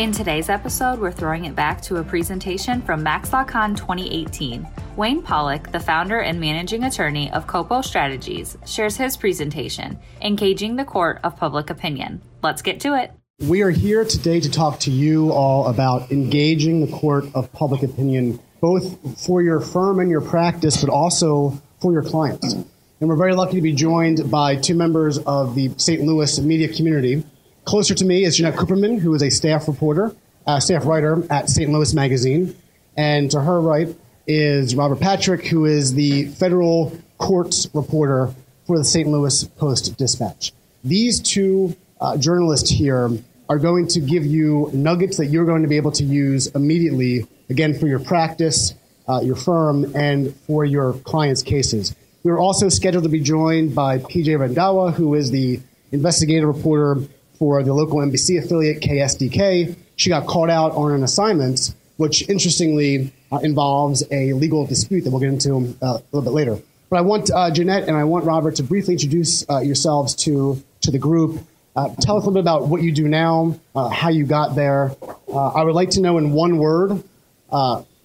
In 0.00 0.12
today's 0.12 0.48
episode, 0.48 0.98
we're 0.98 1.12
throwing 1.12 1.44
it 1.44 1.54
back 1.54 1.82
to 1.82 1.96
a 1.98 2.02
presentation 2.02 2.80
from 2.80 3.04
MaxLawCon 3.04 3.76
2018. 3.76 4.66
Wayne 4.96 5.20
Pollock, 5.20 5.70
the 5.72 5.78
founder 5.78 6.20
and 6.20 6.40
managing 6.40 6.84
attorney 6.84 7.30
of 7.32 7.46
Copo 7.46 7.84
Strategies, 7.84 8.56
shares 8.64 8.96
his 8.96 9.18
presentation, 9.18 9.98
Engaging 10.22 10.76
the 10.76 10.86
Court 10.86 11.20
of 11.22 11.36
Public 11.36 11.68
Opinion. 11.68 12.22
Let's 12.42 12.62
get 12.62 12.80
to 12.80 12.94
it. 12.98 13.12
We 13.40 13.60
are 13.60 13.68
here 13.68 14.06
today 14.06 14.40
to 14.40 14.50
talk 14.50 14.80
to 14.80 14.90
you 14.90 15.32
all 15.32 15.66
about 15.66 16.10
engaging 16.10 16.80
the 16.80 16.90
court 16.90 17.26
of 17.34 17.52
public 17.52 17.82
opinion, 17.82 18.40
both 18.62 19.22
for 19.22 19.42
your 19.42 19.60
firm 19.60 20.00
and 20.00 20.08
your 20.08 20.22
practice, 20.22 20.82
but 20.82 20.88
also 20.88 21.60
for 21.82 21.92
your 21.92 22.04
clients. 22.04 22.54
And 22.54 22.66
we're 23.00 23.16
very 23.16 23.34
lucky 23.34 23.56
to 23.56 23.62
be 23.62 23.74
joined 23.74 24.30
by 24.30 24.56
two 24.56 24.76
members 24.76 25.18
of 25.18 25.54
the 25.54 25.74
St. 25.76 26.00
Louis 26.00 26.40
media 26.40 26.74
community. 26.74 27.22
Closer 27.70 27.94
to 27.94 28.04
me 28.04 28.24
is 28.24 28.36
Jeanette 28.36 28.56
Cooperman, 28.56 28.98
who 28.98 29.14
is 29.14 29.22
a 29.22 29.30
staff 29.30 29.68
reporter, 29.68 30.12
uh, 30.44 30.58
staff 30.58 30.84
writer 30.84 31.22
at 31.30 31.48
St. 31.48 31.70
Louis 31.70 31.94
Magazine. 31.94 32.56
And 32.96 33.30
to 33.30 33.40
her 33.40 33.60
right 33.60 33.86
is 34.26 34.74
Robert 34.74 34.98
Patrick, 34.98 35.46
who 35.46 35.66
is 35.66 35.94
the 35.94 36.24
federal 36.30 36.98
courts 37.18 37.68
reporter 37.72 38.34
for 38.66 38.76
the 38.76 38.84
St. 38.84 39.06
Louis 39.06 39.44
Post 39.44 39.96
Dispatch. 39.96 40.52
These 40.82 41.20
two 41.20 41.76
uh, 42.00 42.16
journalists 42.16 42.70
here 42.70 43.08
are 43.48 43.58
going 43.60 43.86
to 43.86 44.00
give 44.00 44.26
you 44.26 44.68
nuggets 44.74 45.18
that 45.18 45.26
you're 45.26 45.46
going 45.46 45.62
to 45.62 45.68
be 45.68 45.76
able 45.76 45.92
to 45.92 46.02
use 46.02 46.48
immediately, 46.48 47.28
again, 47.50 47.78
for 47.78 47.86
your 47.86 48.00
practice, 48.00 48.74
uh, 49.08 49.20
your 49.20 49.36
firm, 49.36 49.94
and 49.94 50.34
for 50.48 50.64
your 50.64 50.94
clients' 50.94 51.44
cases. 51.44 51.94
We 52.24 52.32
are 52.32 52.38
also 52.40 52.68
scheduled 52.68 53.04
to 53.04 53.10
be 53.10 53.20
joined 53.20 53.76
by 53.76 53.98
PJ 53.98 54.26
Rendawa, 54.26 54.92
who 54.92 55.14
is 55.14 55.30
the 55.30 55.60
investigative 55.92 56.48
reporter 56.48 57.06
for 57.40 57.62
the 57.62 57.72
local 57.72 58.00
NBC 58.00 58.38
affiliate 58.38 58.82
KSDK. 58.82 59.74
She 59.96 60.10
got 60.10 60.26
called 60.26 60.50
out 60.50 60.72
on 60.72 60.92
an 60.92 61.02
assignment, 61.02 61.74
which 61.96 62.28
interestingly 62.28 63.12
uh, 63.32 63.38
involves 63.38 64.04
a 64.10 64.34
legal 64.34 64.66
dispute 64.66 65.04
that 65.04 65.10
we'll 65.10 65.20
get 65.20 65.30
into 65.30 65.74
uh, 65.82 65.86
a 65.86 66.02
little 66.12 66.22
bit 66.22 66.34
later. 66.34 66.58
But 66.90 66.98
I 66.98 67.00
want 67.00 67.30
uh, 67.30 67.50
Jeanette 67.50 67.88
and 67.88 67.96
I 67.96 68.04
want 68.04 68.26
Robert 68.26 68.56
to 68.56 68.62
briefly 68.62 68.92
introduce 68.94 69.48
uh, 69.48 69.60
yourselves 69.60 70.14
to, 70.16 70.62
to 70.82 70.90
the 70.90 70.98
group. 70.98 71.40
Uh, 71.74 71.88
tell 72.00 72.18
us 72.18 72.24
a 72.24 72.28
little 72.28 72.32
bit 72.32 72.40
about 72.40 72.68
what 72.68 72.82
you 72.82 72.92
do 72.92 73.08
now, 73.08 73.58
uh, 73.74 73.88
how 73.88 74.10
you 74.10 74.26
got 74.26 74.54
there. 74.54 74.94
I 75.34 75.62
would 75.64 75.74
like 75.74 75.90
to 75.90 76.02
know 76.02 76.18
in 76.18 76.32
one 76.32 76.58
word 76.58 77.02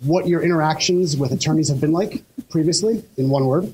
what 0.02 0.28
your 0.28 0.44
interactions 0.44 1.18
with 1.18 1.32
attorneys 1.32 1.68
have 1.70 1.82
been 1.82 1.92
like 1.92 2.24
previously, 2.50 3.04
in 3.18 3.30
one 3.30 3.48
word. 3.48 3.74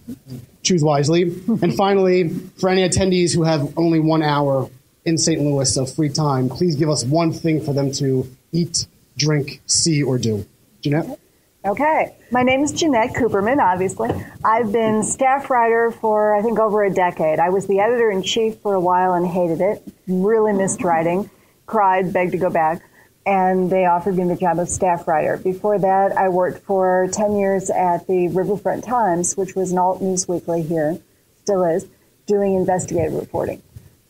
Choose 0.64 0.84
wisely. 0.84 1.24
and 1.62 1.76
finally, 1.76 2.30
for 2.30 2.70
any 2.70 2.88
attendees 2.88 3.36
who 3.36 3.44
have 3.44 3.78
only 3.78 4.00
one 4.00 4.24
hour 4.24 4.70
in 5.06 5.18
St. 5.18 5.42
Louis 5.42 5.78
of 5.78 5.94
free 5.94 6.10
time, 6.10 6.50
please 6.50 6.76
give 6.76 6.90
us 6.90 7.04
one 7.04 7.34
thing 7.34 7.64
for 7.64 7.74
them 7.74 7.92
to 7.94 8.28
eat, 8.52 8.86
drink, 9.18 9.62
see, 9.66 10.04
or 10.04 10.18
do. 10.18 10.46
Jeanette? 10.82 11.20
Okay. 11.64 12.16
My 12.32 12.42
name 12.42 12.64
is 12.64 12.72
Jeanette 12.72 13.14
Cooperman, 13.14 13.60
obviously. 13.60 14.10
I've 14.44 14.72
been 14.72 15.04
staff 15.04 15.50
writer 15.50 15.92
for, 15.92 16.36
I 16.36 16.42
think, 16.42 16.60
over 16.60 16.84
a 16.84 16.92
decade. 16.92 17.40
I 17.40 17.50
was 17.50 17.68
the 17.68 17.80
editor 17.80 18.10
in 18.10 18.24
chief 18.24 18.58
for 18.58 18.74
a 18.74 18.80
while 18.80 19.14
and 19.14 19.28
hated 19.28 19.62
it. 19.62 19.84
Really 20.08 20.54
missed 20.54 20.84
writing. 20.84 21.30
Cried, 21.68 22.14
begged 22.14 22.32
to 22.32 22.40
go 22.40 22.50
back. 22.50 22.82
And 23.28 23.70
they 23.70 23.86
offered 23.86 24.18
me 24.18 24.24
the 24.28 24.36
job 24.36 24.58
of 24.58 24.70
staff 24.70 25.08
writer. 25.08 25.38
Before 25.38 25.78
that, 25.78 26.18
I 26.18 26.30
worked 26.30 26.64
for 26.64 27.08
10 27.12 27.36
years 27.36 27.70
at 27.70 28.08
the 28.08 28.30
Riverfront 28.30 28.84
Times, 28.84 29.38
which 29.38 29.56
was 29.56 29.72
an 29.72 29.78
alt 29.78 30.02
news 30.02 30.28
weekly 30.28 30.64
here, 30.64 31.00
still 31.44 31.64
is, 31.64 31.86
doing 32.26 32.56
investigative 32.56 33.14
reporting 33.14 33.62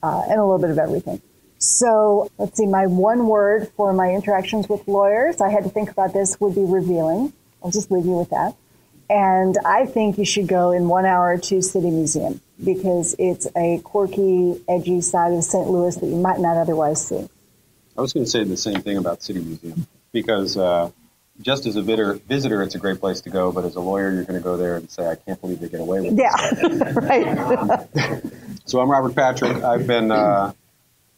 uh, 0.04 0.24
and 0.30 0.40
a 0.40 0.44
little 0.44 0.60
bit 0.60 0.70
of 0.70 0.78
everything. 0.78 1.22
So 1.58 2.32
let's 2.40 2.58
see, 2.58 2.66
my 2.66 2.88
one 2.88 3.28
word 3.28 3.72
for 3.78 3.94
my 3.94 4.12
interactions 4.12 4.68
with 4.68 4.88
lawyers, 4.88 5.42
I 5.42 5.50
had 5.50 5.64
to 5.64 5.70
think 5.70 5.92
about 5.92 6.12
this, 6.12 6.40
would 6.40 6.56
be 6.56 6.66
revealing. 6.66 7.34
I'll 7.64 7.70
just 7.70 7.92
leave 7.92 8.06
you 8.06 8.14
with 8.14 8.32
that. 8.32 8.56
And 9.12 9.58
I 9.66 9.86
think 9.86 10.18
you 10.18 10.26
should 10.26 10.48
go 10.48 10.72
in 10.72 10.88
one 10.88 11.06
hour 11.06 11.38
to 11.38 11.62
City 11.62 11.92
Museum 11.92 12.42
because 12.64 13.16
it's 13.20 13.46
a 13.56 13.80
quirky, 13.84 14.60
edgy 14.68 15.02
side 15.02 15.34
of 15.34 15.44
St. 15.44 15.68
Louis 15.68 15.96
that 15.98 16.06
you 16.08 16.16
might 16.16 16.40
not 16.40 16.58
otherwise 16.58 17.06
see. 17.06 17.28
I 17.98 18.02
was 18.02 18.14
going 18.14 18.26
to 18.26 18.30
say 18.30 18.44
the 18.44 18.58
same 18.58 18.82
thing 18.82 18.98
about 18.98 19.22
City 19.22 19.42
Museum 19.42 19.86
because 20.12 20.58
uh, 20.58 20.90
just 21.42 21.66
as 21.66 21.76
a 21.76 21.82
visitor, 21.82 22.64
it's 22.64 22.76
a 22.76 22.80
great 22.80 23.00
place 23.00 23.22
to 23.22 23.30
go, 23.30 23.52
but 23.52 23.66
as 23.66 23.76
a 23.76 23.80
lawyer, 23.80 24.12
you're 24.12 24.24
going 24.24 24.40
to 24.40 24.44
go 24.44 24.58
there 24.58 24.76
and 24.76 24.90
say, 24.90 25.08
I 25.08 25.16
can't 25.16 25.40
believe 25.42 25.60
they 25.60 25.70
get 25.70 25.80
away 25.80 26.02
with 26.02 26.18
yeah. 26.18 26.36
Yeah, 26.62 26.94
right. 26.96 27.88
so 28.66 28.80
I'm 28.80 28.90
Robert 28.90 29.16
Patrick. 29.16 29.64
I've 29.64 29.88
been 29.88 30.12
uh, 30.12 30.54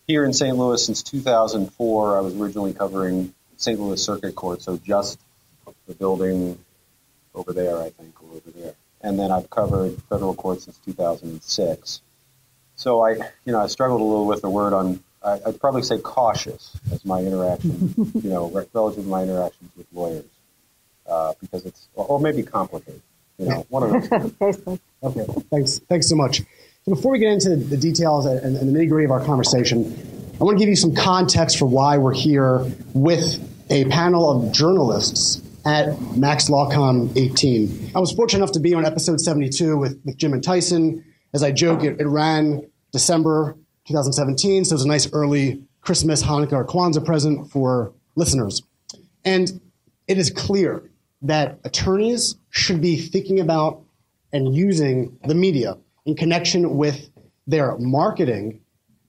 here 0.08 0.26
in 0.26 0.34
St. 0.34 0.56
Louis 0.56 0.84
since 0.84 1.04
2004. 1.04 2.18
I 2.18 2.22
was 2.22 2.36
originally 2.36 2.74
covering 2.74 3.34
St. 3.58 3.80
Louis 3.80 4.04
Circuit 4.04 4.36
Court, 4.36 4.62
so 4.62 4.78
just 4.78 5.20
the 5.88 5.94
building 5.94 6.58
over 7.36 7.54
there, 7.54 7.78
I 7.82 7.90
think, 7.90 8.22
or 8.24 8.38
over 8.38 8.52
there. 8.56 8.74
And 9.02 9.20
then 9.20 9.32
I've 9.32 9.50
covered 9.50 10.02
federal 10.04 10.34
court 10.34 10.62
since 10.62 10.78
2006. 10.86 12.02
So 12.76 13.06
I, 13.06 13.12
you 13.46 13.52
know, 13.52 13.60
I 13.60 13.68
struggled 13.68 14.02
a 14.02 14.04
little 14.04 14.26
with 14.26 14.42
the 14.42 14.50
word 14.50 14.74
on. 14.74 15.04
I, 15.24 15.40
would 15.46 15.60
probably 15.60 15.84
say 15.84 16.00
cautious 16.00 16.76
as 16.92 17.06
my 17.06 17.22
interaction, 17.22 17.94
you 18.14 18.30
know, 18.30 18.50
relative 18.74 19.04
to 19.04 19.10
my 19.10 19.24
interactions 19.24 19.72
with 19.78 19.88
lawyers, 19.94 20.26
uh, 21.08 21.34
because 21.40 21.66
it's, 21.66 21.88
or 21.96 22.20
maybe 22.20 22.44
complicated. 22.44 23.02
You 23.38 23.48
know, 23.48 23.66
one 23.70 23.84
of 23.84 24.10
those. 24.10 24.68
okay, 25.04 25.26
thanks. 25.50 25.80
Thanks 25.80 26.10
so 26.10 26.16
much. 26.16 26.42
So 26.86 26.94
before 26.94 27.12
we 27.12 27.20
get 27.20 27.32
into 27.32 27.56
the 27.56 27.78
details 27.78 28.26
and, 28.26 28.40
and 28.58 28.76
the 28.76 28.80
nitty 28.80 28.90
gritty 28.90 29.06
of 29.06 29.12
our 29.12 29.24
conversation, 29.24 29.86
I 30.40 30.44
want 30.44 30.58
to 30.58 30.60
give 30.60 30.70
you 30.70 30.76
some 30.76 30.94
context 30.94 31.58
for 31.58 31.66
why 31.66 31.98
we're 31.98 32.14
here 32.14 32.66
with 32.94 33.40
a 33.72 33.86
panel 33.86 34.30
of 34.30 34.52
journalists 34.52 35.42
at 35.66 36.00
Max 36.18 36.50
LawCon 36.50 37.16
18. 37.18 37.92
I 37.96 38.00
was 38.00 38.12
fortunate 38.12 38.40
enough 38.40 38.52
to 38.54 38.60
be 38.60 38.74
on 38.74 38.86
episode 38.86 39.22
72 39.22 39.78
with, 39.78 40.02
with 40.04 40.18
Jim 40.18 40.34
and 40.34 40.44
Tyson. 40.44 41.06
As 41.34 41.42
I 41.42 41.52
joke, 41.52 41.84
it, 41.84 42.00
it 42.00 42.06
ran 42.06 42.70
December 42.92 43.56
2017, 43.86 44.66
so 44.66 44.76
it's 44.76 44.84
a 44.84 44.88
nice 44.88 45.12
early 45.14 45.62
Christmas, 45.82 46.24
Hanukkah, 46.24 46.54
or 46.54 46.66
Kwanzaa 46.66 47.04
present 47.06 47.52
for 47.52 47.94
listeners. 48.16 48.62
And 49.26 49.60
it 50.08 50.18
is 50.18 50.30
clear 50.30 50.90
that 51.22 51.60
attorneys 51.64 52.36
should 52.50 52.82
be 52.82 52.98
thinking 52.98 53.40
about 53.40 53.82
and 54.32 54.56
using 54.56 55.18
the 55.26 55.36
media 55.36 55.78
in 56.06 56.16
connection 56.16 56.76
with 56.78 57.10
their 57.48 57.78
marketing, 57.78 58.60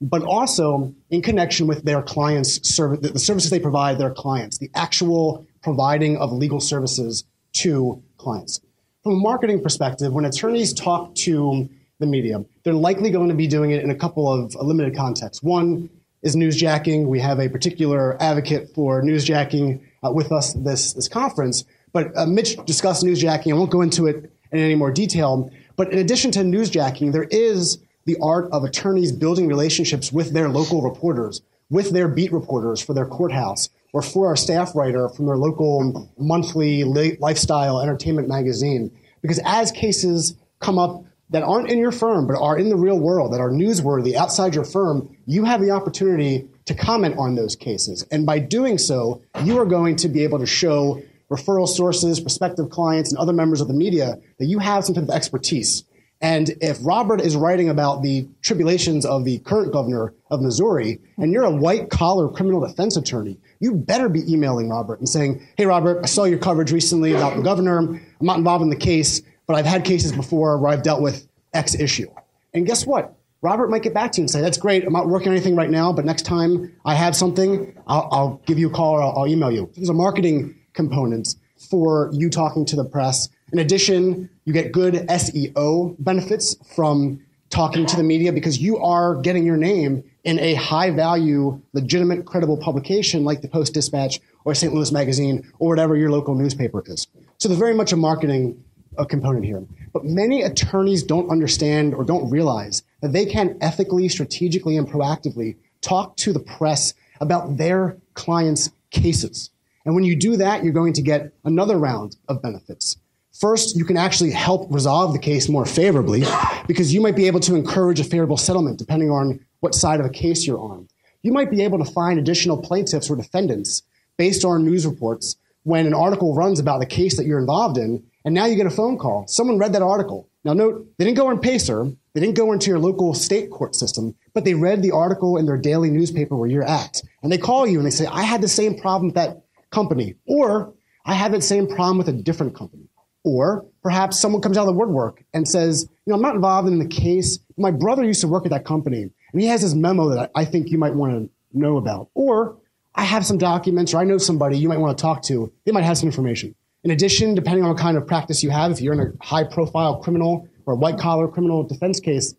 but 0.01 0.21
also 0.23 0.93
in 1.09 1.21
connection 1.21 1.67
with 1.67 1.83
their 1.83 2.01
clients' 2.01 2.67
service, 2.67 3.11
the 3.11 3.19
services 3.19 3.49
they 3.49 3.59
provide 3.59 3.97
their 3.97 4.13
clients, 4.13 4.57
the 4.57 4.69
actual 4.75 5.45
providing 5.63 6.17
of 6.17 6.31
legal 6.31 6.59
services 6.59 7.23
to 7.53 8.01
clients. 8.17 8.61
from 9.03 9.13
a 9.13 9.17
marketing 9.17 9.61
perspective, 9.61 10.11
when 10.11 10.25
attorneys 10.25 10.73
talk 10.73 11.13
to 11.13 11.69
the 11.99 12.05
media, 12.05 12.43
they're 12.63 12.73
likely 12.73 13.09
going 13.09 13.29
to 13.29 13.35
be 13.35 13.47
doing 13.47 13.71
it 13.71 13.83
in 13.83 13.89
a 13.89 13.95
couple 13.95 14.31
of 14.31 14.53
limited 14.55 14.95
contexts. 14.95 15.41
One 15.41 15.89
is 16.21 16.35
newsjacking. 16.35 17.05
We 17.05 17.19
have 17.19 17.39
a 17.39 17.47
particular 17.49 18.21
advocate 18.21 18.71
for 18.73 19.01
newsjacking 19.01 19.81
uh, 20.03 20.11
with 20.11 20.31
us 20.31 20.53
this 20.53 20.93
this 20.93 21.07
conference. 21.07 21.63
But 21.93 22.17
uh, 22.17 22.25
Mitch 22.25 22.57
discussed 22.65 23.05
newsjacking. 23.05 23.53
I 23.53 23.55
won't 23.55 23.71
go 23.71 23.81
into 23.81 24.07
it 24.07 24.31
in 24.51 24.59
any 24.59 24.75
more 24.75 24.91
detail. 24.91 25.49
But 25.77 25.93
in 25.93 25.99
addition 25.99 26.31
to 26.31 26.39
newsjacking, 26.39 27.13
there 27.13 27.27
is 27.29 27.77
the 28.05 28.17
art 28.21 28.49
of 28.51 28.63
attorneys 28.63 29.11
building 29.11 29.47
relationships 29.47 30.11
with 30.11 30.33
their 30.33 30.49
local 30.49 30.81
reporters, 30.81 31.41
with 31.69 31.91
their 31.91 32.07
beat 32.07 32.31
reporters 32.31 32.81
for 32.81 32.93
their 32.93 33.05
courthouse, 33.05 33.69
or 33.93 34.01
for 34.01 34.27
our 34.27 34.35
staff 34.35 34.75
writer 34.75 35.09
from 35.09 35.25
their 35.25 35.37
local 35.37 36.09
monthly 36.17 36.83
lifestyle 36.83 37.79
entertainment 37.79 38.27
magazine. 38.27 38.91
Because 39.21 39.39
as 39.45 39.71
cases 39.71 40.35
come 40.59 40.77
up 40.77 41.03
that 41.29 41.43
aren't 41.43 41.69
in 41.69 41.79
your 41.79 41.91
firm 41.91 42.27
but 42.27 42.39
are 42.39 42.57
in 42.57 42.69
the 42.69 42.75
real 42.75 42.99
world, 42.99 43.33
that 43.33 43.39
are 43.39 43.49
newsworthy 43.49 44.15
outside 44.15 44.55
your 44.55 44.63
firm, 44.63 45.15
you 45.25 45.43
have 45.43 45.61
the 45.61 45.71
opportunity 45.71 46.47
to 46.65 46.73
comment 46.73 47.17
on 47.17 47.35
those 47.35 47.55
cases. 47.55 48.05
And 48.11 48.25
by 48.25 48.39
doing 48.39 48.77
so, 48.77 49.21
you 49.43 49.59
are 49.59 49.65
going 49.65 49.95
to 49.97 50.09
be 50.09 50.23
able 50.23 50.39
to 50.39 50.45
show 50.45 51.01
referral 51.29 51.67
sources, 51.67 52.19
prospective 52.19 52.69
clients, 52.69 53.11
and 53.11 53.17
other 53.17 53.33
members 53.33 53.61
of 53.61 53.67
the 53.67 53.73
media 53.73 54.17
that 54.39 54.45
you 54.45 54.59
have 54.59 54.85
some 54.85 54.95
type 54.95 55.05
of 55.05 55.09
expertise. 55.09 55.83
And 56.21 56.51
if 56.61 56.77
Robert 56.81 57.19
is 57.19 57.35
writing 57.35 57.69
about 57.69 58.01
the 58.01 58.27
tribulations 58.41 59.05
of 59.05 59.25
the 59.25 59.39
current 59.39 59.73
governor 59.73 60.13
of 60.31 60.41
Missouri, 60.41 60.99
and 61.17 61.31
you're 61.31 61.43
a 61.43 61.51
white 61.51 61.89
collar 61.89 62.29
criminal 62.29 62.65
defense 62.65 62.95
attorney, 62.95 63.37
you 63.59 63.75
better 63.75 64.07
be 64.07 64.31
emailing 64.31 64.69
Robert 64.69 64.99
and 64.99 65.09
saying, 65.09 65.45
Hey, 65.57 65.65
Robert, 65.65 65.99
I 66.03 66.05
saw 66.05 66.23
your 66.23 66.39
coverage 66.39 66.71
recently 66.71 67.13
about 67.13 67.35
the 67.35 67.43
governor. 67.43 67.77
I'm 67.79 68.01
not 68.21 68.37
involved 68.37 68.63
in 68.63 68.69
the 68.69 68.75
case, 68.75 69.21
but 69.47 69.55
I've 69.55 69.65
had 69.65 69.83
cases 69.83 70.11
before 70.11 70.57
where 70.57 70.71
I've 70.71 70.83
dealt 70.83 71.01
with 71.01 71.27
X 71.53 71.75
issue. 71.75 72.09
And 72.53 72.65
guess 72.65 72.85
what? 72.85 73.15
Robert 73.41 73.69
might 73.69 73.83
get 73.83 73.93
back 73.93 74.11
to 74.13 74.21
you 74.21 74.23
and 74.23 74.31
say, 74.31 74.41
That's 74.41 74.57
great. 74.57 74.85
I'm 74.85 74.93
not 74.93 75.07
working 75.07 75.27
on 75.29 75.35
anything 75.35 75.55
right 75.55 75.69
now, 75.69 75.93
but 75.93 76.05
next 76.05 76.23
time 76.23 76.73
I 76.83 76.95
have 76.95 77.15
something, 77.15 77.75
I'll, 77.87 78.09
I'll 78.11 78.41
give 78.45 78.57
you 78.57 78.67
a 78.67 78.71
call 78.71 78.95
or 78.95 79.01
I'll, 79.01 79.19
I'll 79.19 79.27
email 79.27 79.51
you. 79.51 79.69
There's 79.75 79.89
a 79.89 79.93
marketing 79.93 80.55
component 80.73 81.35
for 81.69 82.09
you 82.11 82.29
talking 82.29 82.65
to 82.65 82.75
the 82.75 82.85
press. 82.85 83.29
In 83.53 83.59
addition, 83.59 84.29
you 84.45 84.53
get 84.53 84.71
good 84.71 84.93
SEO 84.93 85.95
benefits 85.99 86.55
from 86.75 87.21
talking 87.49 87.85
to 87.85 87.95
the 87.95 88.03
media 88.03 88.33
because 88.33 88.57
you 88.59 88.77
are 88.79 89.15
getting 89.15 89.45
your 89.45 89.57
name 89.57 90.03
in 90.23 90.39
a 90.39 90.55
high 90.55 90.89
value, 90.89 91.61
legitimate, 91.73 92.25
credible 92.25 92.57
publication 92.57 93.23
like 93.23 93.41
the 93.41 93.47
Post 93.47 93.73
Dispatch 93.73 94.19
or 94.43 94.55
St. 94.55 94.73
Louis 94.73 94.91
Magazine 94.91 95.49
or 95.59 95.69
whatever 95.69 95.95
your 95.95 96.09
local 96.09 96.35
newspaper 96.35 96.83
is. 96.87 97.07
So 97.37 97.47
there's 97.47 97.59
very 97.59 97.75
much 97.75 97.91
a 97.91 97.95
marketing 97.95 98.63
uh, 98.97 99.05
component 99.05 99.45
here. 99.45 99.63
But 99.93 100.05
many 100.05 100.41
attorneys 100.41 101.03
don't 101.03 101.29
understand 101.29 101.93
or 101.93 102.03
don't 102.03 102.29
realize 102.29 102.83
that 103.01 103.13
they 103.13 103.25
can 103.25 103.57
ethically, 103.61 104.09
strategically, 104.09 104.77
and 104.77 104.87
proactively 104.87 105.55
talk 105.81 106.15
to 106.17 106.33
the 106.33 106.39
press 106.39 106.93
about 107.21 107.57
their 107.57 107.97
clients' 108.13 108.71
cases. 108.91 109.51
And 109.85 109.95
when 109.95 110.03
you 110.03 110.15
do 110.15 110.35
that, 110.37 110.63
you're 110.63 110.73
going 110.73 110.93
to 110.93 111.01
get 111.01 111.31
another 111.43 111.77
round 111.77 112.17
of 112.27 112.41
benefits. 112.41 112.97
First, 113.31 113.75
you 113.75 113.83
can 113.85 113.97
actually 113.97 114.31
help 114.31 114.73
resolve 114.73 115.13
the 115.13 115.19
case 115.19 115.49
more 115.49 115.65
favorably 115.65 116.23
because 116.67 116.93
you 116.93 117.01
might 117.01 117.15
be 117.15 117.27
able 117.27 117.41
to 117.41 117.55
encourage 117.55 117.99
a 117.99 118.03
favorable 118.03 118.37
settlement 118.37 118.79
depending 118.79 119.11
on 119.11 119.39
what 119.59 119.75
side 119.75 119.99
of 119.99 120.05
a 120.05 120.09
case 120.09 120.47
you're 120.47 120.59
on. 120.59 120.87
You 121.21 121.33
might 121.33 121.51
be 121.51 121.61
able 121.63 121.77
to 121.83 121.91
find 121.91 122.17
additional 122.17 122.57
plaintiffs 122.57 123.09
or 123.09 123.15
defendants 123.15 123.83
based 124.17 124.45
on 124.45 124.63
news 124.63 124.85
reports 124.85 125.35
when 125.63 125.85
an 125.85 125.93
article 125.93 126.33
runs 126.35 126.59
about 126.59 126.79
the 126.79 126.85
case 126.85 127.17
that 127.17 127.25
you're 127.25 127.39
involved 127.39 127.77
in, 127.77 128.03
and 128.25 128.33
now 128.33 128.45
you 128.45 128.55
get 128.55 128.65
a 128.65 128.71
phone 128.71 128.97
call. 128.97 129.27
Someone 129.27 129.59
read 129.59 129.73
that 129.73 129.81
article. 129.81 130.27
Now, 130.43 130.53
note, 130.53 130.85
they 130.97 131.05
didn't 131.05 131.17
go 131.17 131.27
on 131.27 131.39
Pacer, 131.39 131.85
they 132.13 132.21
didn't 132.21 132.35
go 132.35 132.51
into 132.51 132.69
your 132.69 132.79
local 132.79 133.13
state 133.13 133.49
court 133.49 133.75
system, 133.75 134.15
but 134.33 134.45
they 134.45 134.53
read 134.53 134.81
the 134.81 134.91
article 134.91 135.37
in 135.37 135.45
their 135.45 135.57
daily 135.57 135.89
newspaper 135.89 136.35
where 136.35 136.49
you're 136.49 136.63
at. 136.63 137.01
And 137.23 137.31
they 137.31 137.37
call 137.37 137.65
you 137.65 137.77
and 137.77 137.85
they 137.85 137.91
say, 137.91 138.05
I 138.05 138.23
had 138.23 138.41
the 138.41 138.47
same 138.47 138.77
problem 138.77 139.07
with 139.07 139.15
that 139.15 139.43
company, 139.71 140.15
or 140.25 140.73
I 141.05 141.13
had 141.13 141.33
that 141.33 141.43
same 141.43 141.67
problem 141.67 141.97
with 141.97 142.09
a 142.09 142.13
different 142.13 142.55
company. 142.55 142.89
Or 143.23 143.65
perhaps 143.81 144.19
someone 144.19 144.41
comes 144.41 144.57
out 144.57 144.61
of 144.61 144.67
the 144.67 144.79
woodwork 144.79 145.23
and 145.33 145.47
says, 145.47 145.89
you 146.05 146.11
know, 146.11 146.15
I'm 146.15 146.21
not 146.21 146.35
involved 146.35 146.67
in 146.67 146.79
the 146.79 146.87
case. 146.87 147.39
My 147.57 147.71
brother 147.71 148.03
used 148.03 148.21
to 148.21 148.27
work 148.27 148.45
at 148.45 148.51
that 148.51 148.65
company, 148.65 149.01
and 149.01 149.41
he 149.41 149.47
has 149.47 149.61
this 149.61 149.73
memo 149.73 150.09
that 150.09 150.31
I 150.35 150.45
think 150.45 150.69
you 150.69 150.77
might 150.77 150.93
want 150.93 151.13
to 151.13 151.29
know 151.57 151.77
about. 151.77 152.09
Or 152.13 152.57
I 152.93 153.03
have 153.03 153.25
some 153.25 153.37
documents, 153.37 153.93
or 153.93 153.97
I 153.97 154.03
know 154.03 154.19
somebody 154.19 154.57
you 154.57 154.69
might 154.69 154.79
want 154.79 154.97
to 154.97 155.01
talk 155.01 155.23
to. 155.23 155.51
They 155.65 155.71
might 155.71 155.83
have 155.83 155.97
some 155.97 156.07
information. 156.07 156.55
In 156.85 156.91
addition, 156.91 157.33
depending 157.33 157.63
on 157.63 157.71
what 157.71 157.79
kind 157.79 157.97
of 157.97 158.05
practice 158.05 158.43
you 158.43 158.51
have, 158.51 158.69
if 158.69 158.79
you're 158.79 158.93
in 158.93 158.99
a 158.99 159.25
high 159.25 159.43
profile 159.43 159.97
criminal 159.97 160.47
or 160.67 160.75
a 160.75 160.77
white 160.77 160.99
collar 160.99 161.27
criminal 161.27 161.63
defense 161.63 161.99
case, 161.99 162.35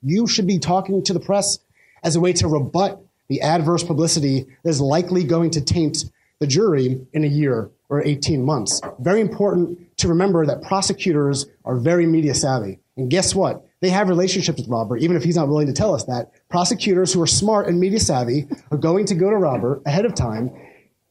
you 0.00 0.26
should 0.26 0.46
be 0.46 0.58
talking 0.58 1.04
to 1.04 1.12
the 1.12 1.20
press 1.20 1.58
as 2.02 2.16
a 2.16 2.20
way 2.20 2.32
to 2.32 2.48
rebut 2.48 2.98
the 3.28 3.42
adverse 3.42 3.84
publicity 3.84 4.46
that 4.62 4.70
is 4.70 4.80
likely 4.80 5.22
going 5.22 5.50
to 5.50 5.60
taint 5.60 6.06
the 6.38 6.46
jury 6.46 6.98
in 7.12 7.24
a 7.24 7.26
year 7.26 7.70
or 7.90 8.02
18 8.02 8.42
months. 8.42 8.80
Very 9.00 9.20
important 9.20 9.78
to 9.98 10.08
remember 10.08 10.46
that 10.46 10.62
prosecutors 10.62 11.44
are 11.66 11.76
very 11.76 12.06
media 12.06 12.34
savvy. 12.34 12.78
And 12.96 13.10
guess 13.10 13.34
what? 13.34 13.66
They 13.82 13.90
have 13.90 14.08
relationships 14.08 14.60
with 14.60 14.68
Robert, 14.68 15.02
even 15.02 15.14
if 15.14 15.24
he's 15.24 15.36
not 15.36 15.48
willing 15.48 15.66
to 15.66 15.74
tell 15.74 15.94
us 15.94 16.04
that. 16.04 16.30
Prosecutors 16.48 17.12
who 17.12 17.20
are 17.20 17.26
smart 17.26 17.68
and 17.68 17.78
media 17.78 18.00
savvy 18.00 18.48
are 18.70 18.78
going 18.78 19.04
to 19.06 19.14
go 19.14 19.28
to 19.28 19.36
Robert 19.36 19.82
ahead 19.84 20.06
of 20.06 20.14
time, 20.14 20.50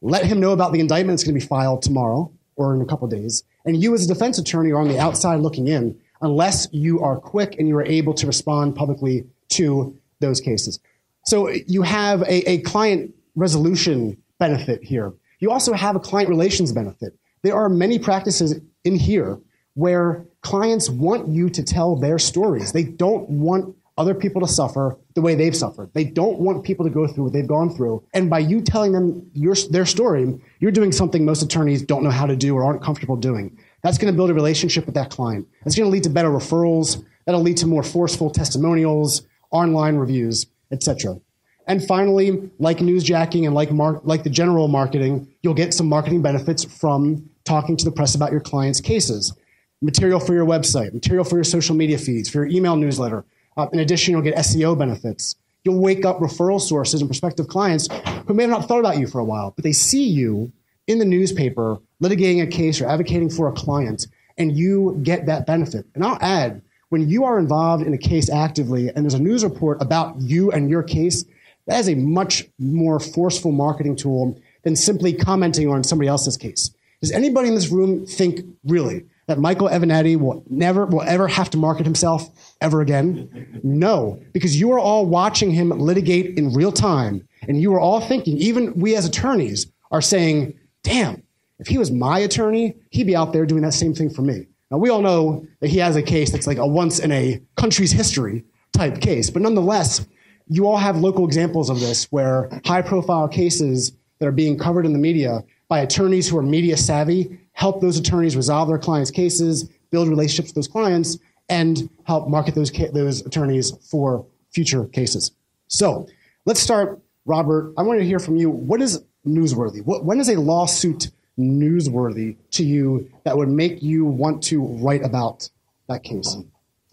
let 0.01 0.25
him 0.25 0.39
know 0.39 0.53
about 0.53 0.74
the 0.74 0.80
indictment 0.80 1.18
that's 1.18 1.24
going 1.24 1.39
to 1.39 1.39
be 1.39 1.47
filed 1.47 1.83
tomorrow 1.83 2.31
or 2.59 2.75
in 2.75 2.81
a 2.81 2.85
couple 2.85 3.07
days. 3.07 3.44
And 3.65 3.81
you, 3.81 3.95
as 3.95 4.03
a 4.03 4.13
defense 4.13 4.38
attorney, 4.38 4.71
are 4.71 4.81
on 4.81 4.89
the 4.89 5.00
outside 5.00 5.38
looking 5.38 5.67
in 5.67 5.97
unless 6.21 6.67
you 6.71 7.00
are 7.00 7.17
quick 7.17 7.56
and 7.57 7.67
you 7.69 7.77
are 7.77 7.85
able 7.85 8.13
to 8.15 8.27
respond 8.27 8.75
publicly 8.75 9.25
to 9.47 9.97
those 10.19 10.41
cases. 10.41 10.79
So 11.25 11.50
you 11.50 11.81
have 11.83 12.21
a, 12.23 12.51
a 12.51 12.57
client 12.59 13.15
resolution 13.35 14.21
benefit 14.39 14.83
here. 14.83 15.13
You 15.39 15.51
also 15.51 15.71
have 15.73 15.95
a 15.95 16.00
client 16.00 16.29
relations 16.29 16.73
benefit. 16.73 17.17
There 17.44 17.56
are 17.56 17.69
many 17.69 17.97
practices 17.97 18.59
in 18.83 18.95
here 18.97 19.39
where 19.75 20.25
clients 20.41 20.89
want 20.89 21.29
you 21.29 21.50
to 21.50 21.63
tell 21.63 21.95
their 21.95 22.19
stories. 22.19 22.73
They 22.73 22.83
don't 22.83 23.29
want 23.29 23.73
other 23.99 24.15
people 24.15 24.39
to 24.41 24.47
suffer 24.47 24.97
the 25.13 25.21
way 25.21 25.35
they've 25.35 25.55
suffered. 25.55 25.91
They 25.93 26.05
don't 26.05 26.39
want 26.39 26.63
people 26.63 26.85
to 26.85 26.89
go 26.89 27.05
through 27.05 27.25
what 27.25 27.33
they've 27.33 27.47
gone 27.47 27.69
through. 27.69 28.01
And 28.13 28.29
by 28.29 28.39
you 28.39 28.61
telling 28.61 28.93
them 28.93 29.29
your, 29.33 29.55
their 29.69 29.85
story, 29.85 30.39
you're 30.59 30.71
doing 30.71 30.93
something 30.93 31.25
most 31.25 31.43
attorneys 31.43 31.81
don't 31.81 32.03
know 32.03 32.09
how 32.09 32.25
to 32.25 32.35
do 32.35 32.55
or 32.55 32.63
aren't 32.63 32.81
comfortable 32.81 33.17
doing. 33.17 33.59
That's 33.83 33.97
going 33.97 34.11
to 34.11 34.15
build 34.15 34.29
a 34.29 34.33
relationship 34.33 34.85
with 34.85 34.95
that 34.95 35.09
client. 35.11 35.47
That's 35.63 35.75
going 35.75 35.85
to 35.85 35.91
lead 35.91 36.03
to 36.03 36.09
better 36.09 36.29
referrals. 36.29 37.03
That'll 37.25 37.41
lead 37.41 37.57
to 37.57 37.68
more 37.68 37.83
forceful 37.83 38.29
testimonials, 38.29 39.23
online 39.51 39.97
reviews, 39.97 40.45
etc. 40.71 41.19
And 41.68 41.85
finally, 41.85 42.49
like 42.57 42.77
newsjacking 42.77 43.45
and 43.45 43.53
like 43.53 43.71
mar- 43.71 44.01
like 44.03 44.23
the 44.23 44.29
general 44.29 44.69
marketing, 44.69 45.27
you'll 45.44 45.53
get 45.53 45.73
some 45.73 45.87
marketing 45.87 46.21
benefits 46.21 46.63
from 46.63 47.29
talking 47.44 47.75
to 47.77 47.85
the 47.85 47.91
press 47.91 48.15
about 48.15 48.31
your 48.31 48.41
clients' 48.41 48.81
cases. 48.81 49.33
Material 49.81 50.19
for 50.19 50.33
your 50.33 50.45
website, 50.45 50.94
material 50.94 51.23
for 51.23 51.35
your 51.35 51.44
social 51.44 51.75
media 51.75 51.97
feeds, 51.97 52.29
for 52.29 52.39
your 52.39 52.47
email 52.47 52.75
newsletter. 52.75 53.23
Uh, 53.59 53.68
in 53.73 53.80
addition, 53.80 54.13
you'll 54.13 54.21
get 54.21 54.35
SEO 54.37 54.78
benefits. 54.78 55.35
You'll 55.66 55.81
wake 55.81 56.06
up 56.06 56.19
referral 56.19 56.61
sources 56.61 57.01
and 57.01 57.09
prospective 57.09 57.49
clients 57.49 57.89
who 58.25 58.33
may 58.33 58.44
have 58.44 58.49
not 58.49 58.69
thought 58.69 58.80
about 58.80 58.97
you 58.97 59.06
for 59.06 59.19
a 59.19 59.25
while, 59.25 59.51
but 59.54 59.66
they 59.66 59.73
see 59.73 60.06
you 60.06 60.54
in 60.87 60.97
the 60.97 61.06
newspaper 61.06 61.78
litigating 62.01 62.42
a 62.42 62.47
case 62.47 62.80
or 62.80 62.87
advocating 62.87 63.30
for 63.30 63.49
a 63.49 63.51
client, 63.51 64.07
and 64.37 64.57
you 64.57 64.97
get 65.04 65.25
that 65.25 65.45
benefit. 65.45 65.85
And 65.94 66.06
I'll 66.06 66.18
add, 66.21 66.61
when 66.87 67.09
you 67.09 67.25
are 67.25 67.37
involved 67.37 67.85
in 67.85 67.94
a 67.94 67.97
case 67.97 68.30
actively 68.30 68.87
and 68.87 69.04
there's 69.04 69.13
a 69.13 69.19
news 69.19 69.44
report 69.44 69.81
about 69.81 70.19
you 70.21 70.51
and 70.51 70.69
your 70.69 70.81
case, 70.81 71.25
that 71.68 71.81
is 71.81 71.89
a 71.89 71.95
much 71.95 72.47
more 72.59 72.97
forceful 72.97 73.51
marketing 73.51 73.97
tool 73.97 74.39
than 74.63 74.78
simply 74.78 75.11
commenting 75.11 75.68
on 75.68 75.83
somebody 75.83 76.07
else's 76.07 76.37
case. 76.37 76.71
Does 77.01 77.11
anybody 77.11 77.49
in 77.49 77.56
this 77.56 77.68
room 77.68 78.06
think 78.06 78.39
really 78.63 79.06
that 79.30 79.38
Michael 79.38 79.69
Avenatti 79.69 80.18
will 80.18 80.44
never 80.50 80.88
will 80.88 81.04
ever 81.04 81.28
have 81.28 81.52
to 81.52 81.57
market 81.57 81.86
himself 81.86 82.30
ever 82.62 82.81
again? 82.81 83.62
No, 83.64 84.19
because 84.33 84.59
you 84.59 84.71
are 84.71 84.80
all 84.80 85.06
watching 85.06 85.52
him 85.52 85.69
litigate 85.69 86.36
in 86.38 86.52
real 86.52 86.71
time, 86.71 87.28
and 87.48 87.62
you 87.62 87.71
are 87.74 87.80
all 87.80 88.02
thinking, 88.02 88.38
even 88.38 88.74
we 88.74 88.95
as 88.95 89.06
attorneys 89.06 89.68
are 89.92 90.02
saying, 90.02 90.56
"Damn, 90.83 91.21
if 91.59 91.68
he 91.68 91.78
was 91.78 91.92
my 91.92 92.18
attorney, 92.19 92.76
he'd 92.90 93.06
be 93.06 93.16
out 93.16 93.31
there 93.31 93.45
doing 93.45 93.62
that 93.62 93.76
same 93.76 93.94
thing 93.94 94.09
for 94.09 94.24
me." 94.24 94.48
Now 94.71 94.78
we 94.78 94.90
all 94.90 95.02
know 95.02 95.45
that 95.59 95.69
he 95.69 95.78
has 95.78 95.95
a 95.95 96.02
case 96.02 96.31
that's 96.31 96.48
like 96.48 96.57
a 96.57 96.66
once 96.66 96.98
in 96.98 97.12
a 97.12 97.40
country's 97.56 97.92
history 97.92 98.44
type 98.74 99.00
case, 99.00 99.30
but 99.30 99.44
nonetheless, 99.44 100.07
you 100.48 100.66
all 100.66 100.78
have 100.78 101.00
local 101.00 101.26
examples 101.26 101.69
of 101.69 101.80
this 101.80 102.06
where 102.12 102.50
high 102.66 102.81
profile 102.81 103.28
cases 103.28 103.92
that 104.18 104.28
are 104.28 104.31
being 104.31 104.57
covered 104.57 104.88
in 104.88 104.94
the 104.94 105.00
media 105.00 105.44
by 105.68 105.80
attorneys 105.81 106.28
who 106.28 106.38
are 106.38 106.42
media 106.42 106.76
savvy 106.76 107.38
help 107.59 107.81
those 107.81 107.97
attorneys 107.97 108.37
resolve 108.37 108.69
their 108.69 108.78
clients' 108.78 109.11
cases, 109.11 109.69
build 109.92 110.07
relationships 110.07 110.47
with 110.47 110.56
those 110.56 110.68
clients, 110.69 111.18
and 111.49 111.89
help 112.06 112.30
market 112.30 112.56
those, 112.56 112.71
ca- 112.71 112.89
those 112.94 113.19
attorneys 113.25 113.71
for 113.92 114.25
future 114.49 114.85
cases. 114.85 115.31
So 115.68 116.07
let's 116.45 116.61
start, 116.61 117.01
Robert. 117.25 117.73
I 117.78 117.81
want 117.81 117.99
to 117.99 118.06
hear 118.06 118.19
from 118.19 118.37
you. 118.37 118.49
What 118.49 118.81
is 118.81 119.04
newsworthy? 119.28 119.83
What, 119.83 120.06
when 120.06 120.21
is 120.21 120.30
a 120.30 120.39
lawsuit 120.39 121.11
newsworthy 121.37 122.37
to 122.51 122.63
you 122.63 123.11
that 123.25 123.35
would 123.35 123.49
make 123.49 123.83
you 123.83 124.06
want 124.06 124.42
to 124.44 124.63
write 124.66 125.04
about 125.04 125.49
that 125.89 126.01
case? 126.01 126.37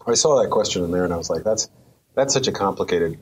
I 0.04 0.14
saw 0.14 0.42
that 0.42 0.50
question 0.50 0.82
in 0.82 0.90
there, 0.90 1.04
and 1.04 1.14
I 1.14 1.16
was 1.16 1.30
like, 1.30 1.44
"That's 1.44 1.68
that's 2.14 2.35
such 2.35 2.49
a 2.49 2.52
complicated." 2.52 3.18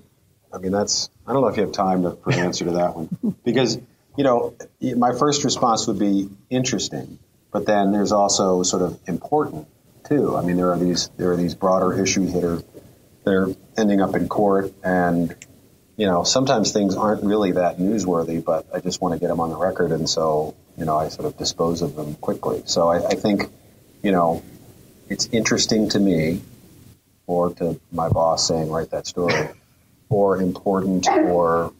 I 0.52 0.58
mean, 0.58 0.72
that's 0.72 1.10
I 1.26 1.32
don't 1.32 1.42
know 1.42 1.48
if 1.48 1.56
you 1.56 1.62
have 1.62 1.72
time 1.72 2.04
to, 2.04 2.16
for 2.16 2.30
an 2.30 2.38
answer 2.38 2.64
to 2.66 2.70
that 2.72 2.96
one 2.96 3.36
because 3.44 3.78
you 4.16 4.24
know 4.24 4.54
my 4.80 5.12
first 5.12 5.44
response 5.44 5.86
would 5.86 5.98
be 5.98 6.28
interesting, 6.50 7.18
but 7.54 7.66
then 7.66 7.92
there's 7.92 8.10
also 8.10 8.64
sort 8.64 8.82
of 8.82 8.98
important 9.06 9.68
too. 10.08 10.36
I 10.36 10.42
mean, 10.42 10.56
there 10.56 10.72
are 10.72 10.76
these 10.78 11.08
there 11.16 11.30
are 11.30 11.36
these 11.36 11.54
broader 11.54 12.02
issues 12.02 12.32
that 12.32 12.42
are 12.42 12.60
they're 13.22 13.46
ending 13.78 14.00
up 14.00 14.16
in 14.16 14.28
court, 14.28 14.72
and 14.82 15.32
you 15.96 16.06
know 16.06 16.24
sometimes 16.24 16.72
things 16.72 16.96
aren't 16.96 17.22
really 17.22 17.52
that 17.52 17.78
newsworthy, 17.78 18.44
but 18.44 18.66
I 18.74 18.80
just 18.80 19.00
want 19.00 19.14
to 19.14 19.20
get 19.20 19.28
them 19.28 19.38
on 19.38 19.50
the 19.50 19.56
record, 19.56 19.92
and 19.92 20.10
so 20.10 20.56
you 20.76 20.84
know 20.84 20.96
I 20.96 21.08
sort 21.08 21.26
of 21.26 21.38
dispose 21.38 21.80
of 21.80 21.94
them 21.94 22.16
quickly. 22.16 22.64
So 22.66 22.88
I, 22.88 23.06
I 23.06 23.14
think 23.14 23.48
you 24.02 24.10
know 24.10 24.42
it's 25.08 25.26
interesting 25.26 25.88
to 25.90 26.00
me 26.00 26.42
or 27.28 27.54
to 27.54 27.80
my 27.92 28.08
boss 28.08 28.48
saying 28.48 28.68
write 28.68 28.90
that 28.90 29.06
story 29.06 29.48
or 30.08 30.42
important 30.42 31.06
or 31.06 31.72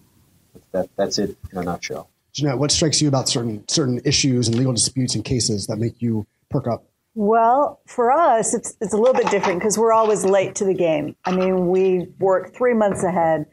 that 0.71 0.89
that's 0.95 1.19
it 1.19 1.37
in 1.51 1.59
a 1.59 1.65
nutshell. 1.65 2.09
Jeanette, 2.35 2.59
what 2.59 2.73
strikes 2.73 3.01
you 3.01 3.09
about 3.09 3.29
certain 3.29 3.67
certain 3.69 4.01
issues 4.05 4.49
and 4.49 4.57
legal 4.57 4.73
disputes 4.73 5.15
and 5.15 5.25
cases 5.25 5.69
that 5.69 5.77
make 5.77 6.03
you 6.03 6.27
perk 6.51 6.67
up? 6.67 6.85
Well, 7.15 7.81
for 7.87 8.11
us, 8.11 8.55
it's 8.55 8.77
it's 8.81 8.93
a 8.93 8.97
little 8.97 9.15
bit 9.15 9.31
different 9.31 9.61
because 9.61 9.79
we're 9.79 9.93
always 9.93 10.25
late 10.25 10.57
to 10.57 10.65
the 10.65 10.75
game. 10.75 11.15
I 11.25 11.35
mean, 11.35 11.69
we 11.69 12.09
work 12.19 12.53
three 12.53 12.75
months 12.75 13.05
ahead, 13.05 13.47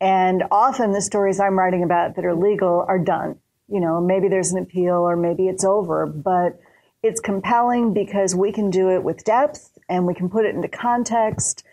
and 0.00 0.44
often 0.52 0.92
the 0.92 1.02
stories 1.02 1.40
I'm 1.40 1.58
writing 1.58 1.82
about 1.82 2.14
that 2.14 2.24
are 2.24 2.34
legal 2.34 2.84
are 2.86 2.98
done. 2.98 3.40
You 3.68 3.80
know, 3.80 4.00
maybe 4.00 4.28
there's 4.28 4.52
an 4.52 4.62
appeal 4.62 4.94
or 4.94 5.16
maybe 5.16 5.48
it's 5.48 5.64
over, 5.64 6.06
but 6.06 6.60
it's 7.02 7.20
compelling 7.20 7.92
because 7.92 8.36
we 8.36 8.52
can 8.52 8.70
do 8.70 8.90
it 8.90 9.02
with 9.02 9.24
depth 9.24 9.78
and 9.88 10.06
we 10.06 10.14
can 10.14 10.28
put 10.28 10.44
it 10.44 10.54
into 10.54 10.68
context 10.68 11.64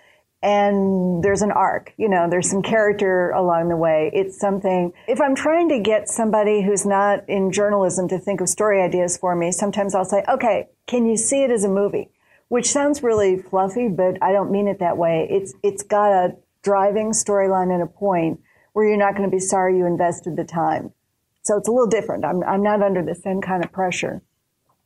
and 0.41 1.23
there's 1.23 1.41
an 1.41 1.51
arc, 1.51 1.93
you 1.97 2.07
know, 2.07 2.27
there's 2.29 2.49
some 2.49 2.61
character 2.61 3.31
along 3.31 3.69
the 3.69 3.75
way. 3.75 4.11
It's 4.13 4.39
something, 4.39 4.93
if 5.07 5.19
I'm 5.19 5.33
trying 5.33 5.69
to 5.69 5.79
get 5.79 6.07
somebody 6.07 6.61
who's 6.61 6.85
not 6.85 7.27
in 7.27 7.51
journalism 7.51 8.07
to 8.09 8.19
think 8.19 8.41
of 8.41 8.49
story 8.49 8.81
ideas 8.81 9.17
for 9.17 9.35
me, 9.35 9.51
sometimes 9.51 9.95
I'll 9.95 10.05
say, 10.05 10.23
okay, 10.29 10.69
can 10.85 11.05
you 11.05 11.17
see 11.17 11.43
it 11.43 11.49
as 11.49 11.63
a 11.63 11.69
movie? 11.69 12.09
Which 12.47 12.69
sounds 12.69 13.01
really 13.01 13.37
fluffy, 13.37 13.87
but 13.87 14.21
I 14.21 14.33
don't 14.33 14.51
mean 14.51 14.67
it 14.67 14.79
that 14.79 14.97
way. 14.97 15.27
It's, 15.31 15.53
it's 15.63 15.81
got 15.81 16.11
a 16.11 16.35
driving 16.61 17.11
storyline 17.11 17.73
and 17.73 17.81
a 17.81 17.87
point 17.87 18.39
where 18.73 18.87
you're 18.87 18.97
not 18.97 19.15
going 19.15 19.27
to 19.27 19.35
be 19.35 19.39
sorry 19.39 19.77
you 19.77 19.85
invested 19.87 20.35
the 20.35 20.43
time. 20.43 20.93
So 21.41 21.57
it's 21.57 21.67
a 21.67 21.71
little 21.71 21.87
different. 21.87 22.23
I'm, 22.23 22.43
I'm 22.43 22.61
not 22.61 22.83
under 22.83 23.03
the 23.03 23.15
same 23.15 23.41
kind 23.41 23.63
of 23.63 23.71
pressure. 23.71 24.21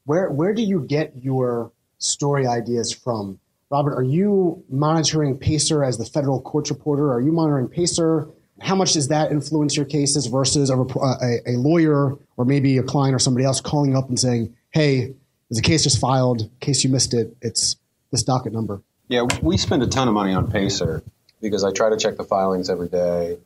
Where, 0.05 0.29
where 0.29 0.53
do 0.53 0.61
you 0.61 0.81
get 0.81 1.13
your 1.21 1.71
story 1.97 2.47
ideas 2.47 2.93
from? 2.93 3.39
Robert, 3.69 3.95
are 3.95 4.03
you 4.03 4.63
monitoring 4.69 5.37
Pacer 5.37 5.83
as 5.83 5.97
the 5.97 6.05
federal 6.05 6.41
courts 6.41 6.71
reporter? 6.71 7.13
Are 7.13 7.21
you 7.21 7.31
monitoring 7.31 7.67
Pacer? 7.67 8.27
How 8.61 8.75
much 8.75 8.93
does 8.93 9.09
that 9.09 9.31
influence 9.31 9.77
your 9.77 9.85
cases 9.85 10.25
versus 10.25 10.71
a, 10.71 10.75
a, 10.75 11.39
a 11.45 11.51
lawyer 11.51 12.17
or 12.35 12.45
maybe 12.45 12.77
a 12.79 12.83
client 12.83 13.15
or 13.15 13.19
somebody 13.19 13.45
else 13.45 13.61
calling 13.61 13.95
up 13.95 14.09
and 14.09 14.19
saying, 14.19 14.55
hey, 14.71 15.13
there's 15.49 15.59
a 15.59 15.61
case 15.61 15.83
just 15.83 15.99
filed. 15.99 16.41
In 16.41 16.51
case 16.59 16.83
you 16.83 16.89
missed 16.89 17.13
it, 17.13 17.37
it's 17.41 17.75
this 18.11 18.23
docket 18.23 18.53
number. 18.53 18.81
Yeah, 19.07 19.27
we 19.41 19.57
spend 19.57 19.83
a 19.83 19.87
ton 19.87 20.07
of 20.07 20.15
money 20.15 20.33
on 20.33 20.51
Pacer 20.51 21.03
because 21.39 21.63
I 21.63 21.71
try 21.71 21.89
to 21.89 21.97
check 21.97 22.17
the 22.17 22.23
filings 22.23 22.69
every 22.69 22.89
day. 22.89 23.37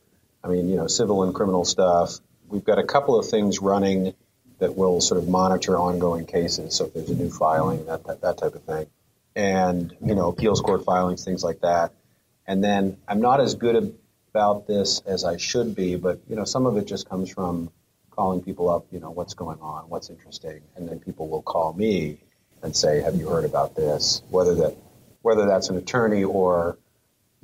I 0.42 0.48
mean, 0.48 0.68
you 0.68 0.76
know, 0.76 0.86
civil 0.86 1.22
and 1.22 1.34
criminal 1.34 1.66
stuff. 1.66 2.18
We've 2.48 2.64
got 2.64 2.78
a 2.78 2.84
couple 2.84 3.18
of 3.18 3.28
things 3.28 3.60
running 3.60 4.14
that 4.58 4.74
will 4.74 5.00
sort 5.02 5.22
of 5.22 5.28
monitor 5.28 5.78
ongoing 5.78 6.24
cases. 6.24 6.74
So 6.74 6.86
if 6.86 6.94
there's 6.94 7.10
a 7.10 7.14
new 7.14 7.30
filing, 7.30 7.84
that, 7.86 8.04
that, 8.04 8.22
that 8.22 8.38
type 8.38 8.54
of 8.54 8.62
thing 8.62 8.86
and 9.36 9.96
you 10.04 10.14
know 10.14 10.28
appeals 10.28 10.60
court 10.60 10.84
filings, 10.84 11.24
things 11.24 11.42
like 11.42 11.60
that. 11.60 11.92
And 12.46 12.62
then 12.62 12.98
I'm 13.08 13.20
not 13.20 13.40
as 13.40 13.54
good 13.54 13.96
about 14.30 14.66
this 14.66 15.00
as 15.06 15.24
I 15.24 15.36
should 15.36 15.74
be, 15.74 15.96
but 15.96 16.20
you 16.28 16.36
know 16.36 16.44
some 16.44 16.66
of 16.66 16.76
it 16.76 16.86
just 16.86 17.08
comes 17.08 17.30
from 17.30 17.70
calling 18.10 18.42
people 18.42 18.68
up. 18.68 18.86
You 18.90 19.00
know 19.00 19.10
what's 19.10 19.34
going 19.34 19.60
on, 19.60 19.88
what's 19.88 20.10
interesting, 20.10 20.60
and 20.76 20.88
then 20.88 20.98
people 21.00 21.28
will 21.28 21.42
call 21.42 21.72
me 21.72 22.18
and 22.62 22.74
say, 22.74 23.00
"Have 23.00 23.16
you 23.16 23.28
heard 23.28 23.44
about 23.44 23.74
this?" 23.74 24.22
Whether 24.30 24.54
that 24.56 24.76
whether 25.22 25.46
that's 25.46 25.70
an 25.70 25.76
attorney 25.76 26.24
or 26.24 26.78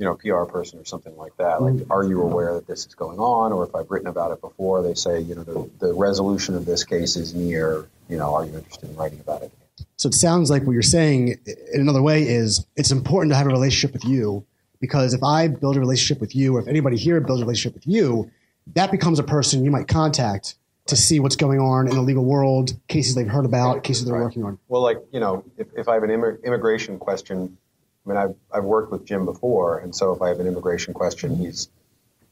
you 0.01 0.07
know 0.07 0.15
PR 0.15 0.51
person 0.51 0.79
or 0.79 0.85
something 0.85 1.17
like 1.17 1.37
that. 1.37 1.63
Like, 1.63 1.75
mm-hmm. 1.75 1.93
are 1.93 2.05
you 2.05 2.23
aware 2.23 2.55
that 2.55 2.67
this 2.67 2.87
is 2.87 2.95
going 2.95 3.19
on? 3.19 3.53
Or 3.53 3.65
if 3.65 3.75
I've 3.75 3.91
written 3.91 4.09
about 4.09 4.33
it 4.33 4.41
before, 4.41 4.83
they 4.83 4.95
say, 4.95 5.21
you 5.21 5.35
know, 5.35 5.45
the, 5.45 5.71
the 5.79 5.95
resolution 5.95 6.55
of 6.55 6.65
this 6.65 6.85
case 6.85 7.17
is 7.17 7.35
near. 7.35 7.87
You 8.09 8.17
know, 8.17 8.35
are 8.35 8.45
you 8.45 8.55
interested 8.55 8.89
in 8.89 8.97
writing 8.97 9.21
about 9.21 9.43
it? 9.43 9.53
So 10.01 10.09
it 10.09 10.15
sounds 10.15 10.49
like 10.49 10.63
what 10.63 10.73
you're 10.73 10.81
saying 10.81 11.39
in 11.75 11.81
another 11.83 12.01
way 12.01 12.23
is 12.23 12.65
it's 12.75 12.91
important 12.91 13.33
to 13.33 13.37
have 13.37 13.47
a 13.47 13.51
relationship 13.51 13.93
with 13.93 14.07
you 14.07 14.47
because 14.81 15.13
if 15.13 15.23
I 15.23 15.47
build 15.49 15.77
a 15.77 15.79
relationship 15.79 16.23
with 16.23 16.35
you, 16.35 16.57
or 16.57 16.61
if 16.63 16.69
anybody 16.69 16.97
here 16.97 17.21
builds 17.21 17.43
a 17.43 17.45
relationship 17.45 17.75
with 17.75 17.87
you, 17.87 18.31
that 18.73 18.91
becomes 18.91 19.19
a 19.19 19.23
person 19.23 19.63
you 19.63 19.71
might 19.71 19.89
contact 19.89 20.55
to 20.87 20.97
see 20.97 21.21
what's 21.21 21.37
going 21.37 21.61
on 21.61 21.87
in 21.87 21.97
the 21.97 22.01
legal 22.01 22.25
world, 22.25 22.73
cases 22.89 23.15
they've 23.15 23.29
heard 23.29 23.45
about, 23.45 23.85
cases 23.85 24.07
they're 24.07 24.15
right. 24.15 24.23
working 24.23 24.43
on. 24.43 24.59
Well, 24.69 24.81
like, 24.81 24.97
you 25.13 25.21
know, 25.21 25.45
if, 25.59 25.67
if 25.77 25.87
I 25.87 25.93
have 25.93 26.03
an 26.03 26.11
immigration 26.11 26.99
question, 26.99 27.59
I 28.07 28.09
mean, 28.09 28.17
I've, 28.17 28.35
I've 28.51 28.65
worked 28.65 28.91
with 28.93 29.05
Jim 29.05 29.27
before, 29.27 29.81
and 29.81 29.95
so 29.95 30.15
if 30.15 30.23
I 30.23 30.31
have 30.31 30.41
an 30.41 30.47
immigration 30.47 30.95
question, 30.95 31.37
he's, 31.37 31.69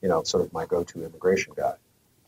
you 0.00 0.08
know, 0.08 0.22
sort 0.22 0.42
of 0.42 0.54
my 0.54 0.64
go 0.64 0.84
to 0.84 1.04
immigration 1.04 1.52
guy. 1.54 1.74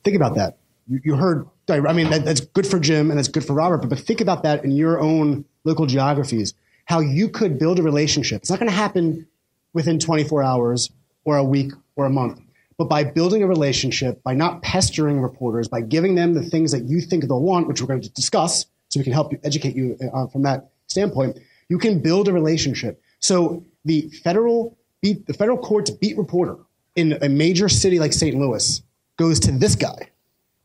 Think 0.04 0.16
about 0.16 0.34
that 0.34 0.58
you, 0.90 1.00
you 1.04 1.16
heard, 1.16 1.48
I 1.68 1.92
mean, 1.92 2.10
that, 2.10 2.24
that's 2.24 2.40
good 2.40 2.66
for 2.66 2.80
Jim 2.80 3.10
and 3.10 3.18
that's 3.18 3.28
good 3.28 3.44
for 3.44 3.54
Robert, 3.54 3.78
but, 3.78 3.90
but 3.90 3.98
think 4.00 4.20
about 4.20 4.42
that 4.42 4.64
in 4.64 4.72
your 4.72 5.00
own 5.00 5.44
local 5.64 5.86
geographies, 5.86 6.52
how 6.84 6.98
you 6.98 7.28
could 7.28 7.58
build 7.58 7.78
a 7.78 7.82
relationship. 7.82 8.42
It's 8.42 8.50
not 8.50 8.58
going 8.58 8.70
to 8.70 8.76
happen 8.76 9.26
within 9.72 10.00
24 10.00 10.42
hours 10.42 10.90
or 11.24 11.36
a 11.36 11.44
week 11.44 11.72
or 11.94 12.06
a 12.06 12.10
month. 12.10 12.40
But 12.76 12.88
by 12.88 13.04
building 13.04 13.42
a 13.42 13.46
relationship, 13.46 14.22
by 14.24 14.34
not 14.34 14.62
pestering 14.62 15.20
reporters, 15.20 15.68
by 15.68 15.82
giving 15.82 16.16
them 16.16 16.34
the 16.34 16.42
things 16.42 16.72
that 16.72 16.84
you 16.84 17.00
think 17.00 17.24
they'll 17.24 17.40
want, 17.40 17.68
which 17.68 17.80
we're 17.80 17.86
going 17.86 18.00
to 18.00 18.10
discuss, 18.10 18.66
so 18.88 18.98
we 18.98 19.04
can 19.04 19.12
help 19.12 19.30
you 19.30 19.38
educate 19.44 19.76
you 19.76 19.96
uh, 20.12 20.26
from 20.26 20.42
that 20.42 20.70
standpoint, 20.88 21.38
you 21.68 21.78
can 21.78 22.00
build 22.00 22.26
a 22.26 22.32
relationship. 22.32 23.00
So 23.20 23.64
the 23.84 24.08
federal 24.24 24.76
beat, 25.02 25.26
the 25.26 25.34
federal 25.34 25.58
court's 25.58 25.90
beat 25.90 26.18
reporter 26.18 26.56
in 26.96 27.16
a 27.22 27.28
major 27.28 27.68
city 27.68 28.00
like 28.00 28.12
St. 28.12 28.36
Louis 28.36 28.82
goes 29.16 29.38
to 29.40 29.52
this 29.52 29.76
guy 29.76 30.10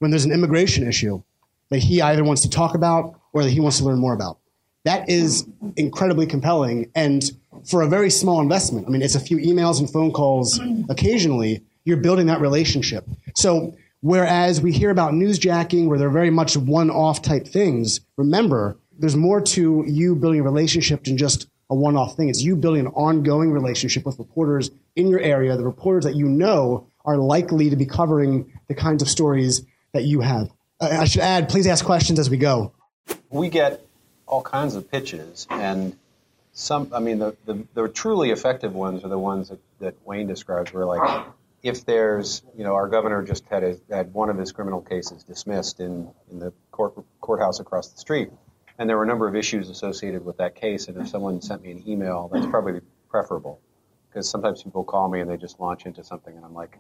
when 0.05 0.11
there's 0.11 0.23
an 0.25 0.31
immigration 0.31 0.87
issue 0.87 1.19
that 1.71 1.79
he 1.79 1.99
either 1.99 2.23
wants 2.23 2.43
to 2.43 2.47
talk 2.47 2.75
about 2.75 3.19
or 3.33 3.41
that 3.41 3.49
he 3.49 3.59
wants 3.59 3.79
to 3.79 3.83
learn 3.83 3.97
more 3.97 4.13
about. 4.13 4.37
That 4.83 5.09
is 5.09 5.47
incredibly 5.77 6.27
compelling. 6.27 6.91
And 6.93 7.23
for 7.67 7.81
a 7.81 7.87
very 7.87 8.11
small 8.11 8.39
investment, 8.39 8.85
I 8.85 8.91
mean, 8.91 9.01
it's 9.01 9.15
a 9.15 9.19
few 9.19 9.37
emails 9.37 9.79
and 9.79 9.89
phone 9.91 10.11
calls 10.11 10.59
occasionally, 10.89 11.63
you're 11.85 11.97
building 11.97 12.27
that 12.27 12.39
relationship. 12.39 13.03
So, 13.33 13.75
whereas 14.01 14.61
we 14.61 14.71
hear 14.71 14.91
about 14.91 15.13
newsjacking 15.13 15.87
where 15.87 15.97
they're 15.97 16.11
very 16.11 16.29
much 16.29 16.55
one 16.55 16.91
off 16.91 17.23
type 17.23 17.47
things, 17.47 18.01
remember, 18.15 18.77
there's 18.99 19.15
more 19.15 19.41
to 19.41 19.85
you 19.87 20.15
building 20.15 20.41
a 20.41 20.43
relationship 20.43 21.05
than 21.05 21.17
just 21.17 21.47
a 21.71 21.75
one 21.75 21.97
off 21.97 22.15
thing. 22.15 22.29
It's 22.29 22.43
you 22.43 22.55
building 22.55 22.81
an 22.81 22.91
ongoing 22.93 23.51
relationship 23.51 24.05
with 24.05 24.19
reporters 24.19 24.69
in 24.95 25.07
your 25.07 25.19
area, 25.19 25.57
the 25.57 25.65
reporters 25.65 26.03
that 26.03 26.13
you 26.13 26.27
know 26.27 26.85
are 27.05 27.17
likely 27.17 27.71
to 27.71 27.75
be 27.75 27.87
covering 27.87 28.51
the 28.67 28.75
kinds 28.75 29.01
of 29.01 29.09
stories 29.09 29.65
that 29.95 30.03
you 30.03 30.19
have. 30.19 30.51
I 30.79 31.05
should 31.05 31.21
add, 31.21 31.47
please 31.47 31.67
ask 31.67 31.83
questions 31.83 32.19
as 32.19 32.29
we 32.29 32.37
go. 32.37 32.73
We 33.29 33.49
get 33.49 33.81
all 34.27 34.41
kinds 34.41 34.75
of 34.75 34.91
pitches, 34.91 35.47
and 35.49 35.95
some, 36.51 36.91
I 36.93 36.99
mean, 36.99 37.19
the, 37.19 37.35
the, 37.45 37.65
the 37.73 37.87
truly 37.87 38.31
effective 38.31 38.73
ones 38.73 39.05
are 39.05 39.07
the 39.07 39.17
ones 39.17 39.49
that, 39.49 39.59
that 39.79 39.95
Wayne 40.05 40.27
describes, 40.27 40.73
where 40.73 40.85
like, 40.85 41.25
if 41.63 41.85
there's, 41.85 42.43
you 42.57 42.65
know, 42.65 42.73
our 42.73 42.89
governor 42.89 43.23
just 43.23 43.45
had, 43.45 43.63
a, 43.63 43.77
had 43.89 44.13
one 44.13 44.29
of 44.29 44.37
his 44.37 44.51
criminal 44.51 44.81
cases 44.81 45.23
dismissed 45.23 45.79
in, 45.79 46.11
in 46.29 46.39
the 46.39 46.51
court, 46.71 46.93
courthouse 47.21 47.61
across 47.61 47.87
the 47.89 47.97
street, 47.97 48.29
and 48.77 48.89
there 48.89 48.97
were 48.97 49.03
a 49.03 49.07
number 49.07 49.29
of 49.29 49.35
issues 49.35 49.69
associated 49.69 50.25
with 50.25 50.37
that 50.37 50.55
case, 50.55 50.89
and 50.89 50.97
if 50.97 51.07
someone 51.07 51.41
sent 51.41 51.63
me 51.63 51.71
an 51.71 51.83
email, 51.87 52.29
that's 52.33 52.47
probably 52.47 52.81
preferable, 53.09 53.61
because 54.09 54.29
sometimes 54.29 54.61
people 54.61 54.83
call 54.83 55.07
me 55.07 55.21
and 55.21 55.29
they 55.29 55.37
just 55.37 55.57
launch 55.61 55.85
into 55.85 56.03
something, 56.03 56.35
and 56.35 56.43
I'm 56.43 56.53
like, 56.53 56.77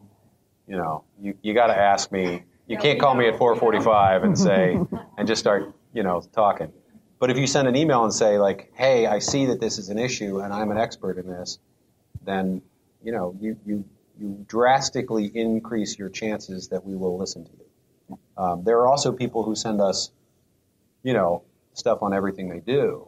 you 0.67 0.75
know, 0.75 1.03
you, 1.21 1.37
you 1.41 1.53
got 1.53 1.67
to 1.67 1.77
ask 1.77 2.11
me 2.11 2.43
you 2.67 2.77
can't 2.77 2.99
call 2.99 3.15
me 3.15 3.27
at 3.27 3.35
4:45 3.35 4.23
and 4.23 4.37
say 4.37 4.79
and 5.17 5.27
just 5.27 5.39
start, 5.39 5.73
you 5.93 6.03
know, 6.03 6.21
talking. 6.33 6.71
But 7.19 7.29
if 7.31 7.37
you 7.37 7.47
send 7.47 7.67
an 7.67 7.75
email 7.75 8.03
and 8.03 8.13
say 8.13 8.37
like, 8.37 8.71
"Hey, 8.75 9.05
I 9.05 9.19
see 9.19 9.45
that 9.47 9.59
this 9.59 9.77
is 9.77 9.89
an 9.89 9.99
issue 9.99 10.39
and 10.39 10.53
I'm 10.53 10.71
an 10.71 10.77
expert 10.77 11.17
in 11.17 11.27
this," 11.27 11.59
then 12.23 12.61
you 13.03 13.11
know 13.11 13.35
you 13.39 13.57
you 13.65 13.85
you 14.19 14.45
drastically 14.47 15.25
increase 15.33 15.97
your 15.97 16.09
chances 16.09 16.69
that 16.69 16.85
we 16.85 16.95
will 16.95 17.17
listen 17.17 17.45
to 17.45 17.51
you. 17.51 18.19
Um, 18.37 18.63
there 18.63 18.79
are 18.79 18.87
also 18.87 19.11
people 19.11 19.43
who 19.43 19.55
send 19.55 19.81
us, 19.81 20.11
you 21.03 21.13
know, 21.13 21.43
stuff 21.73 22.01
on 22.01 22.13
everything 22.13 22.49
they 22.49 22.59
do, 22.59 23.07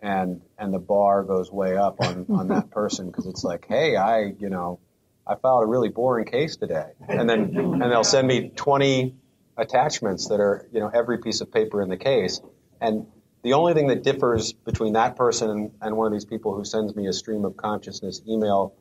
and 0.00 0.40
and 0.58 0.72
the 0.72 0.78
bar 0.78 1.22
goes 1.22 1.50
way 1.52 1.76
up 1.76 2.00
on 2.00 2.26
on 2.30 2.48
that 2.48 2.70
person 2.78 3.06
because 3.06 3.26
it's 3.26 3.44
like, 3.44 3.66
hey, 3.68 3.96
I 3.96 4.34
you 4.38 4.48
know 4.48 4.78
I 5.26 5.34
filed 5.36 5.62
a 5.62 5.66
really 5.66 5.88
boring 5.88 6.26
case 6.26 6.56
today. 6.56 6.90
And 7.08 7.28
then, 7.28 7.56
and 7.56 7.82
they'll 7.82 8.04
send 8.04 8.28
me 8.28 8.50
20 8.54 9.14
attachments 9.56 10.28
that 10.28 10.40
are 10.40 10.68
you 10.72 10.80
know 10.80 10.90
every 10.92 11.18
piece 11.18 11.40
of 11.40 11.52
paper 11.52 11.80
in 11.80 11.88
the 11.88 11.96
case, 11.96 12.40
and 12.80 13.06
the 13.42 13.52
only 13.52 13.72
thing 13.74 13.86
that 13.88 14.02
differs 14.02 14.52
between 14.52 14.94
that 14.94 15.16
person 15.16 15.50
and, 15.50 15.70
and 15.80 15.96
one 15.96 16.06
of 16.06 16.12
these 16.12 16.24
people 16.24 16.54
who 16.54 16.64
sends 16.64 16.94
me 16.96 17.06
a 17.06 17.12
stream 17.12 17.44
of 17.44 17.56
consciousness 17.56 18.20
email 18.28 18.74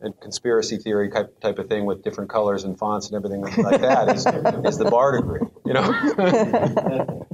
and 0.00 0.18
conspiracy 0.20 0.76
theory 0.76 1.10
type, 1.10 1.40
type 1.40 1.58
of 1.58 1.68
thing 1.68 1.86
with 1.86 2.02
different 2.04 2.28
colors 2.30 2.64
and 2.64 2.78
fonts 2.78 3.06
and 3.08 3.16
everything 3.16 3.40
like 3.42 3.80
that 3.80 4.14
is, 4.14 4.26
is 4.66 4.78
the 4.78 4.88
bar 4.90 5.16
degree, 5.16 5.40
you 5.64 5.72
know. 5.72 5.82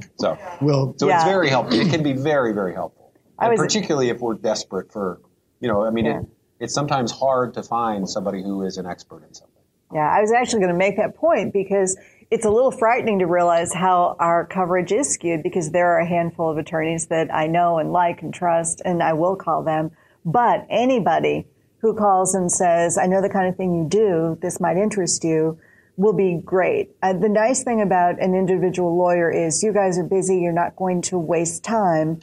so, 0.19 0.37
Will 0.61 0.95
so 0.97 1.07
Yeah. 1.07 1.15
it's 1.15 1.25
very 1.25 1.49
helpful. 1.49 1.77
It 1.79 1.89
can 1.89 2.03
be 2.03 2.13
very, 2.13 2.53
very 2.53 2.73
helpful, 2.73 3.11
I 3.37 3.49
was- 3.49 3.59
particularly 3.59 4.09
if 4.09 4.19
we're 4.21 4.35
desperate 4.35 4.91
for, 4.93 5.19
you 5.59 5.67
know, 5.67 5.83
I 5.83 5.89
mean, 5.89 6.05
Yeah. 6.05 6.19
it, 6.21 6.25
it's 6.59 6.73
sometimes 6.73 7.11
hard 7.11 7.53
to 7.55 7.63
find 7.63 8.09
somebody 8.09 8.41
who 8.41 8.63
is 8.63 8.77
an 8.77 8.85
expert 8.85 9.23
in 9.27 9.33
something. 9.33 9.53
Yeah, 9.93 10.09
I 10.09 10.21
was 10.21 10.31
actually 10.31 10.61
going 10.61 10.71
to 10.71 10.77
make 10.77 10.97
that 10.97 11.15
point 11.15 11.53
because 11.53 11.97
it's 12.31 12.45
a 12.45 12.49
little 12.49 12.71
frightening 12.71 13.19
to 13.19 13.27
realize 13.27 13.73
how 13.73 14.15
our 14.19 14.45
coverage 14.45 14.91
is 14.91 15.13
skewed 15.13 15.43
because 15.43 15.71
there 15.71 15.93
are 15.93 15.99
a 15.99 16.07
handful 16.07 16.49
of 16.49 16.57
attorneys 16.57 17.07
that 17.07 17.33
I 17.33 17.45
know 17.45 17.77
and 17.77 17.91
like 17.91 18.23
and 18.23 18.33
trust, 18.33 18.81
and 18.83 19.03
I 19.03 19.13
will 19.13 19.35
call 19.35 19.63
them. 19.63 19.91
But 20.25 20.65
anybody 20.69 21.45
who 21.79 21.93
calls 21.93 22.33
and 22.33 22.51
says, 22.51 22.97
I 22.97 23.05
know 23.05 23.21
the 23.21 23.29
kind 23.29 23.47
of 23.47 23.55
thing 23.55 23.75
you 23.75 23.87
do, 23.87 24.37
this 24.41 24.59
might 24.59 24.77
interest 24.77 25.23
you, 25.23 25.59
will 25.95 26.13
be 26.13 26.41
great. 26.43 26.89
Uh, 27.03 27.13
the 27.13 27.29
nice 27.29 27.63
thing 27.63 27.81
about 27.81 28.19
an 28.19 28.33
individual 28.33 28.97
lawyer 28.97 29.29
is 29.29 29.61
you 29.61 29.71
guys 29.71 29.99
are 29.99 30.03
busy, 30.03 30.39
you're 30.39 30.53
not 30.53 30.75
going 30.75 31.01
to 31.03 31.19
waste 31.19 31.63
time. 31.63 32.19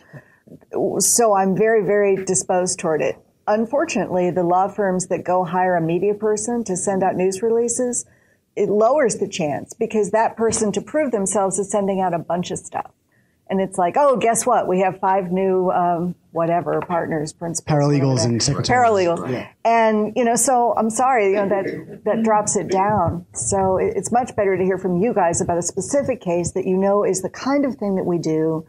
So 0.99 1.35
I'm 1.37 1.57
very, 1.57 1.85
very 1.85 2.17
disposed 2.17 2.81
toward 2.81 3.01
it. 3.01 3.17
Unfortunately, 3.51 4.31
the 4.31 4.45
law 4.45 4.69
firms 4.69 5.09
that 5.09 5.25
go 5.25 5.43
hire 5.43 5.75
a 5.75 5.81
media 5.81 6.15
person 6.15 6.63
to 6.63 6.77
send 6.77 7.03
out 7.03 7.17
news 7.17 7.43
releases, 7.43 8.07
it 8.55 8.69
lowers 8.69 9.17
the 9.17 9.27
chance 9.27 9.75
because 9.75 10.13
that 10.13 10.37
person 10.37 10.71
to 10.71 10.81
prove 10.81 11.11
themselves 11.11 11.59
is 11.59 11.69
sending 11.69 12.01
out 12.01 12.15
a 12.15 12.19
bunch 12.21 12.53
of 12.53 12.61
stuff. 12.61 12.93
And 13.49 13.61
it's 13.61 13.77
like, 13.77 13.97
oh, 13.97 14.17
guess 14.17 14.47
what? 14.47 14.69
We 14.69 14.79
have 14.83 15.01
five 15.01 15.33
new, 15.33 15.69
um, 15.73 16.15
whatever, 16.31 16.81
partners, 16.81 17.33
principals. 17.33 17.77
Paralegals 17.77 18.25
and 18.25 18.41
secretaries. 18.41 18.69
Paralegals. 18.69 19.33
Yeah. 19.33 19.49
And, 19.65 20.13
you 20.15 20.23
know, 20.23 20.37
so 20.37 20.73
I'm 20.77 20.89
sorry, 20.89 21.31
you 21.31 21.35
know, 21.35 21.49
that, 21.49 22.05
that 22.05 22.23
drops 22.23 22.55
it 22.55 22.71
down. 22.71 23.27
So 23.35 23.79
it's 23.79 24.13
much 24.13 24.37
better 24.37 24.57
to 24.57 24.63
hear 24.63 24.79
from 24.79 25.03
you 25.03 25.13
guys 25.13 25.41
about 25.41 25.59
a 25.59 25.63
specific 25.63 26.21
case 26.21 26.53
that 26.53 26.67
you 26.69 26.77
know 26.77 27.03
is 27.03 27.23
the 27.23 27.31
kind 27.31 27.65
of 27.65 27.75
thing 27.75 27.97
that 27.97 28.07
we 28.07 28.19
do. 28.19 28.65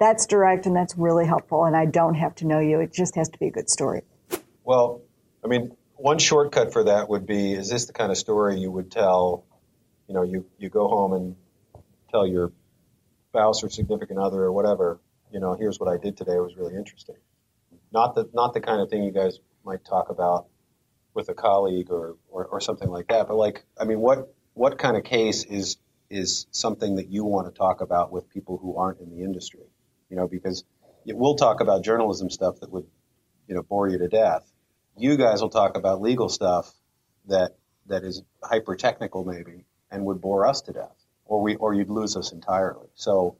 That's 0.00 0.26
direct 0.26 0.66
and 0.66 0.74
that's 0.74 0.98
really 0.98 1.24
helpful. 1.24 1.66
And 1.66 1.76
I 1.76 1.86
don't 1.86 2.14
have 2.16 2.34
to 2.36 2.46
know 2.48 2.58
you. 2.58 2.80
It 2.80 2.92
just 2.92 3.14
has 3.14 3.28
to 3.28 3.38
be 3.38 3.46
a 3.46 3.52
good 3.52 3.70
story. 3.70 4.02
Well, 4.64 5.02
I 5.44 5.48
mean, 5.48 5.76
one 5.96 6.18
shortcut 6.18 6.72
for 6.72 6.84
that 6.84 7.08
would 7.08 7.26
be: 7.26 7.52
is 7.52 7.68
this 7.68 7.84
the 7.86 7.92
kind 7.92 8.10
of 8.10 8.18
story 8.18 8.58
you 8.58 8.70
would 8.70 8.90
tell? 8.90 9.44
You 10.08 10.14
know, 10.14 10.22
you 10.22 10.46
you 10.58 10.68
go 10.70 10.88
home 10.88 11.12
and 11.12 11.36
tell 12.10 12.26
your 12.26 12.52
spouse 13.30 13.62
or 13.62 13.68
significant 13.68 14.18
other 14.18 14.42
or 14.42 14.52
whatever. 14.52 15.00
You 15.32 15.40
know, 15.40 15.54
here's 15.54 15.78
what 15.78 15.88
I 15.88 15.98
did 15.98 16.16
today. 16.16 16.34
It 16.34 16.42
was 16.42 16.56
really 16.56 16.76
interesting. 16.76 17.16
Not 17.92 18.14
the 18.14 18.28
not 18.32 18.54
the 18.54 18.60
kind 18.60 18.80
of 18.80 18.88
thing 18.90 19.04
you 19.04 19.12
guys 19.12 19.38
might 19.64 19.84
talk 19.84 20.10
about 20.10 20.46
with 21.14 21.28
a 21.28 21.34
colleague 21.34 21.90
or, 21.90 22.16
or, 22.28 22.44
or 22.46 22.60
something 22.60 22.88
like 22.88 23.08
that. 23.08 23.28
But 23.28 23.36
like, 23.36 23.64
I 23.78 23.84
mean, 23.84 24.00
what 24.00 24.34
what 24.54 24.78
kind 24.78 24.96
of 24.96 25.04
case 25.04 25.44
is 25.44 25.76
is 26.10 26.46
something 26.50 26.96
that 26.96 27.08
you 27.08 27.24
want 27.24 27.52
to 27.52 27.56
talk 27.56 27.80
about 27.80 28.12
with 28.12 28.28
people 28.28 28.58
who 28.58 28.76
aren't 28.76 29.00
in 29.00 29.10
the 29.10 29.22
industry? 29.22 29.64
You 30.10 30.16
know, 30.16 30.28
because 30.28 30.64
we'll 31.06 31.36
talk 31.36 31.60
about 31.60 31.82
journalism 31.84 32.30
stuff 32.30 32.60
that 32.60 32.70
would 32.70 32.86
you 33.48 33.54
know 33.54 33.62
bore 33.62 33.88
you 33.88 33.98
to 33.98 34.08
death. 34.08 34.50
You 34.96 35.16
guys 35.16 35.40
will 35.40 35.50
talk 35.50 35.76
about 35.76 36.00
legal 36.00 36.28
stuff 36.28 36.72
that 37.26 37.56
that 37.86 38.04
is 38.04 38.22
hyper 38.42 38.76
technical 38.76 39.24
maybe 39.24 39.64
and 39.90 40.04
would 40.06 40.20
bore 40.20 40.46
us 40.46 40.62
to 40.62 40.72
death, 40.72 40.96
or 41.26 41.42
we 41.42 41.56
or 41.56 41.74
you'd 41.74 41.90
lose 41.90 42.16
us 42.16 42.32
entirely. 42.32 42.88
So, 42.94 43.36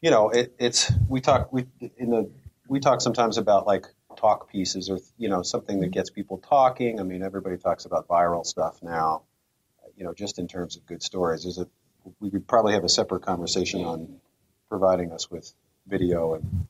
you 0.00 0.10
know, 0.10 0.30
it, 0.30 0.54
it's 0.58 0.92
we 1.08 1.20
talk 1.20 1.52
we 1.52 1.66
in 1.96 2.10
the 2.10 2.30
we 2.68 2.80
talk 2.80 3.00
sometimes 3.00 3.38
about 3.38 3.66
like 3.66 3.86
talk 4.16 4.50
pieces 4.50 4.90
or 4.90 4.98
you 5.16 5.28
know 5.28 5.42
something 5.42 5.80
that 5.80 5.90
gets 5.90 6.10
people 6.10 6.38
talking. 6.38 7.00
I 7.00 7.02
mean, 7.02 7.22
everybody 7.22 7.56
talks 7.56 7.84
about 7.84 8.08
viral 8.08 8.44
stuff 8.44 8.82
now. 8.82 9.22
You 9.96 10.04
know, 10.04 10.14
just 10.14 10.38
in 10.38 10.46
terms 10.46 10.76
of 10.76 10.86
good 10.86 11.02
stories, 11.02 11.42
there's 11.42 11.58
a 11.58 11.66
we 12.20 12.30
could 12.30 12.46
probably 12.46 12.74
have 12.74 12.84
a 12.84 12.88
separate 12.88 13.22
conversation 13.22 13.84
on 13.84 14.20
providing 14.68 15.12
us 15.12 15.30
with 15.30 15.52
video 15.86 16.34
and 16.34 16.66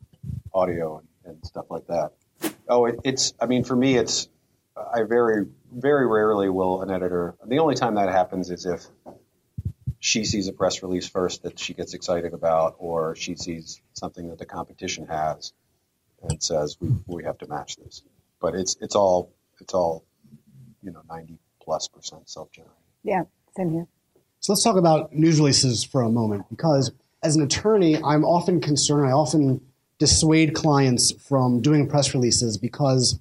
audio 0.53 0.99
and, 0.99 1.09
and 1.25 1.47
stuff 1.47 1.67
like 1.71 1.87
that. 1.89 2.13
Oh, 2.69 2.87
it, 2.87 3.01
it's. 3.05 3.35
I 3.41 3.47
mean, 3.47 3.65
for 3.65 3.77
me, 3.77 3.97
it's. 3.97 4.29
I 4.77 5.03
very, 5.03 5.47
very 5.73 6.07
rarely 6.07 6.49
will 6.49 6.83
an 6.83 6.91
editor. 6.91 7.35
The 7.45 7.59
only 7.59 7.75
time 7.75 7.97
that 7.97 8.09
happens 8.11 8.51
is 8.51 8.65
if 8.65 8.87
she 9.99 10.25
sees 10.25 10.47
a 10.47 10.53
press 10.53 10.83
release 10.83 11.09
first 11.09 11.43
that 11.43 11.59
she 11.59 11.75
gets 11.75 11.95
excited 11.95 12.33
about, 12.33 12.77
or 12.79 13.17
she 13.17 13.35
sees 13.35 13.81
something 13.95 14.29
that 14.29 14.39
the 14.39 14.47
competition 14.47 15.07
has, 15.07 15.53
and 16.23 16.43
says 16.43 16.77
we 16.81 16.91
we 17.07 17.25
have 17.25 17.39
to 17.39 17.49
match 17.49 17.77
this. 17.77 18.03
But 18.41 18.55
it's 18.55 18.77
it's 18.81 18.95
all 18.95 19.33
it's 19.61 19.75
all, 19.75 20.05
you 20.83 20.93
know, 20.93 21.03
ninety 21.09 21.39
plus 21.61 21.89
percent 21.89 22.29
self 22.29 22.53
generated. 22.53 22.77
Yeah, 23.03 23.23
same 23.57 23.73
here. 23.73 23.87
So 24.41 24.53
let's 24.53 24.63
talk 24.63 24.77
about 24.77 25.13
news 25.13 25.39
releases 25.39 25.83
for 25.83 26.03
a 26.03 26.11
moment 26.11 26.45
because 26.49 26.93
as 27.23 27.35
an 27.35 27.43
attorney, 27.43 27.97
I'm 27.97 28.25
often 28.25 28.61
concerned, 28.61 29.09
I 29.09 29.13
often 29.13 29.61
dissuade 29.99 30.55
clients 30.55 31.11
from 31.13 31.61
doing 31.61 31.89
press 31.89 32.15
releases 32.15 32.57
because 32.57 33.19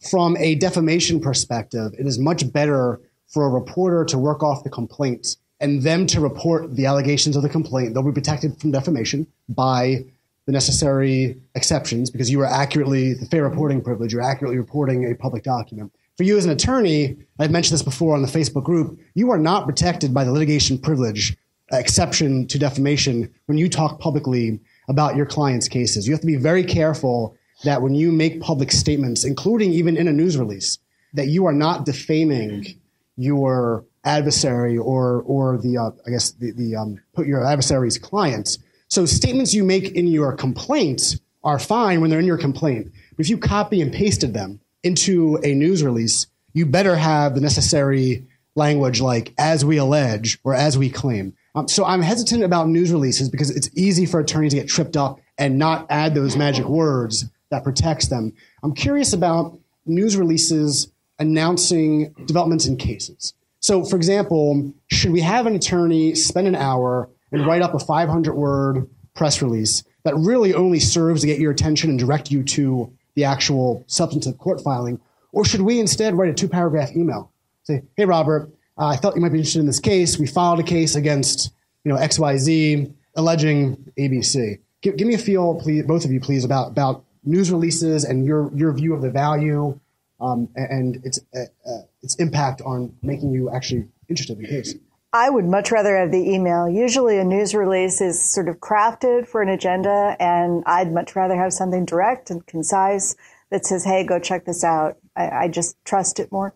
from 0.00 0.36
a 0.38 0.54
defamation 0.56 1.20
perspective, 1.20 1.94
it 1.98 2.06
is 2.06 2.18
much 2.18 2.50
better 2.52 3.00
for 3.28 3.46
a 3.46 3.48
reporter 3.48 4.04
to 4.04 4.18
work 4.18 4.42
off 4.42 4.64
the 4.64 4.70
complaint 4.70 5.36
and 5.60 5.82
them 5.82 6.06
to 6.06 6.20
report 6.20 6.76
the 6.76 6.86
allegations 6.86 7.36
of 7.36 7.42
the 7.42 7.48
complaint. 7.48 7.94
They'll 7.94 8.02
be 8.02 8.12
protected 8.12 8.58
from 8.60 8.70
defamation 8.70 9.26
by 9.48 10.04
the 10.44 10.52
necessary 10.52 11.36
exceptions 11.54 12.10
because 12.10 12.30
you 12.30 12.40
are 12.40 12.46
accurately, 12.46 13.14
the 13.14 13.26
fair 13.26 13.42
reporting 13.42 13.82
privilege, 13.82 14.12
you're 14.12 14.22
accurately 14.22 14.58
reporting 14.58 15.10
a 15.10 15.14
public 15.14 15.42
document. 15.42 15.92
For 16.16 16.22
you 16.22 16.38
as 16.38 16.44
an 16.44 16.52
attorney, 16.52 17.16
I've 17.38 17.50
mentioned 17.50 17.74
this 17.74 17.82
before 17.82 18.14
on 18.14 18.22
the 18.22 18.28
Facebook 18.28 18.64
group, 18.64 18.98
you 19.14 19.30
are 19.30 19.38
not 19.38 19.66
protected 19.66 20.14
by 20.14 20.24
the 20.24 20.32
litigation 20.32 20.78
privilege 20.78 21.36
exception 21.72 22.46
to 22.46 22.58
defamation 22.58 23.32
when 23.46 23.58
you 23.58 23.68
talk 23.68 23.98
publicly 23.98 24.60
about 24.88 25.16
your 25.16 25.26
client's 25.26 25.68
cases. 25.68 26.06
You 26.06 26.14
have 26.14 26.20
to 26.20 26.26
be 26.26 26.36
very 26.36 26.64
careful 26.64 27.36
that 27.64 27.82
when 27.82 27.94
you 27.94 28.12
make 28.12 28.40
public 28.40 28.70
statements, 28.70 29.24
including 29.24 29.72
even 29.72 29.96
in 29.96 30.08
a 30.08 30.12
news 30.12 30.36
release, 30.36 30.78
that 31.14 31.28
you 31.28 31.46
are 31.46 31.52
not 31.52 31.84
defaming 31.84 32.78
your 33.16 33.84
adversary 34.04 34.76
or 34.78 35.22
or 35.22 35.58
the 35.58 35.78
uh, 35.78 35.90
I 36.06 36.10
guess 36.10 36.32
the, 36.32 36.52
the 36.52 36.76
um, 36.76 37.00
put 37.14 37.26
your 37.26 37.44
adversary's 37.44 37.98
clients. 37.98 38.58
So 38.88 39.04
statements 39.04 39.52
you 39.52 39.64
make 39.64 39.92
in 39.92 40.06
your 40.06 40.32
complaint 40.32 41.18
are 41.42 41.58
fine 41.58 42.00
when 42.00 42.10
they're 42.10 42.20
in 42.20 42.26
your 42.26 42.38
complaint. 42.38 42.92
But 43.16 43.26
if 43.26 43.30
you 43.30 43.38
copy 43.38 43.80
and 43.80 43.92
pasted 43.92 44.34
them 44.34 44.60
into 44.82 45.40
a 45.42 45.54
news 45.54 45.82
release, 45.82 46.26
you 46.52 46.66
better 46.66 46.96
have 46.96 47.34
the 47.34 47.40
necessary 47.40 48.26
language 48.54 49.00
like 49.00 49.34
as 49.38 49.64
we 49.64 49.76
allege 49.76 50.38
or 50.44 50.54
as 50.54 50.78
we 50.78 50.88
claim. 50.88 51.34
Um, 51.56 51.66
so 51.68 51.86
I'm 51.86 52.02
hesitant 52.02 52.44
about 52.44 52.68
news 52.68 52.92
releases 52.92 53.30
because 53.30 53.50
it's 53.50 53.70
easy 53.74 54.04
for 54.04 54.20
attorneys 54.20 54.52
to 54.52 54.58
get 54.58 54.68
tripped 54.68 54.96
up 54.96 55.18
and 55.38 55.58
not 55.58 55.86
add 55.88 56.14
those 56.14 56.36
magic 56.36 56.66
words 56.66 57.24
that 57.50 57.64
protects 57.64 58.08
them. 58.08 58.34
I'm 58.62 58.74
curious 58.74 59.14
about 59.14 59.58
news 59.86 60.18
releases 60.18 60.92
announcing 61.18 62.14
developments 62.26 62.66
in 62.66 62.76
cases. 62.76 63.32
So, 63.60 63.84
for 63.84 63.96
example, 63.96 64.70
should 64.88 65.12
we 65.12 65.22
have 65.22 65.46
an 65.46 65.56
attorney 65.56 66.14
spend 66.14 66.46
an 66.46 66.54
hour 66.54 67.08
and 67.32 67.46
write 67.46 67.62
up 67.62 67.74
a 67.74 67.78
500 67.78 68.34
word 68.34 68.88
press 69.14 69.40
release 69.40 69.82
that 70.04 70.14
really 70.14 70.52
only 70.52 70.78
serves 70.78 71.22
to 71.22 71.26
get 71.26 71.38
your 71.40 71.52
attention 71.52 71.88
and 71.88 71.98
direct 71.98 72.30
you 72.30 72.42
to 72.44 72.92
the 73.14 73.24
actual 73.24 73.82
substantive 73.86 74.36
court 74.36 74.60
filing? 74.60 75.00
Or 75.32 75.44
should 75.44 75.62
we 75.62 75.80
instead 75.80 76.14
write 76.16 76.30
a 76.30 76.34
two 76.34 76.48
paragraph 76.48 76.94
email? 76.94 77.32
Say, 77.64 77.82
hey, 77.96 78.04
Robert, 78.04 78.50
uh, 78.78 78.86
I 78.86 78.96
thought 78.96 79.14
you 79.14 79.22
might 79.22 79.32
be 79.32 79.38
interested 79.38 79.60
in 79.60 79.66
this 79.66 79.80
case. 79.80 80.18
We 80.18 80.26
filed 80.26 80.60
a 80.60 80.62
case 80.62 80.94
against 80.94 81.52
you 81.84 81.92
know, 81.92 81.98
XYZ 81.98 82.92
alleging 83.14 83.92
ABC. 83.98 84.58
Give, 84.82 84.96
give 84.96 85.06
me 85.06 85.14
a 85.14 85.18
feel, 85.18 85.54
please, 85.54 85.84
both 85.84 86.04
of 86.04 86.10
you, 86.10 86.20
please, 86.20 86.44
about, 86.44 86.68
about 86.68 87.04
news 87.24 87.50
releases 87.50 88.04
and 88.04 88.26
your, 88.26 88.50
your 88.54 88.72
view 88.72 88.92
of 88.92 89.02
the 89.02 89.10
value 89.10 89.78
um, 90.20 90.48
and 90.56 91.04
its, 91.04 91.20
uh, 91.34 91.40
uh, 91.68 91.82
its 92.02 92.16
impact 92.16 92.60
on 92.62 92.94
making 93.02 93.30
you 93.30 93.50
actually 93.50 93.86
interested 94.08 94.36
in 94.36 94.42
the 94.42 94.48
case. 94.48 94.74
I 95.12 95.30
would 95.30 95.46
much 95.46 95.70
rather 95.70 95.96
have 95.96 96.10
the 96.10 96.30
email. 96.30 96.68
Usually, 96.68 97.18
a 97.18 97.24
news 97.24 97.54
release 97.54 98.00
is 98.00 98.22
sort 98.22 98.48
of 98.48 98.56
crafted 98.56 99.26
for 99.26 99.40
an 99.40 99.48
agenda, 99.48 100.16
and 100.20 100.62
I'd 100.66 100.92
much 100.92 101.16
rather 101.16 101.36
have 101.36 101.52
something 101.52 101.86
direct 101.86 102.30
and 102.30 102.44
concise 102.46 103.14
that 103.50 103.64
says, 103.64 103.84
hey, 103.84 104.04
go 104.04 104.18
check 104.18 104.44
this 104.44 104.62
out. 104.64 104.96
I, 105.14 105.28
I 105.28 105.48
just 105.48 105.76
trust 105.84 106.18
it 106.20 106.30
more. 106.32 106.52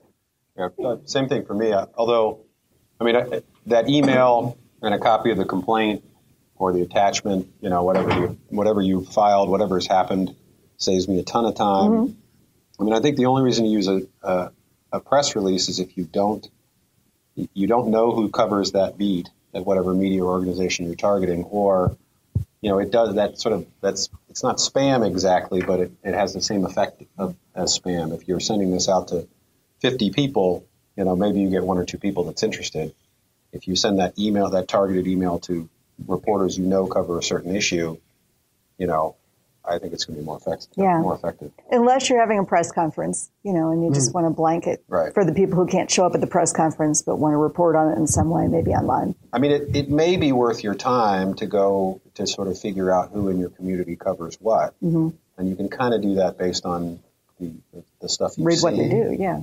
Yeah, 0.79 0.97
same 1.05 1.29
thing 1.29 1.45
for 1.45 1.55
me. 1.55 1.73
Although, 1.73 2.45
I 3.01 3.05
mean, 3.05 3.43
that 3.67 3.89
email 3.89 4.59
and 4.83 4.95
a 4.95 4.99
copy 4.99 5.31
of 5.31 5.37
the 5.37 5.45
complaint 5.45 6.05
or 6.57 6.73
the 6.73 6.83
attachment, 6.83 7.49
you 7.61 7.71
know, 7.71 7.83
whatever 7.83 8.13
you 8.13 8.39
whatever 8.49 8.83
you 8.83 9.05
filed, 9.05 9.49
whatever 9.49 9.77
has 9.77 9.87
happened, 9.87 10.35
saves 10.77 11.09
me 11.09 11.19
a 11.19 11.23
ton 11.23 11.45
of 11.47 11.55
time. 11.55 11.91
Mm-hmm. 11.91 12.13
I 12.81 12.85
mean, 12.85 12.95
I 12.95 13.01
think 13.01 13.17
the 13.17 13.27
only 13.27 13.43
reason 13.43 13.65
to 13.65 13.71
use 13.71 13.89
a, 13.89 14.03
a, 14.23 14.51
a 14.93 15.01
press 15.01 15.37
release 15.37 15.69
is 15.69 15.79
if 15.79 15.97
you 15.97 16.05
don't 16.05 16.49
you 17.55 17.67
don't 17.67 17.91
know 17.91 18.13
who 18.13 18.29
covers 18.29 18.73
that 18.73 18.99
beat 18.99 19.29
at 19.55 19.65
whatever 19.65 19.95
media 19.95 20.23
organization 20.23 20.87
you're 20.87 20.95
targeting, 20.95 21.45
or 21.45 21.97
you 22.61 22.69
know, 22.71 22.79
it 22.79 22.91
does 22.91 23.15
that 23.15 23.39
sort 23.39 23.55
of 23.55 23.67
that's 23.81 24.11
it's 24.29 24.43
not 24.43 24.59
spam 24.59 25.07
exactly, 25.07 25.63
but 25.63 25.81
it, 25.81 25.93
it 26.05 26.15
has 26.15 26.35
the 26.35 26.43
same 26.43 26.65
effect 26.65 27.03
of, 27.19 27.35
as 27.55 27.79
spam. 27.79 28.15
If 28.15 28.29
you're 28.29 28.41
sending 28.41 28.71
this 28.71 28.89
out 28.89 29.09
to 29.09 29.29
50 29.81 30.11
people, 30.11 30.67
you 30.97 31.05
know, 31.05 31.17
maybe 31.17 31.41
you 31.41 31.51
get 31.51 31.65
one 31.65 31.79
or 31.79 31.85
two 31.85 31.99
people 31.99 32.25
that's 32.25 32.43
interested. 32.43 32.95
If 33.53 33.67
you 33.67 33.77
send 33.77 33.99
that 33.99 34.19
email, 34.19 34.51
that 34.51 34.69
targeted 34.69 35.07
email 35.07 35.39
to 35.41 35.69
reporters 36.07 36.57
you 36.57 36.67
know 36.67 36.87
cover 36.87 37.19
a 37.19 37.23
certain 37.23 37.55
issue, 37.55 37.99
you 38.79 38.87
know, 38.87 39.17
I 39.65 39.79
think 39.79 39.93
it's 39.93 40.05
going 40.05 40.17
to 40.17 40.23
be 40.23 40.25
more 40.25 40.39
effective. 40.39 40.71
Yeah. 40.77 41.01
More 41.01 41.15
effective. 41.15 41.53
Unless 41.71 42.09
you're 42.09 42.19
having 42.19 42.39
a 42.39 42.45
press 42.45 42.73
conference, 42.73 43.31
you 43.43 43.53
know, 43.53 43.71
and 43.71 43.85
you 43.85 43.93
just 43.93 44.15
want 44.15 44.27
to 44.27 44.31
blanket 44.31 44.83
Right. 44.89 45.13
for 45.13 45.25
the 45.25 45.33
people 45.33 45.57
who 45.57 45.67
can't 45.67 45.91
show 45.91 46.07
up 46.07 46.15
at 46.15 46.21
the 46.21 46.27
press 46.27 46.53
conference 46.53 47.03
but 47.03 47.17
want 47.17 47.35
to 47.35 47.37
report 47.37 47.77
on 47.77 47.93
it 47.93 47.99
in 47.99 48.07
some 48.07 48.31
way, 48.31 48.47
maybe 48.47 48.71
online. 48.71 49.15
I 49.33 49.39
mean, 49.39 49.53
it, 49.53 49.77
it 49.77 49.91
may 49.91 50.17
be 50.17 50.33
worth 50.33 50.65
your 50.65 50.75
time 50.75 51.35
to 51.35 51.47
go 51.47 52.01
to 52.15 52.27
sort 52.27 52.49
of 52.49 52.59
figure 52.59 52.91
out 52.91 53.11
who 53.11 53.29
in 53.29 53.39
your 53.39 53.51
community 53.51 53.97
covers 53.97 54.37
what, 54.41 54.75
mm-hmm. 54.83 55.11
and 55.37 55.49
you 55.49 55.57
can 55.57 55.69
kind 55.69 55.93
of 55.93 56.01
do 56.01 56.15
that 56.17 56.39
based 56.39 56.65
on 56.65 57.01
the, 57.39 57.53
the, 57.73 57.85
the 58.01 58.09
stuff 58.09 58.39
you 58.39 58.45
Read 58.45 58.59
see. 58.59 58.65
what 58.65 58.77
they 58.77 58.89
do, 58.89 59.15
yeah. 59.19 59.43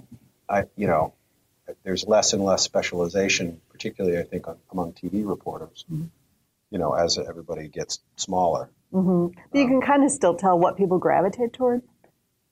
I, 0.50 0.64
you 0.76 0.88
know, 0.88 1.14
there's 1.84 2.08
less 2.08 2.34
and 2.34 2.44
less 2.44 2.64
specialization, 2.64 3.60
particularly 3.70 4.18
I 4.18 4.24
think 4.24 4.48
on, 4.48 4.58
among 4.72 4.94
TV 4.94 5.28
reporters. 5.28 5.86
You 6.70 6.80
know, 6.80 6.94
as 6.94 7.18
everybody 7.18 7.68
gets 7.68 8.00
smaller. 8.18 8.70
But 9.52 9.60
you 9.60 9.68
can 9.68 9.82
kind 9.82 10.04
of 10.04 10.12
still 10.12 10.36
tell 10.36 10.60
what 10.60 10.78
people 10.78 10.98
gravitate 10.98 11.54
toward. 11.54 11.82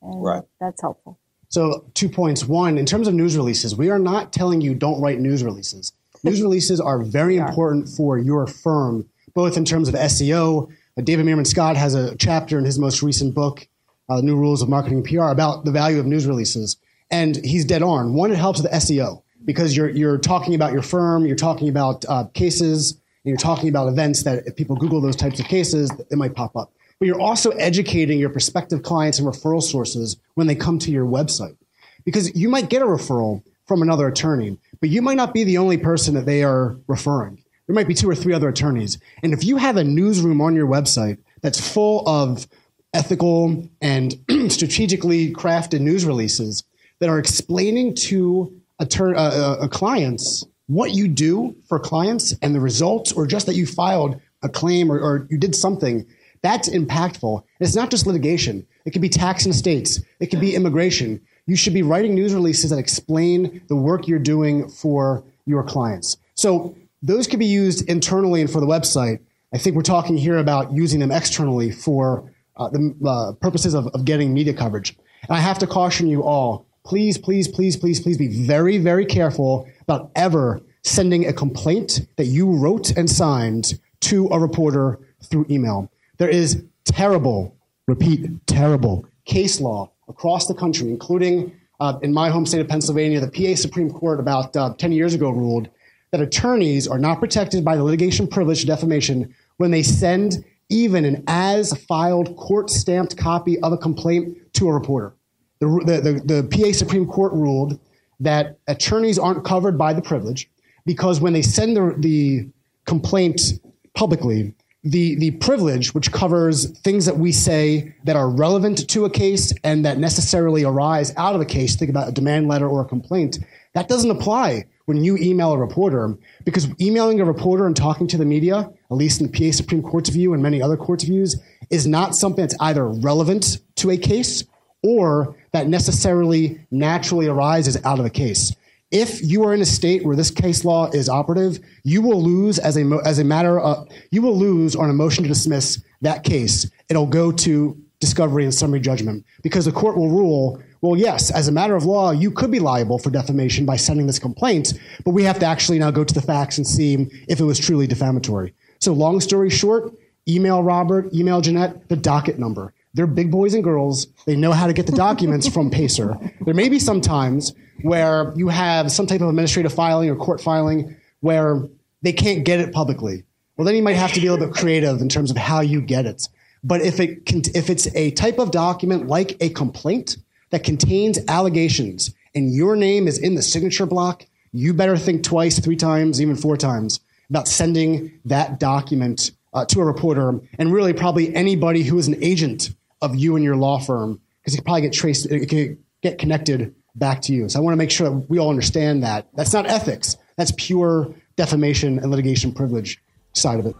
Right. 0.01 0.43
That's 0.59 0.81
helpful. 0.81 1.17
So, 1.49 1.85
two 1.93 2.09
points. 2.09 2.45
One, 2.45 2.77
in 2.77 2.85
terms 2.85 3.07
of 3.07 3.13
news 3.13 3.37
releases, 3.37 3.75
we 3.75 3.89
are 3.89 3.99
not 3.99 4.33
telling 4.33 4.61
you 4.61 4.73
don't 4.73 5.01
write 5.01 5.19
news 5.19 5.43
releases. 5.43 5.93
News 6.23 6.41
releases 6.43 6.79
are 6.79 7.03
very 7.03 7.37
important 7.37 7.89
for 7.89 8.17
your 8.17 8.47
firm, 8.47 9.07
both 9.33 9.57
in 9.57 9.65
terms 9.65 9.87
of 9.87 9.95
SEO. 9.95 10.71
Uh, 10.97 11.01
David 11.01 11.25
Meerman 11.25 11.47
Scott 11.47 11.77
has 11.77 11.93
a 11.93 12.15
chapter 12.17 12.57
in 12.57 12.65
his 12.65 12.79
most 12.79 13.01
recent 13.01 13.33
book, 13.33 13.67
uh, 14.09 14.21
New 14.21 14.35
Rules 14.35 14.61
of 14.61 14.69
Marketing 14.69 14.99
and 14.99 15.07
PR, 15.07 15.25
about 15.25 15.65
the 15.65 15.71
value 15.71 15.99
of 15.99 16.05
news 16.05 16.27
releases. 16.27 16.77
And 17.11 17.35
he's 17.43 17.65
dead 17.65 17.83
on. 17.83 18.13
One, 18.13 18.31
it 18.31 18.37
helps 18.37 18.61
with 18.61 18.71
SEO 18.71 19.21
because 19.45 19.77
you're, 19.77 19.89
you're 19.89 20.17
talking 20.17 20.55
about 20.55 20.73
your 20.73 20.81
firm, 20.81 21.25
you're 21.25 21.35
talking 21.35 21.69
about 21.69 22.03
uh, 22.09 22.25
cases, 22.33 22.93
and 22.93 23.29
you're 23.31 23.37
talking 23.37 23.69
about 23.69 23.87
events 23.87 24.23
that 24.23 24.45
if 24.45 24.55
people 24.55 24.75
Google 24.75 25.01
those 25.01 25.15
types 25.15 25.39
of 25.39 25.47
cases, 25.47 25.91
it 26.09 26.17
might 26.17 26.35
pop 26.35 26.55
up. 26.55 26.71
But 26.99 27.07
you're 27.07 27.19
also 27.19 27.51
educating 27.51 28.19
your 28.19 28.29
prospective 28.29 28.83
clients 28.83 29.19
and 29.19 29.27
referral 29.27 29.61
sources 29.61 30.17
when 30.35 30.47
they 30.47 30.55
come 30.55 30.79
to 30.79 30.91
your 30.91 31.05
website. 31.05 31.57
Because 32.05 32.35
you 32.35 32.49
might 32.49 32.69
get 32.69 32.81
a 32.81 32.85
referral 32.85 33.43
from 33.65 33.81
another 33.81 34.07
attorney, 34.07 34.57
but 34.79 34.89
you 34.89 35.01
might 35.01 35.17
not 35.17 35.33
be 35.33 35.43
the 35.43 35.57
only 35.57 35.77
person 35.77 36.13
that 36.13 36.25
they 36.25 36.43
are 36.43 36.77
referring. 36.87 37.43
There 37.67 37.73
might 37.73 37.87
be 37.87 37.95
two 37.95 38.09
or 38.09 38.15
three 38.15 38.33
other 38.33 38.49
attorneys. 38.49 38.99
And 39.23 39.33
if 39.33 39.43
you 39.43 39.57
have 39.57 39.75
a 39.75 39.83
newsroom 39.83 40.39
on 40.39 40.55
your 40.55 40.67
website 40.67 41.17
that's 41.41 41.59
full 41.59 42.07
of 42.07 42.47
ethical 42.93 43.67
and 43.81 44.15
strategically 44.49 45.33
crafted 45.33 45.81
news 45.81 46.05
releases 46.05 46.63
that 46.99 47.09
are 47.09 47.19
explaining 47.19 47.95
to 47.95 48.53
attorney, 48.79 49.17
uh, 49.17 49.21
uh, 49.21 49.67
clients 49.67 50.45
what 50.67 50.91
you 50.91 51.07
do 51.07 51.55
for 51.67 51.79
clients 51.79 52.33
and 52.41 52.55
the 52.55 52.59
results, 52.59 53.11
or 53.11 53.27
just 53.27 53.45
that 53.45 53.55
you 53.55 53.65
filed 53.65 54.19
a 54.41 54.49
claim 54.49 54.91
or, 54.91 54.99
or 54.99 55.27
you 55.29 55.37
did 55.37 55.55
something, 55.55 56.05
that's 56.41 56.69
impactful. 56.69 57.37
And 57.59 57.67
it's 57.67 57.75
not 57.75 57.91
just 57.91 58.07
litigation. 58.07 58.65
It 58.85 58.91
could 58.91 59.01
be 59.01 59.09
tax 59.09 59.45
and 59.45 59.53
estates. 59.53 60.01
It 60.19 60.27
could 60.27 60.39
be 60.39 60.55
immigration. 60.55 61.21
You 61.47 61.55
should 61.55 61.73
be 61.73 61.83
writing 61.83 62.15
news 62.15 62.33
releases 62.33 62.71
that 62.71 62.79
explain 62.79 63.61
the 63.67 63.75
work 63.75 64.07
you're 64.07 64.19
doing 64.19 64.67
for 64.69 65.23
your 65.45 65.63
clients. 65.63 66.17
So 66.35 66.75
those 67.01 67.27
could 67.27 67.39
be 67.39 67.45
used 67.45 67.87
internally 67.87 68.41
and 68.41 68.49
for 68.49 68.59
the 68.59 68.67
website. 68.67 69.19
I 69.53 69.57
think 69.57 69.75
we're 69.75 69.83
talking 69.83 70.17
here 70.17 70.37
about 70.37 70.71
using 70.71 70.99
them 70.99 71.11
externally 71.11 71.71
for 71.71 72.31
uh, 72.57 72.69
the 72.69 72.95
uh, 73.05 73.33
purposes 73.33 73.73
of, 73.73 73.87
of 73.87 74.05
getting 74.05 74.33
media 74.33 74.53
coverage. 74.53 74.97
And 75.23 75.37
I 75.37 75.39
have 75.39 75.59
to 75.59 75.67
caution 75.67 76.07
you 76.07 76.23
all, 76.23 76.65
please, 76.85 77.17
please, 77.17 77.47
please, 77.47 77.75
please, 77.75 77.99
please 77.99 78.17
be 78.17 78.27
very, 78.27 78.77
very 78.77 79.05
careful 79.05 79.67
about 79.81 80.11
ever 80.15 80.61
sending 80.83 81.27
a 81.27 81.33
complaint 81.33 82.07
that 82.15 82.25
you 82.25 82.49
wrote 82.49 82.95
and 82.95 83.09
signed 83.09 83.79
to 84.01 84.27
a 84.27 84.39
reporter 84.39 84.99
through 85.23 85.45
email. 85.49 85.91
There 86.17 86.29
is 86.29 86.63
terrible, 86.85 87.57
repeat, 87.87 88.29
terrible 88.45 89.05
case 89.25 89.59
law 89.59 89.91
across 90.07 90.47
the 90.47 90.53
country, 90.53 90.89
including 90.89 91.51
uh, 91.79 91.97
in 92.03 92.13
my 92.13 92.29
home 92.29 92.45
state 92.45 92.61
of 92.61 92.67
Pennsylvania, 92.67 93.19
the 93.19 93.31
PA 93.31 93.59
Supreme 93.59 93.91
Court 93.91 94.19
about 94.19 94.55
uh, 94.55 94.73
10 94.75 94.91
years 94.91 95.13
ago 95.15 95.31
ruled 95.31 95.67
that 96.11 96.21
attorneys 96.21 96.87
are 96.87 96.99
not 96.99 97.19
protected 97.19 97.65
by 97.65 97.75
the 97.75 97.83
litigation 97.83 98.27
privilege 98.27 98.65
defamation 98.65 99.33
when 99.57 99.71
they 99.71 99.83
send 99.83 100.45
even 100.69 101.03
an 101.03 101.23
as 101.27 101.73
filed 101.85 102.35
court 102.37 102.69
stamped 102.69 103.17
copy 103.17 103.59
of 103.61 103.73
a 103.73 103.77
complaint 103.77 104.37
to 104.53 104.67
a 104.69 104.73
reporter. 104.73 105.14
The, 105.59 105.67
the, 105.67 106.01
the, 106.01 106.41
the 106.41 106.47
PA 106.49 106.71
Supreme 106.71 107.05
Court 107.05 107.33
ruled 107.33 107.79
that 108.19 108.57
attorneys 108.67 109.19
aren't 109.19 109.43
covered 109.45 109.77
by 109.77 109.93
the 109.93 110.01
privilege 110.01 110.49
because 110.85 111.19
when 111.19 111.33
they 111.33 111.41
send 111.41 111.75
the, 111.75 111.95
the 111.97 112.47
complaint 112.85 113.53
publicly, 113.93 114.53
the, 114.83 115.15
the 115.15 115.31
privilege, 115.31 115.95
which 115.95 116.11
covers 116.11 116.69
things 116.81 117.05
that 117.07 117.17
we 117.17 117.31
say 117.31 117.95
that 118.03 118.15
are 118.15 118.29
relevant 118.29 118.87
to 118.89 119.05
a 119.05 119.09
case 119.09 119.51
and 119.63 119.83
that 119.83 119.97
necessarily 119.97 120.63
arise 120.63 121.11
out 121.17 121.33
of 121.33 121.41
a 121.41 121.45
case, 121.45 121.75
think 121.75 121.89
about 121.89 122.07
a 122.07 122.11
demand 122.11 122.47
letter 122.47 122.67
or 122.67 122.81
a 122.81 122.85
complaint, 122.85 123.39
that 123.73 123.87
doesn't 123.87 124.11
apply 124.11 124.65
when 124.85 125.03
you 125.03 125.17
email 125.17 125.53
a 125.53 125.57
reporter 125.57 126.15
because 126.45 126.69
emailing 126.79 127.19
a 127.19 127.25
reporter 127.25 127.65
and 127.65 127.75
talking 127.75 128.07
to 128.07 128.17
the 128.17 128.25
media, 128.25 128.69
at 128.91 128.95
least 128.95 129.19
in 129.19 129.31
the 129.31 129.33
PA 129.33 129.51
Supreme 129.51 129.81
Court's 129.81 130.09
view 130.09 130.33
and 130.33 130.43
many 130.43 130.61
other 130.61 130.77
courts' 130.77 131.03
views, 131.03 131.35
is 131.71 131.87
not 131.87 132.15
something 132.15 132.43
that's 132.43 132.55
either 132.59 132.87
relevant 132.87 133.57
to 133.77 133.89
a 133.89 133.97
case 133.97 134.43
or 134.85 135.35
that 135.51 135.67
necessarily 135.67 136.59
naturally 136.69 137.27
arises 137.27 137.83
out 137.83 137.99
of 137.99 138.05
a 138.05 138.09
case. 138.09 138.55
If 138.91 139.19
you 139.23 139.43
are 139.43 139.53
in 139.53 139.61
a 139.61 139.65
state 139.65 140.05
where 140.05 140.15
this 140.15 140.29
case 140.29 140.63
law 140.63 140.91
is 140.91 141.09
operative, 141.09 141.59
you 141.83 142.03
will 142.03 142.21
lose 142.21 142.59
as 142.59 142.77
a 142.77 142.99
as 143.03 143.17
a 143.17 143.23
matter 143.23 143.59
of 143.59 143.87
you 144.11 144.21
will 144.21 144.37
lose 144.37 144.75
on 144.75 144.91
a 144.91 144.93
motion 144.93 145.23
to 145.23 145.27
dismiss 145.27 145.83
that 146.01 146.23
case. 146.23 146.69
It'll 146.87 147.07
go 147.07 147.31
to 147.31 147.75
discovery 147.99 148.43
and 148.43 148.53
summary 148.53 148.79
judgment 148.79 149.25
because 149.41 149.65
the 149.65 149.71
court 149.71 149.97
will 149.97 150.09
rule. 150.09 150.61
Well, 150.81 150.95
yes, 150.95 151.31
as 151.31 151.47
a 151.47 151.51
matter 151.51 151.75
of 151.75 151.85
law, 151.85 152.11
you 152.11 152.29
could 152.29 152.51
be 152.51 152.59
liable 152.59 152.99
for 152.99 153.09
defamation 153.09 153.65
by 153.65 153.77
sending 153.77 154.05
this 154.05 154.19
complaint, 154.19 154.73
but 155.03 155.11
we 155.11 155.23
have 155.23 155.39
to 155.39 155.47
actually 155.47 155.79
now 155.79 155.89
go 155.89 156.03
to 156.03 156.13
the 156.13 156.21
facts 156.21 156.59
and 156.59 156.67
see 156.67 157.07
if 157.27 157.39
it 157.39 157.43
was 157.43 157.57
truly 157.57 157.87
defamatory. 157.87 158.53
So, 158.79 158.93
long 158.93 159.19
story 159.19 159.49
short, 159.49 159.93
email 160.27 160.61
Robert, 160.61 161.11
email 161.11 161.41
Jeanette, 161.41 161.89
the 161.89 161.95
docket 161.95 162.37
number. 162.37 162.74
They're 162.95 163.07
big 163.07 163.29
boys 163.29 163.53
and 163.53 163.63
girls. 163.63 164.07
They 164.25 164.37
know 164.37 164.53
how 164.53 164.67
to 164.67 164.73
get 164.73 164.85
the 164.85 164.93
documents 164.93 165.47
from 165.49 165.69
Pacer. 165.69 166.17
There 166.41 166.53
may 166.53 166.69
be 166.69 166.79
some 166.79 167.01
times 167.01 167.53
where 167.81 168.33
you 168.37 168.47
have 168.47 168.89
some 168.89 169.05
type 169.05 169.19
of 169.19 169.27
administrative 169.27 169.73
filing 169.73 170.09
or 170.09 170.15
court 170.15 170.39
filing 170.39 170.95
where 171.19 171.61
they 172.01 172.13
can't 172.13 172.45
get 172.45 172.61
it 172.61 172.71
publicly. 172.71 173.23
Well, 173.57 173.65
then 173.65 173.75
you 173.75 173.83
might 173.83 173.97
have 173.97 174.13
to 174.13 174.21
be 174.21 174.27
a 174.27 174.31
little 174.31 174.47
bit 174.47 174.55
creative 174.55 175.01
in 175.01 175.09
terms 175.09 175.29
of 175.29 175.35
how 175.35 175.59
you 175.59 175.81
get 175.81 176.05
it. 176.05 176.27
But 176.63 176.81
if 176.81 177.01
it 177.01 177.25
can, 177.25 177.41
if 177.53 177.69
it's 177.69 177.93
a 177.95 178.11
type 178.11 178.39
of 178.39 178.51
document 178.51 179.07
like 179.07 179.35
a 179.41 179.49
complaint 179.49 180.17
that 180.51 180.63
contains 180.63 181.19
allegations 181.27 182.13
and 182.33 182.53
your 182.53 182.77
name 182.77 183.09
is 183.09 183.17
in 183.17 183.35
the 183.35 183.41
signature 183.41 183.85
block, 183.85 184.25
you 184.53 184.73
better 184.73 184.97
think 184.97 185.23
twice, 185.23 185.59
three 185.59 185.75
times, 185.75 186.21
even 186.21 186.37
four 186.37 186.55
times 186.55 187.01
about 187.29 187.49
sending 187.49 188.19
that 188.23 188.57
document 188.57 189.31
uh, 189.53 189.65
to 189.65 189.81
a 189.81 189.85
reporter 189.85 190.39
and 190.57 190.71
really 190.71 190.93
probably 190.93 191.35
anybody 191.35 191.83
who 191.83 191.97
is 191.97 192.07
an 192.07 192.23
agent 192.23 192.69
of 193.05 193.15
you 193.15 193.35
and 193.35 193.43
your 193.43 193.55
law 193.55 193.79
firm 193.79 194.21
because 194.41 194.53
it 194.53 194.57
can 194.57 194.65
probably 194.65 194.81
get 194.81 194.93
traced, 194.93 195.25
it 195.25 195.47
can 195.47 195.77
get 196.01 196.17
connected 196.17 196.75
back 196.95 197.21
to 197.23 197.33
you. 197.33 197.49
So 197.49 197.59
I 197.59 197.61
want 197.61 197.73
to 197.73 197.77
make 197.77 197.91
sure 197.91 198.09
that 198.09 198.29
we 198.29 198.39
all 198.39 198.49
understand 198.49 199.03
that. 199.03 199.27
That's 199.33 199.53
not 199.53 199.65
ethics. 199.65 200.17
That's 200.37 200.53
pure 200.57 201.13
defamation 201.35 201.99
and 201.99 202.11
litigation 202.11 202.53
privilege 202.53 203.01
side 203.33 203.59
of 203.59 203.65
it. 203.65 203.75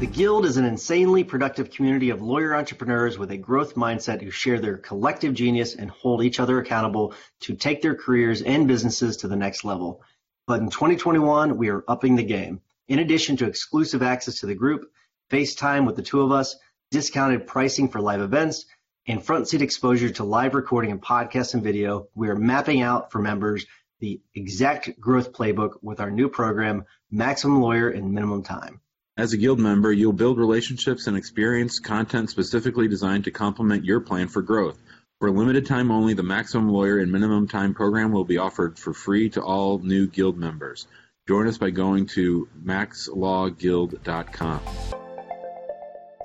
The 0.00 0.06
Guild 0.06 0.44
is 0.44 0.56
an 0.56 0.64
insanely 0.64 1.22
productive 1.22 1.70
community 1.70 2.10
of 2.10 2.20
lawyer 2.20 2.54
entrepreneurs 2.54 3.16
with 3.16 3.30
a 3.30 3.36
growth 3.36 3.76
mindset 3.76 4.20
who 4.20 4.30
share 4.30 4.58
their 4.58 4.76
collective 4.76 5.34
genius 5.34 5.76
and 5.76 5.88
hold 5.88 6.24
each 6.24 6.40
other 6.40 6.58
accountable 6.58 7.14
to 7.40 7.54
take 7.54 7.80
their 7.80 7.94
careers 7.94 8.42
and 8.42 8.66
businesses 8.66 9.16
to 9.18 9.28
the 9.28 9.36
next 9.36 9.64
level. 9.64 10.02
But 10.46 10.60
in 10.60 10.68
2021, 10.68 11.56
we 11.56 11.68
are 11.68 11.84
upping 11.86 12.16
the 12.16 12.24
game. 12.24 12.60
In 12.88 12.98
addition 12.98 13.36
to 13.38 13.46
exclusive 13.46 14.02
access 14.02 14.40
to 14.40 14.46
the 14.46 14.54
group, 14.54 14.90
FaceTime 15.30 15.86
with 15.86 15.96
the 15.96 16.02
two 16.02 16.20
of 16.20 16.32
us, 16.32 16.56
discounted 16.94 17.46
pricing 17.48 17.88
for 17.88 18.00
live 18.00 18.20
events, 18.20 18.66
and 19.08 19.20
front 19.20 19.48
seat 19.48 19.62
exposure 19.62 20.10
to 20.10 20.22
live 20.22 20.54
recording 20.54 20.92
and 20.92 21.02
podcast 21.02 21.54
and 21.54 21.64
video, 21.64 22.06
we 22.14 22.28
are 22.28 22.36
mapping 22.36 22.82
out 22.82 23.10
for 23.10 23.18
members 23.18 23.66
the 23.98 24.20
exact 24.36 25.00
growth 25.00 25.32
playbook 25.32 25.72
with 25.82 25.98
our 25.98 26.12
new 26.12 26.28
program, 26.28 26.84
Maximum 27.10 27.60
Lawyer 27.60 27.90
in 27.90 28.14
Minimum 28.14 28.44
Time. 28.44 28.80
As 29.16 29.32
a 29.32 29.36
Guild 29.36 29.58
member, 29.58 29.92
you'll 29.92 30.12
build 30.12 30.38
relationships 30.38 31.08
and 31.08 31.16
experience 31.16 31.80
content 31.80 32.30
specifically 32.30 32.86
designed 32.86 33.24
to 33.24 33.32
complement 33.32 33.84
your 33.84 33.98
plan 33.98 34.28
for 34.28 34.42
growth. 34.42 34.78
For 35.18 35.26
a 35.26 35.32
limited 35.32 35.66
time 35.66 35.90
only, 35.90 36.14
the 36.14 36.22
Maximum 36.22 36.68
Lawyer 36.68 37.00
in 37.00 37.10
Minimum 37.10 37.48
Time 37.48 37.74
program 37.74 38.12
will 38.12 38.24
be 38.24 38.38
offered 38.38 38.78
for 38.78 38.94
free 38.94 39.30
to 39.30 39.42
all 39.42 39.80
new 39.80 40.06
Guild 40.06 40.38
members. 40.38 40.86
Join 41.26 41.48
us 41.48 41.58
by 41.58 41.70
going 41.70 42.06
to 42.14 42.48
maxlawguild.com. 42.64 45.03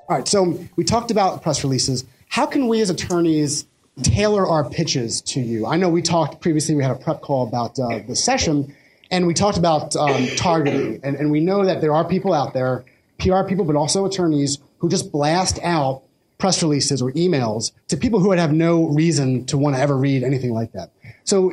All 0.10 0.16
right, 0.16 0.28
so 0.28 0.60
we 0.76 0.84
talked 0.84 1.12
about 1.12 1.44
press 1.44 1.64
releases. 1.64 2.04
How 2.30 2.48
can 2.48 2.68
we 2.68 2.82
as 2.82 2.90
attorneys 2.90 3.68
tailor 4.02 4.48
our 4.48 4.68
pitches 4.68 5.22
to 5.22 5.40
you? 5.40 5.68
I 5.68 5.78
know 5.78 5.88
we 5.88 6.02
talked 6.02 6.42
previously, 6.42 6.74
we 6.74 6.82
had 6.82 6.92
a 6.92 6.96
prep 6.96 7.22
call 7.22 7.48
about 7.48 7.78
uh, 7.78 8.00
the 8.08 8.16
session, 8.16 8.76
and 9.12 9.28
we 9.28 9.36
talked 9.36 9.60
about 9.60 9.96
um, 9.96 10.26
targeting. 10.36 11.00
And, 11.04 11.16
and 11.16 11.30
we 11.30 11.40
know 11.42 11.64
that 11.64 11.80
there 11.80 11.94
are 11.94 12.04
people 12.04 12.34
out 12.34 12.56
there, 12.56 12.86
PR 13.20 13.44
people, 13.44 13.66
but 13.66 13.76
also 13.76 14.04
attorneys, 14.04 14.58
who 14.80 14.90
just 14.90 15.12
blast 15.12 15.60
out 15.62 16.02
press 16.40 16.64
releases 16.64 17.04
or 17.04 17.12
emails 17.12 17.72
to 17.90 17.96
people 17.96 18.20
who 18.20 18.30
would 18.30 18.40
have 18.40 18.52
no 18.52 18.88
reason 18.88 19.46
to 19.46 19.60
want 19.60 19.76
to 19.76 19.82
ever 19.82 19.96
read 19.96 20.24
anything 20.24 20.54
like 20.54 20.72
that. 20.72 20.90
So, 21.24 21.52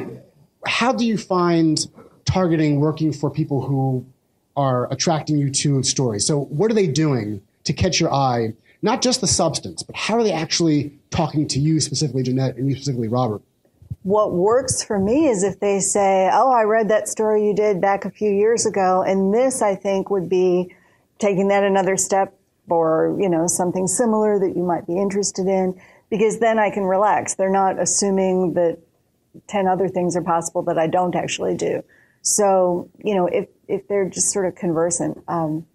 how 0.65 0.95
do 0.95 1.05
you 1.05 1.19
find 1.19 1.87
targeting 2.25 2.81
working 2.81 3.13
for 3.13 3.29
people 3.31 3.61
who 3.61 4.07
are 4.57 4.91
attracting 4.91 5.37
you 5.37 5.51
to 5.51 5.83
stories? 5.83 6.27
So, 6.27 6.45
what 6.45 6.71
are 6.71 6.75
they 6.75 6.87
doing 6.87 7.43
to 7.67 7.73
catch 7.73 8.01
your 8.01 8.13
eye? 8.13 8.55
Not 8.83 9.03
just 9.03 9.21
the 9.21 9.27
substance, 9.27 9.83
but 9.83 9.97
how 9.97 10.15
are 10.17 10.23
they 10.23 10.33
actually 10.33 10.93
talking 11.11 11.47
to 11.49 11.59
you 11.59 11.81
specifically, 11.81 12.23
Jeanette, 12.23 12.57
and 12.57 12.69
you 12.69 12.77
specifically, 12.77 13.09
Robert? 13.09 13.43
What 14.03 14.33
works 14.33 14.83
for 14.83 14.99
me 14.99 15.27
is 15.27 15.43
if 15.43 15.59
they 15.61 15.81
say, 15.81 16.31
Oh, 16.33 16.53
I 16.53 16.63
read 16.63 16.89
that 16.91 17.09
story 17.09 17.45
you 17.45 17.55
did 17.55 17.81
back 17.81 18.05
a 18.05 18.11
few 18.11 18.31
years 18.31 18.65
ago, 18.65 19.03
and 19.03 19.35
this 19.35 19.63
I 19.63 19.75
think 19.75 20.11
would 20.11 20.29
be 20.29 20.75
taking 21.19 21.49
that 21.49 21.65
another 21.65 21.97
step 21.97 22.39
or, 22.69 23.17
you 23.21 23.29
know, 23.29 23.47
something 23.47 23.87
similar 23.87 24.39
that 24.39 24.57
you 24.57 24.63
might 24.63 24.87
be 24.87 24.99
interested 24.99 25.47
in, 25.47 25.81
because 26.11 26.39
then 26.39 26.59
I 26.59 26.71
can 26.71 26.85
relax. 26.85 27.35
They're 27.35 27.51
not 27.51 27.81
assuming 27.81 28.55
that 28.55 28.79
10 29.49 29.67
other 29.67 29.89
things 29.89 30.17
are 30.17 30.23
possible 30.23 30.63
that 30.63 30.79
I 30.79 30.87
don't 30.87 31.15
actually 31.15 31.57
do. 31.57 31.83
So, 32.23 32.89
you 33.05 33.15
know, 33.15 33.27
if, 33.27 33.49
if 33.69 33.87
they're 33.89 34.09
just 34.09 34.33
sort 34.33 34.47
of 34.47 34.55
conversant, 34.55 35.23
um, 35.29 35.67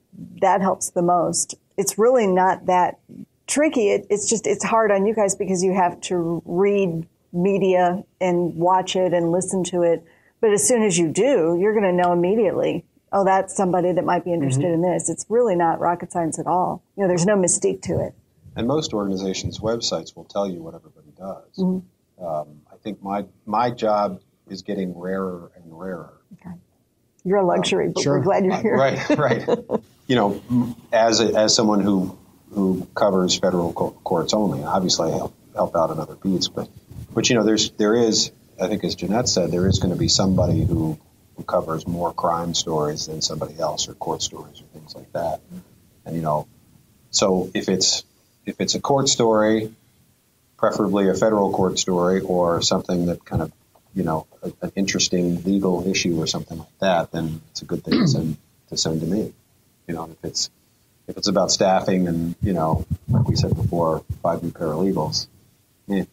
that 0.42 0.62
helps 0.62 0.90
the 0.92 1.02
most. 1.02 1.56
It's 1.82 1.98
really 1.98 2.28
not 2.28 2.68
that 2.68 3.00
tricky. 3.48 3.90
It, 3.90 4.08
it's 4.10 4.30
just, 4.30 4.48
it's 4.48 4.64
hard 4.64 4.92
on 4.92 5.06
you 5.06 5.14
guys 5.14 5.36
because 5.36 5.64
you 5.64 5.74
have 5.74 6.00
to 6.02 6.42
read 6.46 7.08
media 7.34 8.04
and 8.20 8.56
watch 8.56 8.96
it 8.96 9.14
and 9.14 9.32
listen 9.32 9.64
to 9.66 9.82
it. 9.82 10.04
But 10.40 10.52
as 10.52 10.68
soon 10.68 10.84
as 10.84 10.98
you 10.98 11.10
do, 11.10 11.58
you're 11.60 11.74
going 11.74 11.86
to 11.86 11.94
know 11.94 12.14
immediately 12.14 12.86
oh, 13.12 13.26
that's 13.26 13.56
somebody 13.56 13.92
that 13.92 14.06
might 14.06 14.24
be 14.24 14.34
interested 14.34 14.64
mm-hmm. 14.64 14.86
in 14.86 14.94
this. 14.94 15.10
It's 15.10 15.26
really 15.30 15.56
not 15.56 15.80
rocket 15.80 16.12
science 16.12 16.40
at 16.40 16.48
all. 16.48 16.84
You 16.96 17.04
know, 17.04 17.08
there's 17.08 17.26
no 17.26 17.36
mystique 17.36 17.82
to 17.84 18.00
it. 18.00 18.14
And 18.56 18.68
most 18.68 18.94
organizations' 18.94 19.60
websites 19.60 20.16
will 20.16 20.26
tell 20.26 20.50
you 20.50 20.62
what 20.62 20.76
everybody 20.76 21.12
does. 21.18 21.58
Mm-hmm. 21.58 22.26
Um, 22.26 22.62
I 22.72 22.76
think 22.78 23.02
my 23.02 23.26
my 23.46 23.72
job 23.72 24.22
is 24.48 24.62
getting 24.62 24.98
rarer 24.98 25.52
and 25.56 25.64
rarer. 25.68 26.22
Okay. 26.34 26.56
You're 27.24 27.38
a 27.38 27.46
luxury, 27.46 27.88
um, 27.88 27.94
but 27.94 28.04
sure. 28.04 28.18
we're 28.18 28.24
glad 28.24 28.46
you're 28.46 28.58
here. 28.58 28.76
Right, 28.76 29.10
right. 29.18 29.48
you 30.08 30.16
know, 30.16 30.76
as 30.92 31.20
a, 31.20 31.36
as 31.36 31.56
someone 31.56 31.82
who 31.82 32.18
who 32.54 32.88
covers 32.96 33.38
federal 33.38 33.72
courts 33.72 34.34
only, 34.34 34.64
obviously 34.64 35.12
I 35.12 35.16
help 35.16 35.36
help 35.56 35.76
out 35.76 35.90
in 35.92 36.00
other 36.00 36.16
beats, 36.16 36.48
but 36.48 36.70
but 37.14 37.30
you 37.30 37.36
know, 37.36 37.44
there's 37.44 37.72
there 37.72 37.96
is 37.96 38.32
I 38.62 38.68
think 38.68 38.84
as 38.84 38.96
Jeanette 38.96 39.28
said, 39.28 39.52
there 39.52 39.68
is 39.68 39.80
going 39.80 39.94
to 39.94 40.00
be 40.00 40.08
somebody 40.08 40.64
who 40.64 41.00
who 41.36 41.44
covers 41.44 41.88
more 41.88 42.14
crime 42.14 42.54
stories 42.54 43.08
than 43.08 43.22
somebody 43.22 43.58
else 43.60 43.88
or 43.88 43.94
court 43.94 44.22
stories 44.22 44.62
or 44.62 44.66
things 44.66 44.96
like 44.96 45.12
that. 45.14 45.42
And 46.06 46.16
you 46.16 46.22
know, 46.22 46.48
so 47.10 47.50
if 47.54 47.70
it's 47.70 48.04
if 48.46 48.60
it's 48.60 48.76
a 48.76 48.82
court 48.82 49.10
story, 49.10 49.74
preferably 50.58 51.10
a 51.10 51.14
federal 51.14 51.52
court 51.52 51.80
story 51.80 52.22
or 52.22 52.62
something 52.62 53.08
that 53.08 53.26
kind 53.26 53.42
of 53.42 53.52
you 53.94 54.04
know 54.04 54.28
a, 54.44 54.52
an 54.62 54.72
interesting 54.76 55.44
legal 55.44 55.88
issue 55.88 56.22
or 56.22 56.28
something 56.28 56.58
like 56.58 56.80
that, 56.80 57.12
then 57.12 57.42
it's 57.52 57.62
a 57.62 57.66
good 57.66 57.84
thing 57.84 58.02
to 58.02 58.08
send 58.08 58.38
to 58.70 58.78
send 58.78 59.02
to 59.02 59.08
me. 59.08 59.34
You 59.88 59.96
know, 59.96 60.10
if 60.12 60.18
it's 60.24 60.50
if 61.08 61.18
it's 61.18 61.28
about 61.28 61.52
staffing 61.52 62.08
and 62.08 62.36
you 62.42 62.54
know, 62.54 62.86
like 63.10 63.28
we 63.28 63.36
said 63.36 63.56
before, 63.56 64.04
five 64.22 64.44
new 64.44 64.52
paralegals. 64.52 65.28
Yeah. 65.88 66.06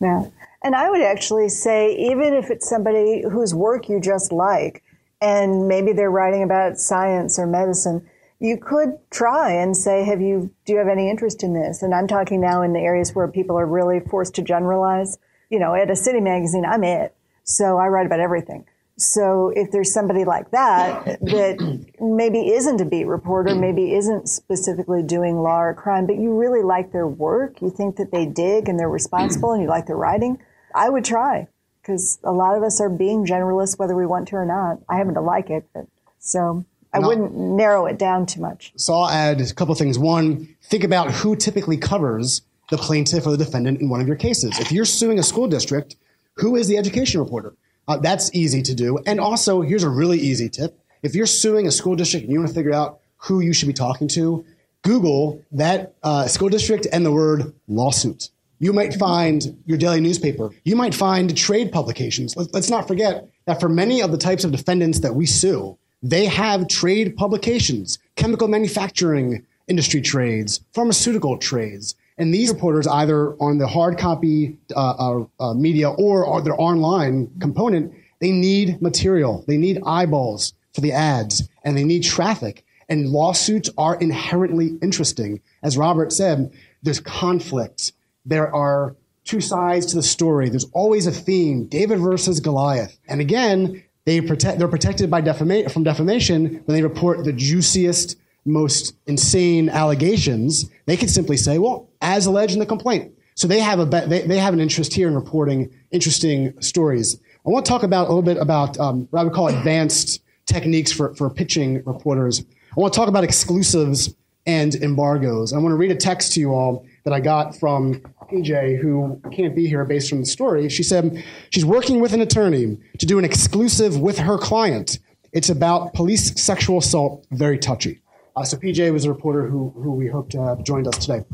yeah. 0.00 0.24
And 0.62 0.74
I 0.74 0.90
would 0.90 1.00
actually 1.00 1.48
say, 1.48 1.96
even 1.96 2.34
if 2.34 2.50
it's 2.50 2.68
somebody 2.68 3.22
whose 3.22 3.54
work 3.54 3.88
you 3.88 4.00
just 4.00 4.32
like, 4.32 4.82
and 5.20 5.68
maybe 5.68 5.92
they're 5.92 6.10
writing 6.10 6.42
about 6.42 6.78
science 6.78 7.38
or 7.38 7.46
medicine, 7.46 8.08
you 8.40 8.58
could 8.58 8.98
try 9.10 9.52
and 9.52 9.76
say, 9.76 10.04
have 10.04 10.20
you, 10.20 10.50
do 10.64 10.72
you 10.72 10.78
have 10.78 10.88
any 10.88 11.10
interest 11.10 11.42
in 11.42 11.54
this? 11.54 11.82
And 11.82 11.94
I'm 11.94 12.08
talking 12.08 12.40
now 12.40 12.62
in 12.62 12.72
the 12.72 12.80
areas 12.80 13.14
where 13.14 13.28
people 13.28 13.58
are 13.58 13.66
really 13.66 14.00
forced 14.00 14.34
to 14.36 14.42
generalize. 14.42 15.18
You 15.50 15.58
know, 15.58 15.74
at 15.74 15.90
a 15.90 15.96
city 15.96 16.20
magazine, 16.20 16.64
I'm 16.64 16.84
it. 16.84 17.14
So 17.44 17.76
I 17.76 17.88
write 17.88 18.06
about 18.06 18.20
everything. 18.20 18.64
So 19.00 19.52
if 19.56 19.70
there's 19.70 19.92
somebody 19.92 20.24
like 20.24 20.50
that 20.50 21.04
that 21.04 21.86
maybe 22.00 22.52
isn't 22.52 22.80
a 22.80 22.84
beat 22.84 23.06
reporter, 23.06 23.50
mm. 23.50 23.60
maybe 23.60 23.94
isn't 23.94 24.28
specifically 24.28 25.02
doing 25.02 25.38
law 25.38 25.60
or 25.60 25.74
crime, 25.74 26.06
but 26.06 26.16
you 26.16 26.36
really 26.36 26.62
like 26.62 26.92
their 26.92 27.06
work, 27.06 27.62
you 27.62 27.70
think 27.70 27.96
that 27.96 28.12
they 28.12 28.26
dig 28.26 28.68
and 28.68 28.78
they're 28.78 28.90
responsible 28.90 29.52
and 29.52 29.62
you 29.62 29.68
like 29.68 29.86
their 29.86 29.96
writing, 29.96 30.38
I 30.74 30.90
would 30.90 31.04
try 31.04 31.48
because 31.80 32.18
a 32.22 32.32
lot 32.32 32.56
of 32.56 32.62
us 32.62 32.80
are 32.80 32.90
being 32.90 33.24
generalists 33.24 33.78
whether 33.78 33.96
we 33.96 34.06
want 34.06 34.28
to 34.28 34.36
or 34.36 34.44
not. 34.44 34.80
I 34.88 34.96
happen 34.96 35.14
to 35.14 35.20
like 35.20 35.48
it, 35.48 35.66
but 35.72 35.86
so 36.18 36.64
I 36.92 36.98
wouldn't 36.98 37.34
narrow 37.34 37.86
it 37.86 37.98
down 37.98 38.26
too 38.26 38.40
much. 38.40 38.72
So 38.76 38.94
I'll 38.94 39.08
add 39.08 39.40
a 39.40 39.54
couple 39.54 39.72
of 39.72 39.78
things. 39.78 39.98
One, 39.98 40.54
think 40.64 40.84
about 40.84 41.10
who 41.10 41.36
typically 41.36 41.76
covers 41.76 42.42
the 42.70 42.76
plaintiff 42.76 43.26
or 43.26 43.30
the 43.30 43.44
defendant 43.44 43.80
in 43.80 43.88
one 43.88 44.00
of 44.00 44.06
your 44.06 44.16
cases. 44.16 44.58
If 44.58 44.72
you're 44.72 44.84
suing 44.84 45.18
a 45.18 45.22
school 45.22 45.48
district, 45.48 45.96
who 46.36 46.56
is 46.56 46.68
the 46.68 46.76
education 46.76 47.20
reporter? 47.20 47.54
Uh, 47.90 47.96
that's 47.96 48.32
easy 48.32 48.62
to 48.62 48.72
do. 48.72 49.00
And 49.04 49.18
also, 49.18 49.62
here's 49.62 49.82
a 49.82 49.88
really 49.88 50.20
easy 50.20 50.48
tip. 50.48 50.78
If 51.02 51.16
you're 51.16 51.26
suing 51.26 51.66
a 51.66 51.72
school 51.72 51.96
district 51.96 52.22
and 52.22 52.32
you 52.32 52.38
want 52.38 52.48
to 52.48 52.54
figure 52.54 52.72
out 52.72 53.00
who 53.16 53.40
you 53.40 53.52
should 53.52 53.66
be 53.66 53.74
talking 53.74 54.06
to, 54.08 54.44
Google 54.82 55.42
that 55.50 55.94
uh, 56.04 56.28
school 56.28 56.48
district 56.48 56.86
and 56.92 57.04
the 57.04 57.10
word 57.10 57.52
lawsuit. 57.66 58.30
You 58.60 58.72
might 58.72 58.94
find 58.94 59.60
your 59.66 59.76
daily 59.76 60.00
newspaper. 60.00 60.52
You 60.62 60.76
might 60.76 60.94
find 60.94 61.36
trade 61.36 61.72
publications. 61.72 62.36
Let's 62.36 62.70
not 62.70 62.86
forget 62.86 63.28
that 63.46 63.58
for 63.58 63.68
many 63.68 64.02
of 64.02 64.12
the 64.12 64.18
types 64.18 64.44
of 64.44 64.52
defendants 64.52 65.00
that 65.00 65.16
we 65.16 65.26
sue, 65.26 65.76
they 66.00 66.26
have 66.26 66.68
trade 66.68 67.16
publications, 67.16 67.98
chemical 68.14 68.46
manufacturing 68.46 69.44
industry 69.66 70.00
trades, 70.00 70.60
pharmaceutical 70.74 71.38
trades. 71.38 71.96
And 72.20 72.32
these 72.32 72.50
reporters, 72.52 72.86
either 72.86 73.32
on 73.34 73.58
the 73.58 73.66
hard 73.66 73.98
copy 73.98 74.58
uh, 74.76 74.90
uh, 74.90 75.24
uh, 75.40 75.54
media 75.54 75.90
or 75.90 76.40
their 76.42 76.60
online 76.60 77.30
component, 77.40 77.94
they 78.20 78.30
need 78.30 78.80
material. 78.82 79.44
They 79.48 79.56
need 79.56 79.80
eyeballs 79.84 80.52
for 80.74 80.82
the 80.82 80.92
ads 80.92 81.48
and 81.64 81.76
they 81.76 81.84
need 81.84 82.04
traffic. 82.04 82.64
And 82.88 83.08
lawsuits 83.08 83.70
are 83.78 83.94
inherently 83.96 84.76
interesting. 84.82 85.40
As 85.62 85.78
Robert 85.78 86.12
said, 86.12 86.52
there's 86.82 87.00
conflicts 87.00 87.92
there 88.24 88.54
are 88.54 88.96
two 89.24 89.40
sides 89.40 89.86
to 89.86 89.96
the 89.96 90.02
story. 90.02 90.48
There's 90.48 90.66
always 90.72 91.06
a 91.06 91.12
theme, 91.12 91.66
David 91.66 91.98
versus 91.98 92.40
Goliath. 92.40 92.98
And 93.08 93.20
again, 93.20 93.82
they 94.04 94.20
protect, 94.20 94.58
they're 94.58 94.68
protected 94.68 95.10
by 95.10 95.22
defama- 95.22 95.70
from 95.70 95.84
defamation 95.84 96.62
when 96.64 96.76
they 96.76 96.82
report 96.82 97.24
the 97.24 97.32
juiciest, 97.32 98.16
most 98.50 98.94
insane 99.06 99.68
allegations. 99.68 100.68
They 100.86 100.96
could 100.96 101.10
simply 101.10 101.36
say, 101.36 101.58
well, 101.58 101.88
as 102.00 102.26
alleged 102.26 102.54
in 102.54 102.58
the 102.58 102.66
complaint. 102.66 103.12
So 103.34 103.48
they 103.48 103.60
have 103.60 103.80
a 103.80 103.84
they, 103.84 104.22
they 104.22 104.38
have 104.38 104.52
an 104.52 104.60
interest 104.60 104.92
here 104.92 105.08
in 105.08 105.14
reporting 105.14 105.70
interesting 105.90 106.60
stories. 106.60 107.18
I 107.46 107.50
want 107.50 107.64
to 107.64 107.70
talk 107.70 107.82
about 107.82 108.06
a 108.06 108.08
little 108.08 108.22
bit 108.22 108.36
about 108.36 108.78
um, 108.78 109.08
what 109.10 109.20
I 109.20 109.24
would 109.24 109.32
call 109.32 109.48
advanced 109.48 110.22
techniques 110.44 110.92
for, 110.92 111.14
for 111.14 111.30
pitching 111.30 111.82
reporters. 111.84 112.44
I 112.76 112.80
want 112.80 112.92
to 112.92 112.98
talk 112.98 113.08
about 113.08 113.24
exclusives 113.24 114.14
and 114.46 114.74
embargoes. 114.76 115.52
I 115.52 115.58
want 115.58 115.72
to 115.72 115.76
read 115.76 115.90
a 115.90 115.96
text 115.96 116.32
to 116.34 116.40
you 116.40 116.52
all 116.52 116.84
that 117.04 117.12
I 117.12 117.20
got 117.20 117.56
from 117.56 118.02
PJ, 118.30 118.80
who 118.80 119.20
can't 119.32 119.54
be 119.54 119.66
here 119.66 119.84
based 119.84 120.12
on 120.12 120.20
the 120.20 120.26
story. 120.26 120.68
She 120.68 120.82
said 120.82 121.24
she's 121.50 121.64
working 121.64 122.00
with 122.00 122.12
an 122.12 122.20
attorney 122.20 122.78
to 122.98 123.06
do 123.06 123.18
an 123.18 123.24
exclusive 123.24 123.98
with 123.98 124.18
her 124.18 124.38
client. 124.38 124.98
It's 125.32 125.48
about 125.48 125.94
police 125.94 126.40
sexual 126.40 126.78
assault, 126.78 127.26
very 127.30 127.58
touchy. 127.58 127.99
Uh, 128.36 128.44
so 128.44 128.56
PJ 128.56 128.92
was 128.92 129.04
a 129.04 129.12
reporter 129.12 129.46
who, 129.46 129.70
who 129.70 129.92
we 129.92 130.08
hope 130.08 130.30
to 130.30 130.42
have 130.42 130.62
joined 130.62 130.86
us 130.86 130.98
today. 130.98 131.24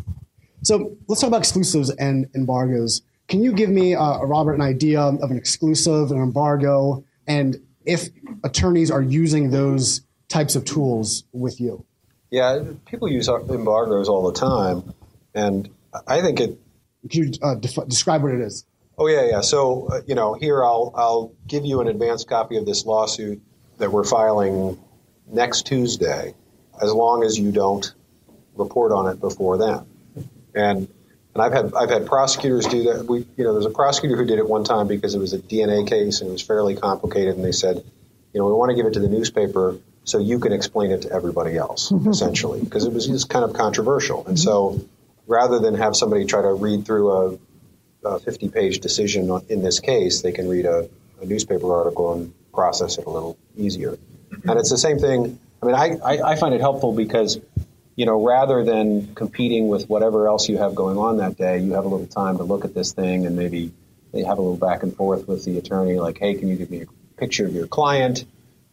So 0.63 0.97
let's 1.09 1.21
talk 1.21 1.29
about 1.29 1.41
exclusives 1.41 1.91
and 1.91 2.29
embargoes. 2.35 3.03
Can 3.29 3.43
you 3.43 3.53
give 3.53 3.71
me, 3.71 3.95
uh, 3.95 4.19
Robert, 4.23 4.55
an 4.55 4.63
idea 4.63 5.01
of 5.01 5.31
an 5.31 5.37
exclusive, 5.37 6.11
an 6.11 6.19
embargo, 6.19 7.05
and 7.27 7.57
if 7.85 8.09
attorneys 8.45 8.91
are 8.91 9.03
using 9.03 9.51
those 9.51 10.03
types 10.29 10.57
of 10.57 10.65
tools 10.65 11.25
with 11.33 11.61
you? 11.61 11.85
Yeah, 12.31 12.65
people 12.87 13.11
use 13.11 13.29
embargoes 13.29 14.09
all 14.09 14.31
the 14.31 14.39
time. 14.39 14.95
And 15.35 15.71
I 16.07 16.21
think 16.21 16.41
it. 16.41 16.59
Can 17.11 17.25
you 17.25 17.33
uh, 17.43 17.55
def- 17.55 17.89
describe 17.89 18.23
what 18.23 18.33
it 18.33 18.41
is? 18.41 18.65
Oh 18.99 19.07
yeah, 19.07 19.27
yeah. 19.29 19.41
So 19.43 19.89
uh, 19.89 20.01
you 20.07 20.15
know, 20.15 20.35
here 20.35 20.65
I'll 20.65 20.93
I'll 20.97 21.33
give 21.47 21.65
you 21.65 21.81
an 21.81 21.89
advanced 21.89 22.29
copy 22.29 22.57
of 22.57 22.67
this 22.67 22.85
lawsuit 22.85 23.41
that 23.79 23.93
we're 23.93 24.05
filing 24.05 24.79
next 25.27 25.67
Tuesday, 25.67 26.35
as 26.81 26.93
long 26.93 27.23
as 27.25 27.39
you 27.39 27.53
don't 27.53 27.93
report 28.57 28.93
on 28.93 29.07
it 29.09 29.21
before 29.21 29.59
then. 29.59 29.87
And 30.55 30.89
and 31.35 31.43
I've 31.43 31.53
had 31.53 31.75
I've 31.75 31.91
had 31.91 32.07
prosecutors 32.07 32.67
do 32.67 32.85
that. 32.85 33.05
We 33.07 33.27
you 33.37 33.45
know, 33.45 33.53
there's 33.53 33.67
a 33.67 33.71
prosecutor 33.71 34.17
who 34.17 34.25
did 34.25 34.39
it 34.39 34.49
one 34.49 34.65
time 34.65 34.89
because 34.89 35.15
it 35.15 35.19
was 35.19 35.33
a 35.33 35.39
DNA 35.39 35.87
case 35.87 36.21
and 36.21 36.29
it 36.31 36.33
was 36.33 36.43
fairly 36.43 36.75
complicated, 36.77 37.37
and 37.37 37.45
they 37.45 37.53
said, 37.53 37.77
you 38.33 38.41
know, 38.41 38.47
we 38.47 38.53
want 38.55 38.71
to 38.71 38.75
give 38.77 38.87
it 38.87 38.95
to 38.95 39.01
the 39.01 39.09
newspaper 39.09 39.79
so 40.05 40.19
you 40.19 40.39
can 40.39 40.53
explain 40.53 40.93
it 40.93 41.03
to 41.03 41.11
everybody 41.13 41.57
else, 41.57 41.91
Mm-hmm. 41.91 42.11
essentially, 42.11 42.61
because 42.61 42.85
it 42.85 42.93
was 42.93 43.07
just 43.07 43.29
kind 43.29 43.45
of 43.45 43.53
controversial. 43.55 44.25
And 44.27 44.39
so 44.39 44.81
rather 45.27 45.59
than 45.59 45.75
have 45.75 45.97
somebody 45.97 46.25
try 46.25 46.43
to 46.43 46.53
read 46.53 46.87
through 46.87 47.11
a, 47.11 47.39
a 48.09 48.21
50 48.21 48.49
page 48.51 48.79
decision 48.79 49.29
on- 49.31 49.45
in 49.49 49.63
this 49.63 49.81
case, 49.81 50.23
they 50.23 50.31
can 50.33 50.49
read 50.49 50.65
a, 50.65 50.89
a 51.21 51.27
newspaper 51.27 51.75
article 51.75 52.13
and 52.15 52.33
process 52.55 52.99
it 52.99 53.07
a 53.07 53.11
little 53.11 53.37
easier. 53.57 53.99
And 54.45 54.59
it's 54.61 54.71
the 54.71 54.79
same 54.79 54.99
thing. 55.01 55.39
I 55.63 55.67
mean, 55.67 55.75
I, 55.75 55.97
I, 56.05 56.33
I 56.33 56.37
find 56.37 56.55
it 56.55 56.61
helpful 56.61 56.93
because, 56.93 57.41
you 57.97 58.07
know, 58.07 58.25
rather 58.25 58.65
than 58.65 59.15
competing 59.15 59.69
with 59.69 59.89
whatever 59.89 60.29
else 60.29 60.49
you 60.49 60.59
have 60.59 60.75
going 60.75 60.99
on 60.99 61.17
that 61.19 61.37
day, 61.37 61.59
you 61.59 61.73
have 61.73 61.85
a 61.85 61.89
little 61.89 62.07
time 62.07 62.37
to 62.39 62.45
look 62.45 62.65
at 62.65 62.75
this 62.75 62.93
thing 62.93 63.27
and 63.27 63.37
maybe 63.37 63.73
they 64.13 64.23
have 64.23 64.39
a 64.39 64.43
little 64.43 64.57
back 64.57 64.83
and 64.83 64.95
forth 64.95 65.27
with 65.27 65.45
the 65.45 65.59
attorney, 65.59 65.99
like, 65.99 66.19
hey, 66.19 66.35
can 66.35 66.49
you 66.49 66.57
give 66.57 66.71
me 66.71 66.83
a 66.83 66.87
picture 67.19 67.47
of 67.47 67.55
your 67.55 67.67
client? 67.67 68.25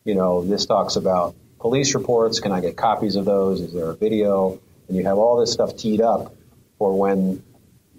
You 0.03 0.15
know, 0.15 0.43
this 0.43 0.65
talks 0.65 0.95
about 0.95 1.35
police 1.59 1.95
reports. 1.95 2.39
Can 2.39 2.51
I 2.51 2.59
get 2.59 2.75
copies 2.75 3.15
of 3.15 3.25
those? 3.25 3.61
Is 3.61 3.73
there 3.73 3.89
a 3.89 3.95
video? 3.95 4.59
And 4.87 4.97
you 4.97 5.05
have 5.05 5.17
all 5.17 5.39
this 5.39 5.51
stuff 5.53 5.77
teed 5.77 6.01
up 6.01 6.35
for 6.77 6.97
when, 6.97 7.41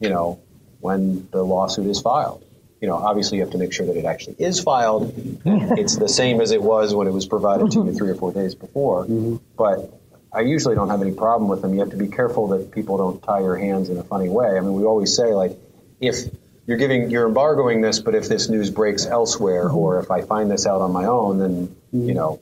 you 0.00 0.10
know, 0.10 0.40
when 0.80 1.28
the 1.30 1.42
lawsuit 1.42 1.86
is 1.86 2.00
filed. 2.00 2.43
You 2.84 2.90
know, 2.90 2.96
obviously 2.96 3.38
you 3.38 3.44
have 3.44 3.52
to 3.52 3.56
make 3.56 3.72
sure 3.72 3.86
that 3.86 3.96
it 3.96 4.04
actually 4.04 4.36
is 4.38 4.60
filed. 4.60 5.10
Hmm. 5.42 5.72
it's 5.78 5.96
the 5.96 6.06
same 6.06 6.42
as 6.42 6.50
it 6.50 6.62
was 6.62 6.94
when 6.94 7.06
it 7.06 7.12
was 7.12 7.24
provided 7.24 7.70
to 7.70 7.82
you 7.82 7.94
three 7.94 8.10
or 8.10 8.14
four 8.14 8.30
days 8.30 8.54
before. 8.54 9.04
Mm-hmm. 9.04 9.36
But 9.56 9.98
I 10.30 10.40
usually 10.40 10.74
don't 10.74 10.90
have 10.90 11.00
any 11.00 11.12
problem 11.12 11.48
with 11.48 11.62
them. 11.62 11.72
You 11.72 11.80
have 11.80 11.92
to 11.92 11.96
be 11.96 12.08
careful 12.08 12.48
that 12.48 12.72
people 12.72 12.98
don't 12.98 13.22
tie 13.22 13.40
your 13.40 13.56
hands 13.56 13.88
in 13.88 13.96
a 13.96 14.02
funny 14.04 14.28
way. 14.28 14.58
I 14.58 14.60
mean, 14.60 14.74
we 14.74 14.84
always 14.84 15.16
say 15.16 15.32
like, 15.32 15.56
if 15.98 16.26
you're 16.66 16.76
giving, 16.76 17.08
you're 17.08 17.26
embargoing 17.26 17.80
this, 17.80 18.00
but 18.00 18.14
if 18.14 18.28
this 18.28 18.50
news 18.50 18.68
breaks 18.68 19.06
elsewhere, 19.06 19.70
or 19.70 19.98
if 20.00 20.10
I 20.10 20.20
find 20.20 20.50
this 20.50 20.66
out 20.66 20.82
on 20.82 20.92
my 20.92 21.06
own, 21.06 21.38
then 21.38 21.74
you 21.90 22.00
mm-hmm. 22.00 22.16
know, 22.16 22.40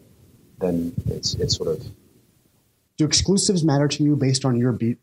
then 0.59 0.92
it's 1.07 1.35
it's 1.35 1.57
sort 1.57 1.68
of 1.68 1.87
Do 2.96 3.05
exclusives 3.05 3.62
matter 3.62 3.87
to 3.87 4.02
you 4.02 4.16
based 4.16 4.44
on 4.44 4.57
your 4.57 4.72
beat 4.72 4.98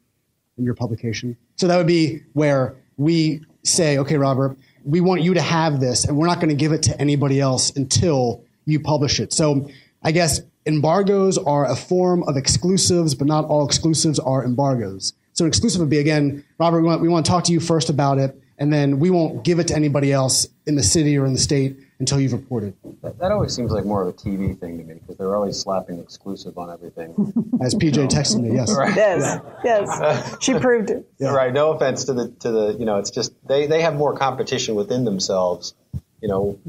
and 0.57 0.65
your 0.65 0.75
publication? 0.75 1.37
So 1.55 1.67
that 1.67 1.77
would 1.77 1.87
be 1.87 2.23
where 2.33 2.75
we 2.97 3.45
say, 3.63 3.99
okay, 3.99 4.17
Robert, 4.17 4.57
we 4.83 5.01
want 5.01 5.21
you 5.21 5.33
to 5.35 5.41
have 5.41 5.79
this, 5.79 6.05
and 6.05 6.17
we're 6.17 6.27
not 6.27 6.37
going 6.37 6.49
to 6.49 6.55
give 6.55 6.71
it 6.71 6.83
to 6.83 6.99
anybody 6.99 7.39
else 7.39 7.71
until 7.71 8.43
you 8.65 8.79
publish 8.79 9.19
it. 9.19 9.33
So 9.33 9.69
I 10.03 10.11
guess 10.11 10.41
embargoes 10.65 11.37
are 11.37 11.65
a 11.69 11.75
form 11.75 12.23
of 12.23 12.37
exclusives, 12.37 13.15
but 13.15 13.27
not 13.27 13.45
all 13.45 13.65
exclusives 13.65 14.19
are 14.19 14.43
embargoes. 14.43 15.13
So 15.33 15.45
an 15.45 15.49
exclusive 15.49 15.79
would 15.79 15.89
be 15.89 15.99
again, 15.99 16.43
Robert, 16.57 16.81
we 16.81 16.87
want, 16.87 17.01
we 17.01 17.09
want 17.09 17.25
to 17.25 17.31
talk 17.31 17.45
to 17.45 17.51
you 17.51 17.59
first 17.59 17.89
about 17.89 18.17
it, 18.17 18.39
and 18.57 18.71
then 18.71 18.99
we 18.99 19.09
won't 19.09 19.43
give 19.43 19.59
it 19.59 19.67
to 19.69 19.75
anybody 19.75 20.11
else 20.11 20.47
in 20.65 20.75
the 20.75 20.83
city 20.83 21.17
or 21.17 21.25
in 21.25 21.33
the 21.33 21.39
state 21.39 21.77
until 21.99 22.19
you've 22.19 22.33
reported. 22.33 22.73
that, 23.01 23.19
that 23.19 23.31
always 23.31 23.53
seems 23.53 23.71
like 23.71 23.85
more 23.85 24.01
of 24.01 24.07
a 24.07 24.13
TV 24.13 24.57
thing 24.57 24.77
to 24.77 24.83
me 24.83 24.95
because 24.95 25.17
they're 25.17 25.35
always 25.35 25.59
slapping 25.59 25.99
exclusive 25.99 26.57
on 26.57 26.71
everything. 26.71 27.13
As 27.61 27.75
PJ 27.75 28.07
texted 28.09 28.41
me, 28.41 28.55
yes. 28.55 28.69
Yes, 28.95 29.41
yes. 29.63 30.37
She 30.41 30.53
proved 30.57 30.89
it. 30.89 31.07
Right. 31.19 31.53
No 31.53 31.71
offense 31.71 32.05
to 32.05 32.13
the 32.13 32.29
to 32.39 32.51
the 32.51 32.75
you 32.79 32.85
know 32.85 32.97
it's 32.97 33.11
just 33.11 33.33
they 33.47 33.67
they 33.67 33.81
have 33.81 33.95
more 33.95 34.15
competition 34.15 34.75
within 34.75 35.03
themselves. 35.03 35.75
You 36.21 36.27
know, 36.27 36.59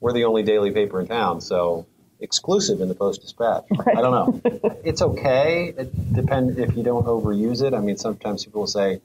we're 0.00 0.12
the 0.12 0.24
only 0.24 0.42
daily 0.42 0.70
paper 0.70 1.00
in 1.00 1.06
town, 1.06 1.40
so 1.40 1.86
exclusive 2.20 2.80
in 2.80 2.88
the 2.88 2.94
Post 2.94 3.22
Dispatch. 3.22 3.64
I 3.86 4.00
don't 4.00 4.44
know. 4.44 4.78
it's 4.84 5.02
okay. 5.02 5.74
It 5.76 6.12
depends 6.14 6.58
if 6.58 6.76
you 6.76 6.82
don't 6.82 7.06
overuse 7.06 7.62
it. 7.62 7.74
I 7.74 7.80
mean, 7.80 7.96
sometimes 7.96 8.44
people 8.44 8.60
will 8.60 8.68
say 8.68 9.00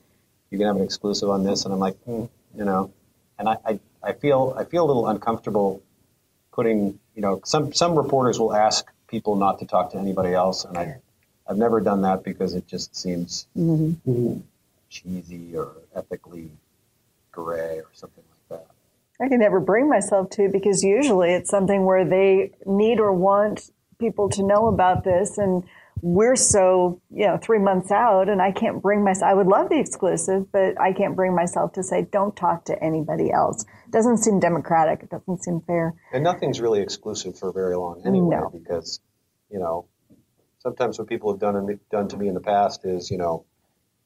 you 0.50 0.58
can 0.58 0.68
have 0.68 0.76
an 0.76 0.84
exclusive 0.84 1.30
on 1.30 1.44
this, 1.44 1.66
and 1.66 1.74
I'm 1.74 1.80
like, 1.80 1.98
hmm, 2.04 2.26
you 2.56 2.66
know, 2.66 2.92
and 3.40 3.50
I, 3.50 3.58
I 3.66 3.80
I 4.06 4.14
feel 4.14 4.56
I 4.58 4.64
feel 4.64 4.86
a 4.86 4.88
little 4.88 5.08
uncomfortable 5.08 5.82
putting 6.52 7.00
you 7.16 7.22
know 7.22 7.42
some 7.44 7.74
some 7.74 7.96
reporters 7.98 8.40
will 8.40 8.56
ask 8.56 8.86
people 9.08 9.36
not 9.36 9.60
to 9.60 9.66
talk 9.66 9.92
to 9.92 9.98
anybody 9.98 10.34
else, 10.34 10.66
and 10.66 10.78
I 10.78 10.98
I've 11.48 11.58
never 11.58 11.80
done 11.80 12.02
that 12.02 12.24
because 12.24 12.54
it 12.54 12.68
just 12.68 12.96
seems 12.96 13.48
mm-hmm. 13.58 14.10
Mm-hmm. 14.10 14.40
cheesy 14.90 15.56
or 15.56 15.74
ethically 15.96 16.50
gray 17.32 17.80
or 17.80 17.88
something 17.94 18.24
like 18.50 18.60
that. 18.60 19.24
I 19.24 19.30
can 19.30 19.40
never 19.40 19.60
bring 19.60 19.90
myself 19.90 20.30
to 20.32 20.50
because 20.50 20.84
usually 20.84 21.32
it's 21.32 21.50
something 21.50 21.86
where 21.86 22.06
they 22.06 22.52
need 22.66 23.00
or 23.00 23.14
want 23.14 23.70
people 24.00 24.30
to 24.30 24.44
know 24.44 24.68
about 24.68 25.04
this 25.04 25.38
and 25.38 25.64
we're 26.02 26.36
so, 26.36 27.00
you 27.10 27.26
know, 27.26 27.38
three 27.38 27.60
months 27.60 27.92
out 27.92 28.28
and 28.28 28.42
I 28.42 28.52
can't 28.52 28.82
bring 28.82 29.04
myself, 29.04 29.32
I 29.32 29.34
would 29.34 29.48
love 29.48 29.70
the 29.70 29.80
exclusive, 29.80 30.52
but 30.52 30.80
I 30.80 30.94
can't 30.94 31.16
bring 31.16 31.34
myself 31.34 31.74
to 31.74 31.84
say, 31.84 32.08
don't 32.12 32.36
talk 32.36 32.66
to 32.66 32.84
anybody 32.84 33.32
else. 33.32 33.66
It 33.86 33.92
doesn't 33.92 34.18
seem 34.18 34.40
democratic. 34.40 35.04
It 35.04 35.10
doesn't 35.10 35.44
seem 35.44 35.62
fair. 35.62 35.94
And 36.14 36.24
nothing's 36.24 36.60
really 36.60 36.82
exclusive 36.82 37.38
for 37.38 37.52
very 37.52 37.76
long 37.76 38.02
anyway, 38.06 38.36
No. 38.38 38.50
because 38.50 39.00
you 39.50 39.60
know 39.60 39.86
sometimes 40.60 40.98
what 41.00 41.08
people 41.08 41.32
have 41.32 41.40
done 41.40 41.80
done 41.92 42.08
to 42.10 42.18
me 42.18 42.28
in 42.28 42.34
the 42.34 42.40
past 42.42 42.86
is 42.86 43.12
you 43.12 43.18
know 43.18 43.46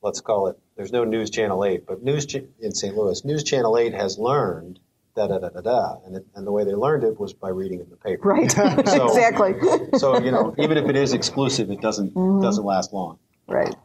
let's 0.01 0.21
call 0.21 0.47
it 0.47 0.57
there's 0.75 0.91
no 0.91 1.03
News 1.03 1.29
Channel 1.29 1.65
Eight, 1.65 1.85
but 1.85 2.03
News 2.03 2.25
Ch- 2.25 2.43
in 2.61 2.73
St. 2.73 2.95
Louis, 2.95 3.23
News 3.25 3.43
Channel 3.43 3.77
Eight 3.77 3.93
has 3.93 4.17
learned 4.17 4.79
da 5.15 5.27
da 5.27 5.39
da 5.39 5.49
da 5.49 5.61
da, 5.61 5.95
and 6.05 6.15
it, 6.17 6.25
and 6.35 6.45
the 6.47 6.51
way 6.51 6.63
they 6.63 6.75
learned 6.75 7.03
it 7.03 7.19
was 7.19 7.33
by 7.33 7.49
reading 7.49 7.79
in 7.81 7.89
the 7.89 7.97
paper. 7.97 8.29
Right. 8.29 8.51
So- 8.87 9.07
exactly. 9.07 9.53
So 9.97 10.19
you 10.19 10.31
know 10.31 10.53
even 10.57 10.77
if 10.77 10.87
it 10.89 10.95
is 10.95 11.13
exclusive, 11.13 11.69
it 11.71 11.81
doesn't 11.81 12.13
Mm-hmm. 12.13 12.41
doesn't 12.41 12.63
last 12.65 12.93
long. 12.93 13.17
right. 13.47 13.75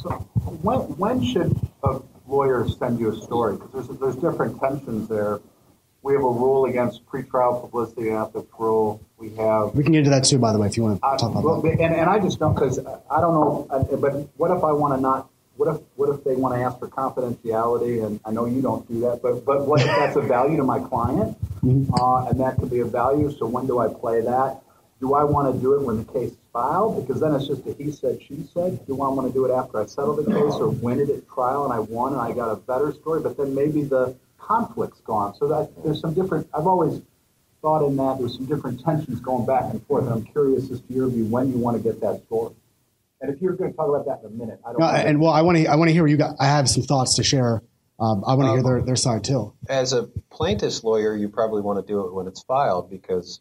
So 0.00 0.10
when, 0.62 0.78
when 0.98 1.24
should 1.24 1.56
a 1.84 2.00
lawyer 2.26 2.66
send 2.68 2.98
you 3.00 3.10
a 3.12 3.16
story? 3.22 3.56
Because 3.56 3.86
there's, 3.88 3.98
there's 4.00 4.16
different 4.16 4.60
tensions 4.60 5.08
there. 5.08 5.40
We 6.02 6.12
have 6.12 6.22
a 6.22 6.28
rule 6.28 6.66
against 6.66 7.06
pretrial 7.06 7.60
publicity 7.62 8.08
and 8.10 8.18
ethics 8.18 8.48
rule. 8.58 9.00
We 9.16 9.30
have. 9.36 9.74
We 9.74 9.82
can 9.82 9.92
get 9.92 10.00
into 10.00 10.10
that 10.10 10.24
too, 10.24 10.38
by 10.38 10.52
the 10.52 10.58
way, 10.58 10.66
if 10.66 10.76
you 10.76 10.82
want 10.82 11.00
to 11.00 11.06
I- 11.06 11.16
talk 11.16 11.30
about 11.30 11.44
well, 11.44 11.60
that. 11.62 11.80
and, 11.80 11.94
and 11.94 12.10
I 12.10 12.18
just 12.18 12.38
don't 12.38 12.54
because 12.54 12.78
I 12.78 13.20
don't 13.20 13.32
know. 13.34 13.66
uh, 13.70 13.96
But 13.96 14.28
what 14.36 14.50
if 14.50 14.62
I 14.62 14.72
want 14.72 14.94
to 14.94 15.00
not? 15.00 15.30
What 15.56 15.74
if 15.74 15.80
what 15.94 16.08
if 16.14 16.24
they 16.24 16.34
want 16.34 16.56
to 16.56 16.60
ask 16.62 16.78
for 16.80 16.88
confidentiality? 16.88 18.04
And 18.04 18.20
I 18.24 18.32
know 18.32 18.44
you 18.44 18.60
don't 18.60 18.86
do 18.88 19.00
that, 19.02 19.20
but 19.22 19.44
but 19.46 19.66
what 19.66 19.80
if 19.80 19.86
that's 19.86 20.16
a 20.16 20.20
value 20.20 20.56
to 20.56 20.64
my 20.64 20.80
client? 20.80 21.36
Uh, 21.64 22.26
and 22.26 22.38
that 22.40 22.56
could 22.58 22.70
be 22.70 22.80
a 22.80 22.84
value. 22.84 23.30
So 23.38 23.46
when 23.46 23.66
do 23.66 23.78
I 23.78 23.88
play 23.88 24.20
that? 24.20 24.60
Do 25.00 25.14
I 25.14 25.24
want 25.24 25.54
to 25.54 25.58
do 25.60 25.74
it 25.74 25.82
when 25.82 25.98
the 25.98 26.04
case 26.12 26.32
is 26.32 26.36
filed? 26.54 27.06
Because 27.06 27.20
then 27.20 27.34
it's 27.34 27.46
just 27.46 27.66
a 27.66 27.74
he 27.74 27.90
said, 27.92 28.22
she 28.22 28.48
said. 28.54 28.86
Do 28.86 29.02
I 29.02 29.08
want 29.08 29.28
to 29.28 29.34
do 29.34 29.44
it 29.44 29.50
after 29.52 29.82
I 29.82 29.84
settle 29.84 30.16
the 30.16 30.24
case 30.24 30.54
or 30.54 30.70
win 30.70 31.00
it 31.00 31.10
at 31.10 31.28
trial 31.28 31.64
and 31.64 31.72
I 31.74 31.80
won 31.80 32.12
and 32.14 32.22
I 32.22 32.32
got 32.32 32.50
a 32.50 32.56
better 32.56 32.94
story? 32.94 33.20
But 33.20 33.36
then 33.36 33.54
maybe 33.54 33.82
the 33.82 34.16
conflict's 34.38 35.00
gone. 35.00 35.34
So 35.34 35.48
that 35.48 35.84
there's 35.84 36.00
some 36.00 36.14
different. 36.14 36.48
I've 36.54 36.66
always 36.66 37.02
thought 37.60 37.86
in 37.86 37.96
that 37.96 38.18
there's 38.18 38.36
some 38.36 38.46
different 38.46 38.82
tensions 38.82 39.20
going 39.20 39.44
back 39.44 39.64
and 39.64 39.84
forth. 39.86 40.04
And 40.04 40.14
I'm 40.14 40.24
curious 40.24 40.70
as 40.70 40.80
to 40.80 40.92
your 40.94 41.08
view 41.08 41.26
when 41.26 41.50
you 41.50 41.58
want 41.58 41.76
to 41.76 41.82
get 41.82 42.00
that 42.00 42.24
story. 42.24 42.54
And 43.20 43.34
if 43.34 43.42
you're 43.42 43.54
going 43.54 43.70
to 43.70 43.76
talk 43.76 43.88
about 43.88 44.06
that 44.06 44.26
in 44.26 44.34
a 44.34 44.38
minute, 44.38 44.60
I 44.66 44.72
don't. 44.72 44.80
No, 44.80 44.86
and 44.86 45.20
well, 45.20 45.32
I 45.32 45.42
want 45.42 45.58
to 45.58 45.66
I 45.66 45.76
want 45.76 45.88
to 45.88 45.92
hear 45.92 46.06
you 46.06 46.16
got. 46.16 46.36
I 46.38 46.46
have 46.46 46.68
some 46.68 46.82
thoughts 46.82 47.16
to 47.16 47.22
share. 47.22 47.62
Um, 47.98 48.24
I 48.26 48.34
want 48.34 48.48
to 48.48 48.52
hear 48.54 48.62
their, 48.62 48.82
their 48.82 48.96
side 48.96 49.22
too. 49.22 49.54
as 49.68 49.92
a 49.92 50.02
plaintiff's 50.30 50.82
lawyer, 50.82 51.14
you 51.16 51.28
probably 51.28 51.62
want 51.62 51.78
to 51.78 51.86
do 51.86 52.06
it 52.06 52.12
when 52.12 52.26
it's 52.26 52.42
filed 52.42 52.90
because, 52.90 53.40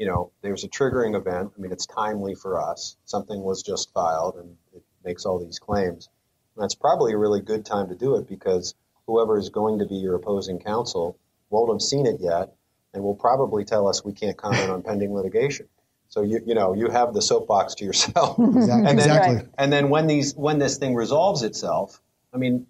you 0.00 0.06
know, 0.06 0.32
there's 0.40 0.64
a 0.64 0.68
triggering 0.68 1.14
event. 1.14 1.52
I 1.54 1.60
mean, 1.60 1.70
it's 1.72 1.84
timely 1.84 2.34
for 2.34 2.58
us. 2.58 2.96
Something 3.04 3.42
was 3.42 3.62
just 3.62 3.92
filed 3.92 4.36
and 4.36 4.56
it 4.74 4.82
makes 5.04 5.26
all 5.26 5.38
these 5.38 5.58
claims. 5.58 6.08
And 6.56 6.62
that's 6.62 6.74
probably 6.74 7.12
a 7.12 7.18
really 7.18 7.42
good 7.42 7.66
time 7.66 7.90
to 7.90 7.94
do 7.94 8.16
it 8.16 8.26
because 8.26 8.74
whoever 9.06 9.38
is 9.38 9.50
going 9.50 9.78
to 9.80 9.84
be 9.84 9.96
your 9.96 10.14
opposing 10.14 10.58
counsel 10.58 11.18
won't 11.50 11.70
have 11.70 11.82
seen 11.82 12.06
it 12.06 12.16
yet 12.18 12.54
and 12.94 13.04
will 13.04 13.14
probably 13.14 13.62
tell 13.62 13.86
us 13.86 14.02
we 14.02 14.14
can't 14.14 14.38
comment 14.38 14.70
on 14.70 14.82
pending 14.82 15.12
litigation. 15.12 15.68
So 16.08 16.22
you 16.22 16.40
you 16.46 16.54
know 16.54 16.72
you 16.72 16.88
have 16.88 17.12
the 17.12 17.22
soapbox 17.22 17.74
to 17.76 17.84
yourself. 17.84 18.38
Exactly. 18.38 18.72
And 18.72 18.86
then, 18.86 18.94
exactly. 18.98 19.50
and 19.58 19.72
then 19.72 19.90
when 19.90 20.06
these 20.06 20.34
when 20.34 20.58
this 20.58 20.78
thing 20.78 20.94
resolves 20.94 21.42
itself, 21.42 22.00
I 22.32 22.38
mean, 22.38 22.66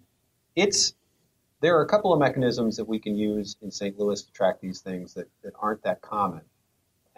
it's 0.55 0.93
there 1.61 1.77
are 1.77 1.81
a 1.81 1.87
couple 1.87 2.11
of 2.13 2.19
mechanisms 2.19 2.75
that 2.75 2.85
we 2.85 2.99
can 2.99 3.15
use 3.15 3.55
in 3.61 3.71
St. 3.71 3.97
Louis 3.97 4.21
to 4.21 4.31
track 4.33 4.59
these 4.59 4.81
things 4.81 5.13
that, 5.13 5.27
that 5.43 5.53
aren't 5.59 5.81
that 5.83 6.01
common. 6.01 6.41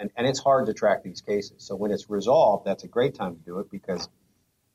And, 0.03 0.11
and 0.17 0.27
it's 0.27 0.39
hard 0.39 0.65
to 0.65 0.73
track 0.73 1.01
these 1.01 1.21
cases. 1.21 1.63
So 1.63 1.77
when 1.77 1.89
it's 1.89 2.09
resolved, 2.09 2.65
that's 2.65 2.83
a 2.83 2.89
great 2.89 3.15
time 3.15 3.37
to 3.37 3.41
do 3.41 3.59
it 3.59 3.71
because, 3.71 4.09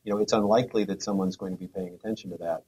you 0.03 0.11
know, 0.11 0.18
it's 0.20 0.32
unlikely 0.32 0.84
that 0.84 1.03
someone's 1.03 1.36
going 1.36 1.53
to 1.53 1.59
be 1.59 1.66
paying 1.66 1.92
attention 1.92 2.30
to 2.30 2.38
that 2.38 2.62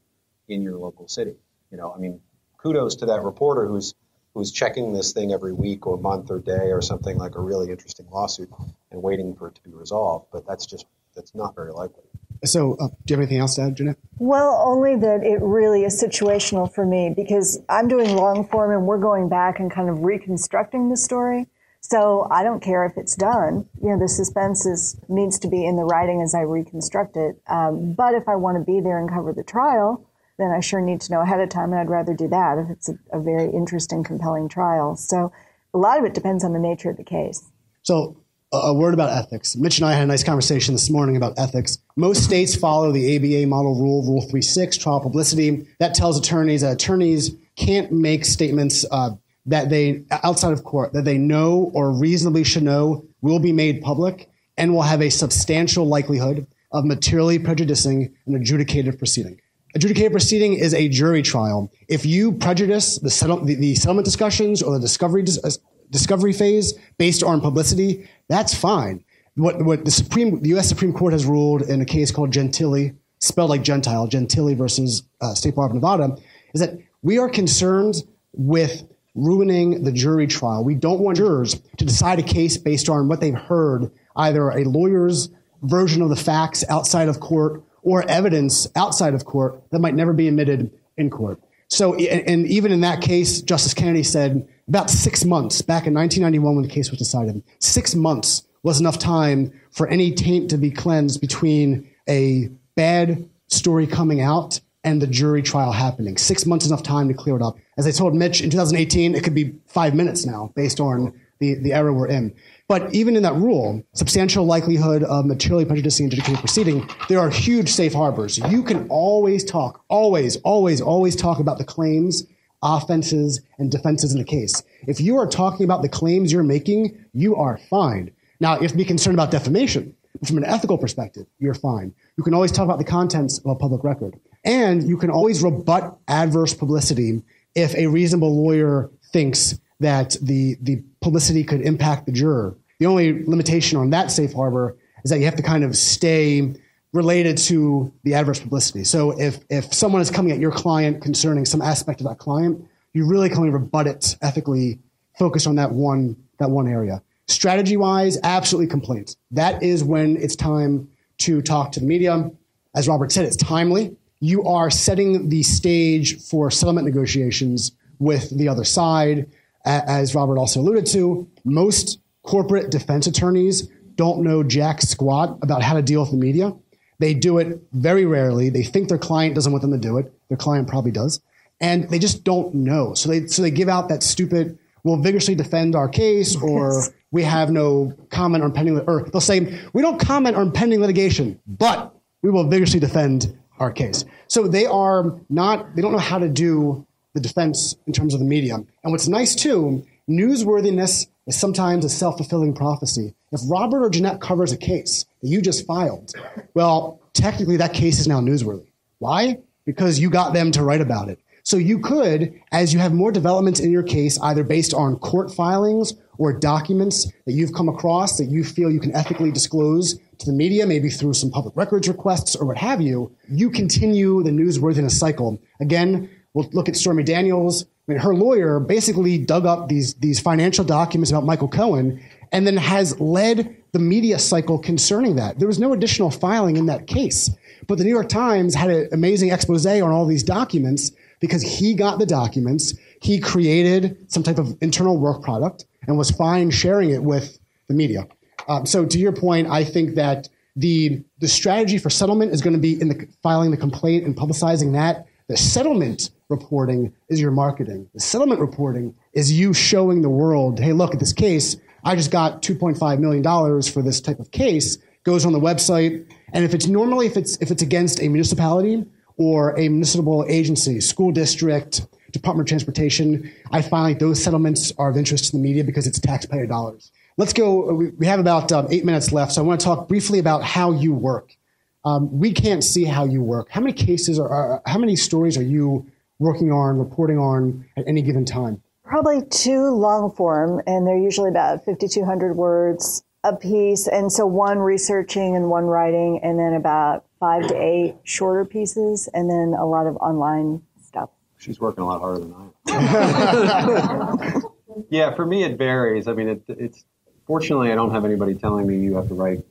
in 0.47 0.61
your 0.61 0.77
local 0.77 1.09
city. 1.09 1.37
You 1.71 1.79
know, 1.79 1.91
I 1.91 1.99
mean, 1.99 2.21
kudos 2.59 2.97
to 2.97 3.07
that 3.07 3.23
reporter 3.23 3.67
who's 3.67 3.95
who's 4.35 4.53
checking 4.53 4.93
this 4.93 5.15
thing 5.15 5.33
every 5.33 5.55
week 5.55 5.87
or 5.87 5.97
month 5.97 6.31
or 6.31 6.39
day 6.39 6.71
or 6.71 6.83
something 6.83 7.17
like 7.17 7.35
a 7.35 7.41
really 7.41 7.71
interesting 7.71 8.07
lawsuit 8.13 8.51
and 8.91 9.03
waiting 9.03 9.35
for 9.35 9.49
it 9.49 9.55
to 9.55 9.63
be 9.63 9.73
resolved. 9.73 10.27
But 10.31 10.47
that's 10.47 10.67
just 10.67 10.85
that's 11.17 11.35
not 11.35 11.55
very 11.55 11.73
likely. 11.73 12.05
So, 12.45 12.75
uh, 12.75 12.89
do 12.89 12.95
you 13.09 13.17
have 13.17 13.21
anything 13.21 13.39
else 13.39 13.55
to 13.55 13.63
add, 13.63 13.77
Jeanette? 13.77 13.97
Well, 14.19 14.63
only 14.67 14.97
that 14.97 15.25
it 15.25 15.41
really 15.41 15.85
is 15.85 15.99
situational 15.99 16.71
for 16.71 16.85
me 16.85 17.11
because 17.17 17.59
I'm 17.71 17.89
doing 17.89 18.15
long 18.17 18.47
form 18.47 18.71
and 18.73 18.87
we're 18.87 18.99
going 18.99 19.31
back 19.31 19.61
and 19.61 19.71
kind 19.71 19.89
of 19.89 20.01
reconstructing 20.01 20.91
the 20.91 20.99
story. 20.99 21.47
So 21.81 22.29
I 22.31 22.43
don't 22.43 22.63
care 22.63 22.85
if 22.85 22.97
it's 22.97 23.17
done. 23.17 23.67
You 23.83 23.91
know, 23.91 23.99
the 23.99 24.09
suspense 24.09 24.67
is, 24.67 25.01
needs 25.09 25.39
to 25.41 25.49
be 25.49 25.65
in 25.65 25.77
the 25.77 25.85
writing 25.85 26.21
as 26.23 26.35
I 26.35 26.41
reconstruct 26.41 27.17
it. 27.17 27.41
Um, 27.47 27.95
but 27.95 28.15
if 28.15 28.29
I 28.29 28.37
want 28.37 28.59
to 28.59 28.65
be 28.65 28.81
there 28.81 28.99
and 28.99 29.09
cover 29.09 29.33
the 29.33 29.43
trial, 29.43 30.07
then 30.39 30.51
I 30.51 30.61
sure 30.61 30.81
need 30.81 31.01
to 31.03 31.13
know 31.13 31.21
ahead 31.21 31.41
of 31.41 31.49
time, 31.49 31.73
and 31.73 31.81
I'd 31.81 31.91
rather 31.91 32.15
do 32.15 32.29
that 32.29 32.59
if 32.59 32.71
it's 32.71 32.89
a, 32.89 32.95
a 33.13 33.21
very 33.21 33.51
interesting, 33.51 34.03
compelling 34.03 34.49
trial. 34.49 34.97
So 34.97 35.33
a 35.75 35.79
lot 35.79 35.99
of 35.99 36.05
it 36.05 36.15
depends 36.15 36.45
on 36.45 36.53
the 36.53 36.59
nature 36.59 36.91
of 36.91 36.97
the 36.97 37.05
case. 37.05 37.49
So, 37.83 38.17
a 38.53 38.75
word 38.75 38.95
about 38.95 39.11
ethics. 39.11 39.55
Mitch 39.55 39.79
and 39.79 39.87
I 39.87 39.93
had 39.93 40.03
a 40.03 40.07
nice 40.07 40.25
conversation 40.25 40.75
this 40.75 40.91
morning 40.91 41.17
about 41.17 41.39
ethics. 41.39 41.79
Most 41.97 42.25
states 42.25 42.57
follow 42.57 42.91
the 42.91 43.17
ABA 43.17 43.47
model 43.47 43.81
rule, 43.81 44.03
Rule 44.03 44.23
36, 44.23 44.77
trial 44.77 44.99
publicity. 45.01 45.69
That 45.79 45.95
tells 45.95 46.19
attorneys 46.19 46.63
that 46.63 46.73
attorneys 46.73 47.31
can't 47.55 47.93
make 47.93 48.25
statements 48.25 48.85
uh, 48.91 49.11
that 49.51 49.69
they, 49.69 50.05
outside 50.11 50.53
of 50.53 50.63
court, 50.65 50.93
that 50.93 51.05
they 51.05 51.19
know 51.19 51.71
or 51.75 51.93
reasonably 51.93 52.45
should 52.45 52.63
know 52.63 53.05
will 53.21 53.41
be 53.41 53.53
made 53.53 53.83
public 53.83 54.31
and 54.57 54.73
will 54.73 54.83
have 54.83 55.03
a 55.03 55.11
substantial 55.11 55.87
likelihood 55.87 56.47
of 56.73 56.85
materially 56.85 57.39
prejudicing 57.39 58.15
an 58.27 58.35
adjudicative 58.35 58.97
proceeding. 58.97 59.41
Adjudicative 59.77 60.13
proceeding 60.13 60.55
is 60.55 60.73
a 60.73 60.89
jury 60.89 61.21
trial. 61.21 61.73
If 61.89 62.07
you 62.07 62.33
prejudice 62.33 62.99
the, 62.99 63.11
settle, 63.11 63.45
the, 63.45 63.57
the 63.57 63.75
settlement 63.75 64.05
discussions 64.05 64.63
or 64.63 64.75
the 64.75 64.81
discovery 64.81 65.23
dis- 65.23 65.43
uh, 65.43 65.51
discovery 65.91 66.33
phase 66.33 66.75
based 66.97 67.25
on 67.25 67.41
publicity, 67.41 68.09
that's 68.29 68.55
fine. 68.55 69.05
What, 69.35 69.65
what 69.65 69.85
the 69.85 69.91
Supreme, 69.91 70.41
the 70.43 70.51
U.S. 70.51 70.69
Supreme 70.69 70.93
Court 70.93 71.13
has 71.13 71.27
ruled 71.27 71.63
in 71.63 71.81
a 71.81 71.85
case 71.85 72.13
called 72.13 72.31
Gentile, 72.31 72.91
spelled 73.19 73.51
like 73.51 73.63
Gentile, 73.63 74.07
Gentile 74.07 74.55
versus 74.55 75.03
uh, 75.21 75.35
State 75.35 75.57
Bar 75.57 75.67
of 75.67 75.75
Nevada, 75.75 76.17
is 76.55 76.61
that 76.61 76.79
we 77.03 77.19
are 77.19 77.29
concerned 77.29 77.97
with 78.33 78.85
ruining 79.15 79.85
the 79.85 79.93
jury 79.93 80.27
trial. 80.27 80.65
We 80.65 80.75
don't 80.75 81.01
want 81.01 81.17
jurors 81.17 81.61
to 81.79 81.85
decide 81.85 82.19
a 82.19 82.23
case 82.23 82.57
based 82.57 82.89
on 82.89 83.09
what 83.09 83.21
they've 83.21 83.35
heard, 83.35 83.91
either 84.17 84.51
a 84.51 84.65
lawyer's 84.65 85.31
version 85.63 86.03
of 86.03 86.09
the 86.09 86.17
facts 86.17 86.65
outside 86.69 87.09
of 87.09 87.21
court 87.21 87.63
or 87.83 88.09
evidence 88.09 88.67
outside 88.77 89.15
of 89.15 89.25
court 89.25 89.63
that 89.71 89.81
might 89.81 89.95
never 89.95 90.13
be 90.13 90.29
admitted 90.29 90.71
in 90.97 91.11
court. 91.11 91.41
So, 91.69 91.95
and 91.95 92.47
even 92.47 92.73
in 92.73 92.81
that 92.81 93.01
case, 93.01 93.43
Justice 93.43 93.75
Kennedy 93.75 94.03
said 94.03 94.49
about 94.67 94.91
six 94.91 95.25
months 95.25 95.63
back 95.63 95.87
in 95.87 95.95
1991 95.95 96.57
when 96.57 96.63
the 96.63 96.69
case 96.69 96.91
was 96.91 96.99
decided, 96.99 97.43
six 97.61 97.95
months 97.95 98.45
was 98.63 98.81
enough 98.81 98.99
time 98.99 99.53
for 99.71 99.87
any 99.89 100.13
taint 100.13 100.51
to 100.51 100.59
be 100.59 100.71
cleansed 100.71 101.21
between 101.21 101.89
a 102.09 102.51
bad 102.75 103.29
story 103.47 103.87
coming 103.87 104.21
out 104.21 104.61
and 104.85 105.01
the 105.01 105.07
jury 105.07 105.43
trial 105.43 105.73
happening. 105.73 106.17
Six 106.17 106.47
months 106.47 106.67
enough 106.67 106.83
time 106.83 107.09
to 107.09 107.15
clear 107.15 107.37
it 107.37 107.43
up. 107.43 107.59
As 107.77 107.87
I 107.87 107.91
told 107.91 108.15
Mitch 108.15 108.41
in 108.41 108.51
2018, 108.51 109.15
it 109.15 109.23
could 109.23 109.35
be 109.35 109.55
five 109.67 109.95
minutes 109.95 110.25
now 110.25 110.53
based 110.57 110.81
on 110.81 111.21
the, 111.39 111.55
the 111.55 111.73
era 111.73 111.93
we're 111.93 112.07
in. 112.07 112.35
But 112.69 112.95
even 112.95 113.17
in 113.17 113.23
that 113.25 113.35
rule, 113.35 113.83
substantial 113.95 114.45
likelihood 114.45 115.03
of 115.03 115.27
materially 115.27 115.65
prejudicing 115.65 116.07
adjudicated 116.07 116.39
proceeding, 116.39 116.89
there 117.09 117.19
are 117.19 117.31
huge 117.31 117.69
safe 117.71 117.93
harbors. 117.93 118.39
You 118.39 118.63
can 118.63 118.87
always 118.89 119.45
talk, 119.45 119.85
always, 119.89 120.37
always, 120.39 120.81
always 120.81 121.17
talk 121.17 121.41
about 121.41 121.59
the 121.59 121.65
claims, 121.65 122.25
offenses, 122.63 123.41
and 123.59 123.71
defenses 123.71 124.13
in 124.13 124.19
the 124.19 124.25
case. 124.25 124.63
If 124.87 125.01
you 125.01 125.17
are 125.17 125.27
talking 125.27 125.65
about 125.65 125.83
the 125.83 125.89
claims 125.89 126.33
you're 126.33 126.43
making, 126.43 127.05
you 127.13 127.37
are 127.37 127.59
fine. 127.59 128.13
Now, 128.39 128.55
you 128.57 128.63
have 128.63 128.71
to 128.73 128.77
be 128.77 128.85
concerned 128.85 129.17
about 129.17 129.31
defamation. 129.31 129.95
From 130.27 130.39
an 130.39 130.45
ethical 130.45 130.77
perspective, 130.77 131.27
you're 131.39 131.55
fine. 131.55 131.95
You 132.17 132.25
can 132.25 132.35
always 132.35 132.53
talk 132.53 132.65
about 132.65 132.79
the 132.79 132.85
contents 132.85 133.39
of 133.39 133.47
a 133.47 133.55
public 133.55 133.85
record. 133.85 134.19
And 134.45 134.89
you 134.89 134.97
can 134.97 135.11
always 135.11 135.43
rebut 135.43 135.99
adverse 136.09 136.55
publicity 136.55 137.23
if 137.55 137.75
a 137.75 137.87
reasonable 137.87 138.43
lawyer 138.43 138.91
thinks 139.13 139.59
that 139.81 140.17
the, 140.23 140.57
the 140.61 140.83
publicity 141.01 141.45
could 141.45 141.61
impact 141.63 142.07
the 142.07 142.13
juror. 142.13 142.57
The 142.79 142.87
only 142.87 143.25
limitation 143.25 143.79
on 143.79 143.91
that 143.91 144.11
safe 144.11 144.33
harbor 144.33 144.77
is 145.05 145.11
that 145.11 145.19
you 145.19 145.25
have 145.25 145.37
to 145.37 145.43
kind 145.43 145.65
of 145.65 145.77
stay 145.77 146.55
related 146.93 147.39
to 147.39 147.93
the 148.03 148.15
adverse 148.15 148.41
publicity. 148.41 148.85
So 148.85 149.19
if, 149.19 149.41
if 149.49 149.73
someone 149.73 150.03
is 150.03 150.11
coming 150.11 150.33
at 150.33 150.39
your 150.39 150.51
client 150.51 151.03
concerning 151.03 151.45
some 151.45 151.63
aspect 151.63 152.01
of 152.01 152.07
that 152.09 152.19
client, 152.19 152.67
you 152.93 153.07
really 153.07 153.29
can 153.29 153.39
only 153.39 153.51
rebut 153.51 153.87
it 153.87 154.17
ethically, 154.23 154.79
focused 155.19 155.47
on 155.47 155.55
that 155.57 155.73
one, 155.73 156.17
that 156.39 156.51
one 156.51 156.67
area. 156.67 157.03
Strategy 157.29 157.77
wise, 157.77 158.19
absolutely 158.25 158.69
complaints. 158.69 159.17
That 159.31 159.63
is 159.63 159.85
when 159.85 160.17
it's 160.17 160.35
time 160.35 160.89
to 161.19 161.41
talk 161.43 161.71
to 161.73 161.81
the 161.81 161.87
media. 161.87 162.31
As 162.75 162.89
Robert 162.89 163.13
said, 163.13 163.25
it's 163.25 163.37
timely. 163.37 163.97
You 164.21 164.45
are 164.45 164.71
setting 164.71 165.31
the 165.31 165.43
stage 165.43 166.21
for 166.23 166.51
settlement 166.51 166.87
negotiations 166.87 167.73
with 167.99 168.37
the 168.37 168.49
other 168.49 168.65
side. 168.65 169.31
As 169.65 170.15
Robert 170.15 170.39
also 170.39 170.61
alluded 170.61 170.87
to, 170.87 171.29
most 171.45 172.01
corporate 172.23 172.71
defense 172.71 173.07
attorneys 173.07 173.69
don't 173.95 174.23
know 174.23 174.43
jack 174.43 174.81
squat 174.83 175.39
about 175.43 175.63
how 175.63 175.75
to 175.75 175.83
deal 175.83 176.03
with 176.03 176.11
the 176.11 176.17
media. 176.17 176.55
They 176.99 177.15
do 177.15 177.39
it 177.39 177.61
very 177.73 178.05
rarely. 178.05 178.51
They 178.51 178.63
think 178.63 178.89
their 178.89 178.99
client 178.99 179.35
doesn't 179.35 179.51
want 179.51 179.63
them 179.63 179.73
to 179.73 179.79
do 179.79 179.99
it. 179.99 180.13
Their 180.29 180.37
client 180.37 180.69
probably 180.69 180.91
does. 180.91 181.21
And 181.61 181.89
they 181.89 181.99
just 181.99 182.25
don't 182.25 182.55
know. 182.55 182.95
So 182.95 183.09
they, 183.09 183.27
so 183.27 183.43
they 183.43 183.51
give 183.51 183.69
out 183.69 183.89
that 183.89 184.03
stupid, 184.03 184.59
we'll 184.85 184.97
vigorously 184.97 185.35
defend 185.35 185.75
our 185.75 185.89
case 185.89 186.37
or 186.37 186.85
we 187.11 187.23
have 187.23 187.51
no 187.51 187.93
comment 188.11 188.45
on 188.45 188.53
pending, 188.53 188.81
or 188.81 189.03
they'll 189.05 189.21
say, 189.21 189.61
we 189.73 189.83
don't 189.83 189.99
comment 189.99 190.37
on 190.37 190.53
pending 190.53 190.81
litigation, 190.81 191.41
but 191.47 191.95
we 192.23 192.31
will 192.31 192.45
vigorously 192.45 192.81
defend 192.81 193.37
our 193.61 193.71
case. 193.71 194.05
So 194.27 194.49
they 194.49 194.67
are 194.67 195.15
not, 195.29 195.77
they 195.77 195.83
don't 195.83 195.93
know 195.93 195.99
how 195.99 196.19
to 196.19 196.29
do 196.29 196.87
the 197.15 197.21
defense 197.21 197.77
in 197.87 197.93
terms 197.93 198.15
of 198.15 198.21
the 198.21 198.27
medium. 198.27 198.67
And 198.83 198.93
what's 198.93 199.07
nice 199.07 199.35
too, 199.35 199.87
newsworthiness 200.09 201.07
is 201.27 201.39
sometimes 201.39 201.85
a 201.85 201.89
self 201.89 202.17
fulfilling 202.17 202.55
prophecy. 202.55 203.15
If 203.31 203.41
Robert 203.49 203.85
or 203.85 203.91
Jeanette 203.91 204.21
covers 204.21 204.53
a 204.53 204.57
case 204.57 205.05
that 205.23 205.29
you 205.29 205.41
just 205.41 205.67
filed, 205.67 206.13
well, 206.55 207.01
technically 207.13 207.57
that 207.59 207.75
case 207.75 208.01
is 208.01 208.09
now 208.09 208.21
newsworthy. 208.21 208.67
Why? 208.99 209.39
Because 209.65 210.01
you 210.01 210.11
got 210.11 210.33
them 210.33 210.51
to 210.53 210.65
write 210.65 210.81
about 210.81 211.09
it. 211.09 211.21
So 211.43 211.57
you 211.57 211.79
could, 211.81 212.39
as 212.53 212.73
you 212.73 212.81
have 212.81 212.93
more 212.93 213.13
developments 213.13 213.61
in 213.61 213.71
your 213.71 213.83
case, 213.83 214.19
either 214.21 214.45
based 214.45 214.75
on 214.75 214.97
court 214.97 215.33
filings 215.33 215.95
or 216.21 216.35
documents 216.35 217.11
that 217.25 217.33
you've 217.33 217.55
come 217.55 217.67
across 217.67 218.19
that 218.19 218.27
you 218.27 218.45
feel 218.45 218.71
you 218.71 218.79
can 218.79 218.95
ethically 218.95 219.33
disclose 219.33 219.99
to 220.19 220.27
the 220.27 220.33
media, 220.35 220.67
maybe 220.67 220.91
through 220.91 221.15
some 221.15 221.31
public 221.31 221.57
records 221.57 221.89
requests 221.89 222.37
or 222.37 222.47
what 222.47 222.59
have 222.59 222.79
you, 222.79 223.11
you 223.31 223.49
continue 223.49 224.23
the 224.23 224.31
newsworthiness 224.31 224.91
cycle. 224.91 225.41
Again, 225.63 226.11
we'll 226.35 226.47
look 226.53 226.69
at 226.69 226.77
Stormy 226.77 227.05
Daniels. 227.05 227.65
I 227.65 227.93
mean, 227.93 227.99
her 228.01 228.15
lawyer 228.15 228.61
basically 228.61 229.17
dug 229.17 229.47
up 229.47 229.71
these, 229.71 229.95
these 229.95 230.21
financial 230.21 230.63
documents 230.63 231.11
about 231.11 231.25
Michael 231.25 231.49
Cohen 231.49 231.99
and 232.33 232.47
then 232.47 232.59
has 232.59 233.01
led 233.01 233.57
the 233.73 233.79
media 233.79 234.19
cycle 234.19 234.59
concerning 234.59 235.17
that. 235.17 235.39
There 235.39 235.49
was 235.49 235.59
no 235.59 235.73
additional 235.73 236.11
filing 236.11 236.59
in 236.59 236.67
that 236.67 236.87
case. 236.87 237.31
But 237.67 237.79
the 237.79 237.85
New 237.85 237.91
York 237.91 238.11
Times 238.11 238.55
had 238.55 238.69
an 238.69 238.89
amazing 238.93 239.31
expose 239.31 239.65
on 239.65 239.91
all 239.91 240.05
these 240.05 240.23
documents 240.23 240.93
because 241.21 241.43
he 241.43 241.75
got 241.75 241.99
the 241.99 242.07
documents. 242.07 242.75
He 243.01 243.21
created 243.21 244.11
some 244.11 244.23
type 244.23 244.39
of 244.39 244.57
internal 244.61 244.99
work 244.99 245.23
product 245.23 245.67
and 245.87 245.97
was 245.97 246.11
fine 246.11 246.51
sharing 246.51 246.91
it 246.91 247.03
with 247.03 247.39
the 247.69 247.75
media. 247.75 248.07
Um, 248.49 248.67
so 248.67 248.85
to 248.85 248.99
your 248.99 249.13
point, 249.13 249.49
I 249.49 249.65
think 249.65 249.95
that 249.95 250.29
the 250.57 251.03
the 251.21 251.29
strategy 251.29 251.79
for 251.79 251.91
settlement 251.91 252.33
is 252.33 252.43
going 252.43 252.55
to 252.55 252.59
be 252.59 252.81
in 252.81 252.89
the 252.89 253.07
filing 253.23 253.51
the 253.51 253.57
complaint 253.57 254.05
and 254.05 254.17
publicizing 254.17 254.73
that. 254.73 255.07
The 255.29 255.37
settlement 255.37 256.11
reporting 256.29 256.93
is 257.09 257.21
your 257.21 257.31
marketing. 257.31 257.89
The 257.95 258.01
settlement 258.01 258.41
reporting 258.41 258.95
is 259.13 259.33
you 259.33 259.53
showing 259.53 260.03
the 260.03 260.11
world, 260.11 260.59
hey, 260.59 260.73
look 260.73 260.93
at 260.93 260.99
this 260.99 261.13
case. 261.13 261.57
I 261.85 261.95
just 261.95 262.11
got 262.11 262.43
2.5 262.43 262.99
million 262.99 263.23
dollars 263.23 263.69
for 263.69 263.83
this 263.83 264.01
type 264.01 264.19
of 264.19 264.31
case. 264.33 264.79
Goes 265.05 265.25
on 265.25 265.33
the 265.33 265.41
website, 265.41 266.05
and 266.33 266.45
if 266.45 266.53
it's 266.53 266.67
normally 266.67 267.07
if 267.07 267.17
it's 267.17 267.37
if 267.41 267.51
it's 267.51 267.63
against 267.63 268.01
a 268.01 268.09
municipality 268.09 268.85
or 269.21 269.51
a 269.59 269.69
municipal 269.69 270.25
agency, 270.31 270.81
school 270.81 271.13
district, 271.13 271.87
Department 272.11 272.47
of 272.47 272.49
Transportation, 272.49 273.31
I 273.53 273.61
find 273.61 273.85
like 273.85 273.99
those 273.99 274.21
settlements 274.25 274.73
are 274.79 274.89
of 274.89 274.97
interest 274.97 275.27
to 275.27 275.33
the 275.33 275.39
media 275.39 275.63
because 275.63 275.87
it's 275.87 275.99
taxpayer 275.99 276.47
dollars. 276.47 276.91
Let's 277.19 277.35
go. 277.35 277.75
We 277.99 278.07
have 278.07 278.19
about 278.19 278.51
um, 278.51 278.67
eight 278.71 278.87
minutes 278.87 279.13
left, 279.13 279.33
so 279.33 279.43
I 279.43 279.45
want 279.45 279.61
to 279.61 279.65
talk 279.65 279.89
briefly 279.89 280.21
about 280.21 280.43
how 280.43 280.73
you 280.73 280.95
work. 280.95 281.37
Um, 281.85 282.19
we 282.19 282.33
can't 282.33 282.65
see 282.65 282.85
how 282.85 283.05
you 283.05 283.23
work. 283.23 283.51
How 283.51 283.61
many 283.61 283.75
cases 283.75 284.19
are, 284.19 284.29
are, 284.29 284.63
how 284.65 284.79
many 284.79 284.97
stories 284.97 285.37
are 285.37 285.43
you 285.43 285.87
working 286.19 286.51
on, 286.51 286.79
reporting 286.79 287.19
on 287.19 287.67
at 287.77 287.87
any 287.87 288.01
given 288.01 288.25
time? 288.25 288.63
Probably 288.85 289.21
two 289.27 289.69
long 289.69 290.13
form, 290.13 290.63
and 290.67 290.87
they're 290.87 290.97
usually 290.97 291.29
about 291.29 291.67
5,200 291.67 292.37
words 292.37 293.03
a 293.23 293.37
piece. 293.37 293.87
And 293.87 294.11
so 294.11 294.25
one 294.25 294.59
researching 294.59 295.37
and 295.37 295.51
one 295.51 295.65
writing, 295.65 296.21
and 296.23 296.39
then 296.39 296.55
about 296.55 297.05
five 297.21 297.47
to 297.47 297.55
eight 297.55 297.97
shorter 298.03 298.45
pieces, 298.45 299.09
and 299.13 299.31
then 299.31 299.55
a 299.57 299.67
lot 299.67 299.87
of 299.87 299.97
online 299.97 300.63
stuff. 300.83 301.11
She's 301.37 301.61
working 301.61 301.85
a 301.85 301.87
lot 301.87 302.01
harder 302.01 302.21
than 302.21 302.35
I 302.35 302.51
am. 302.73 304.43
yeah, 304.89 305.15
for 305.15 305.25
me, 305.25 305.45
it 305.45 305.57
varies. 305.59 306.09
I 306.09 306.15
mean, 306.15 306.29
it, 306.29 306.43
it's 306.49 306.85
fortunately, 307.27 307.71
I 307.71 307.75
don't 307.75 307.93
have 307.93 308.05
anybody 308.05 308.35
telling 308.35 308.67
me 308.67 308.79
you 308.79 308.97
have 308.97 309.09
to 309.09 309.15
write 309.15 309.45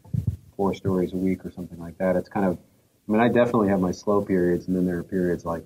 four 0.58 0.74
stories 0.74 1.14
a 1.14 1.18
week 1.18 1.46
or 1.46 1.52
something 1.52 1.80
like 1.80 1.98
that. 2.00 2.16
It's 2.16 2.28
kind 2.28 2.46
of, 2.46 2.58
I 2.58 3.12
mean, 3.12 3.22
I 3.22 3.30
definitely 3.30 3.70
have 3.70 3.80
my 3.80 3.92
slow 3.92 4.22
periods, 4.22 4.68
and 4.68 4.76
then 4.76 4.86
there 4.86 4.98
are 4.98 5.04
periods 5.04 5.46
like 5.46 5.66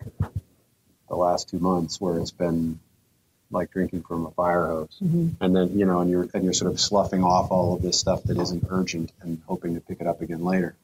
the 1.10 1.16
last 1.16 1.50
two 1.50 1.60
months 1.60 2.00
where 2.00 2.20
it's 2.20 2.32
been 2.32 2.80
like 3.50 3.72
drinking 3.72 4.04
from 4.04 4.26
a 4.26 4.32
fire 4.32 4.68
hose, 4.68 4.98
mm-hmm. 5.02 5.30
and 5.44 5.56
then 5.56 5.78
you 5.78 5.86
know, 5.86 6.02
and 6.02 6.10
you're 6.10 6.28
and 6.34 6.44
you're 6.44 6.54
sort 6.54 6.72
of 6.72 6.80
sloughing 6.80 7.24
off 7.24 7.52
all 7.52 7.76
of 7.76 7.82
this 7.82 8.00
stuff 8.00 8.24
that 8.24 8.38
isn't 8.38 8.66
urgent 8.70 9.12
and 9.22 9.42
hoping 9.48 9.76
to 9.76 9.82
pick 9.82 10.02
it 10.02 10.08
up 10.08 10.22
again 10.22 10.44
later. 10.44 10.76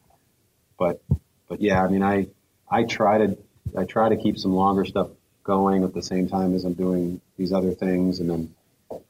But 0.79 1.01
but 1.47 1.61
yeah, 1.61 1.83
I 1.83 1.89
mean, 1.89 2.01
I 2.01 2.27
I 2.71 2.83
try 2.83 3.19
to 3.19 3.37
I 3.77 3.83
try 3.83 4.09
to 4.09 4.17
keep 4.17 4.39
some 4.39 4.53
longer 4.53 4.85
stuff 4.85 5.09
going 5.43 5.83
at 5.83 5.93
the 5.93 6.01
same 6.01 6.27
time 6.27 6.55
as 6.55 6.63
I'm 6.63 6.73
doing 6.73 7.21
these 7.37 7.53
other 7.53 7.71
things, 7.71 8.19
and 8.19 8.29
then 8.29 8.55